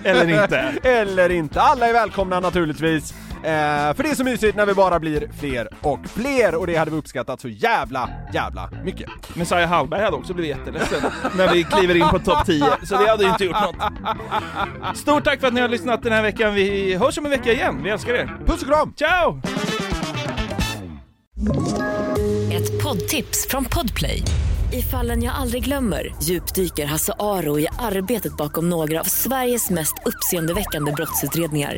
Eller 0.04 0.44
inte. 0.44 0.74
Eller 0.90 1.30
inte. 1.30 1.62
Alla 1.62 1.88
är 1.88 1.94
välkomna 1.94 2.40
naturligtvis. 2.40 3.14
Eh, 3.44 3.94
för 3.94 4.04
det 4.04 4.10
är 4.10 4.16
så 4.16 4.24
mysigt 4.24 4.56
när 4.56 4.66
vi 4.66 4.74
bara 4.74 5.00
blir 5.00 5.30
fler 5.40 5.68
och 5.82 6.00
fler 6.06 6.56
och 6.56 6.68
det 6.68 6.76
hade 6.76 6.92
vi 6.92 6.98
uppskattat 6.98 7.42
så 7.42 7.48
jävla, 7.50 8.10
jävla 8.34 8.70
mycket. 8.84 9.10
Messiah 9.36 9.70
Hallberg 9.70 10.02
hade 10.04 10.18
också 10.18 10.34
blivit 10.34 10.58
jätteledsen 10.58 11.12
när 11.38 11.54
vi 11.54 11.64
kliver 11.64 11.96
in 11.96 12.10
på 12.10 12.20
topp 12.20 12.46
10, 12.46 12.66
så 12.84 12.98
det 12.98 13.10
hade 13.10 13.24
ju 13.24 13.30
inte 13.30 13.46
gjort 13.46 13.62
något. 13.62 14.98
Stort 14.98 15.24
tack 15.24 15.40
för 15.40 15.48
att 15.48 15.54
ni 15.54 15.62
har 15.62 15.68
lyssnat 15.68 16.04
den 16.04 16.14
här 16.14 16.22
veckan, 16.22 16.54
vi 16.54 16.96
hörs 16.96 17.18
om 17.18 17.26
en 17.26 17.32
vecka 17.32 17.54
igen, 17.54 17.84
vi 17.84 17.90
älskar 17.90 18.14
er! 18.14 18.38
Puss 18.46 18.62
och 18.62 18.68
kram! 18.68 18.94
Ciao! 18.98 19.42
Ett 22.52 22.84
poddtips 22.84 23.48
från 23.50 23.66
Podplay. 23.66 24.24
I 24.74 24.82
fallen 24.82 25.24
jag 25.24 25.36
aldrig 25.36 25.64
glömmer 25.64 26.16
djupdyker 26.24 26.86
Hasse 26.86 27.14
Aro 27.20 27.60
i 27.60 27.68
arbetet 27.80 28.38
bakom 28.38 28.70
några 28.70 29.00
av 29.00 29.04
Sveriges 29.04 29.70
mest 29.70 29.94
uppseendeväckande 30.06 30.92
brottsutredningar. 30.92 31.78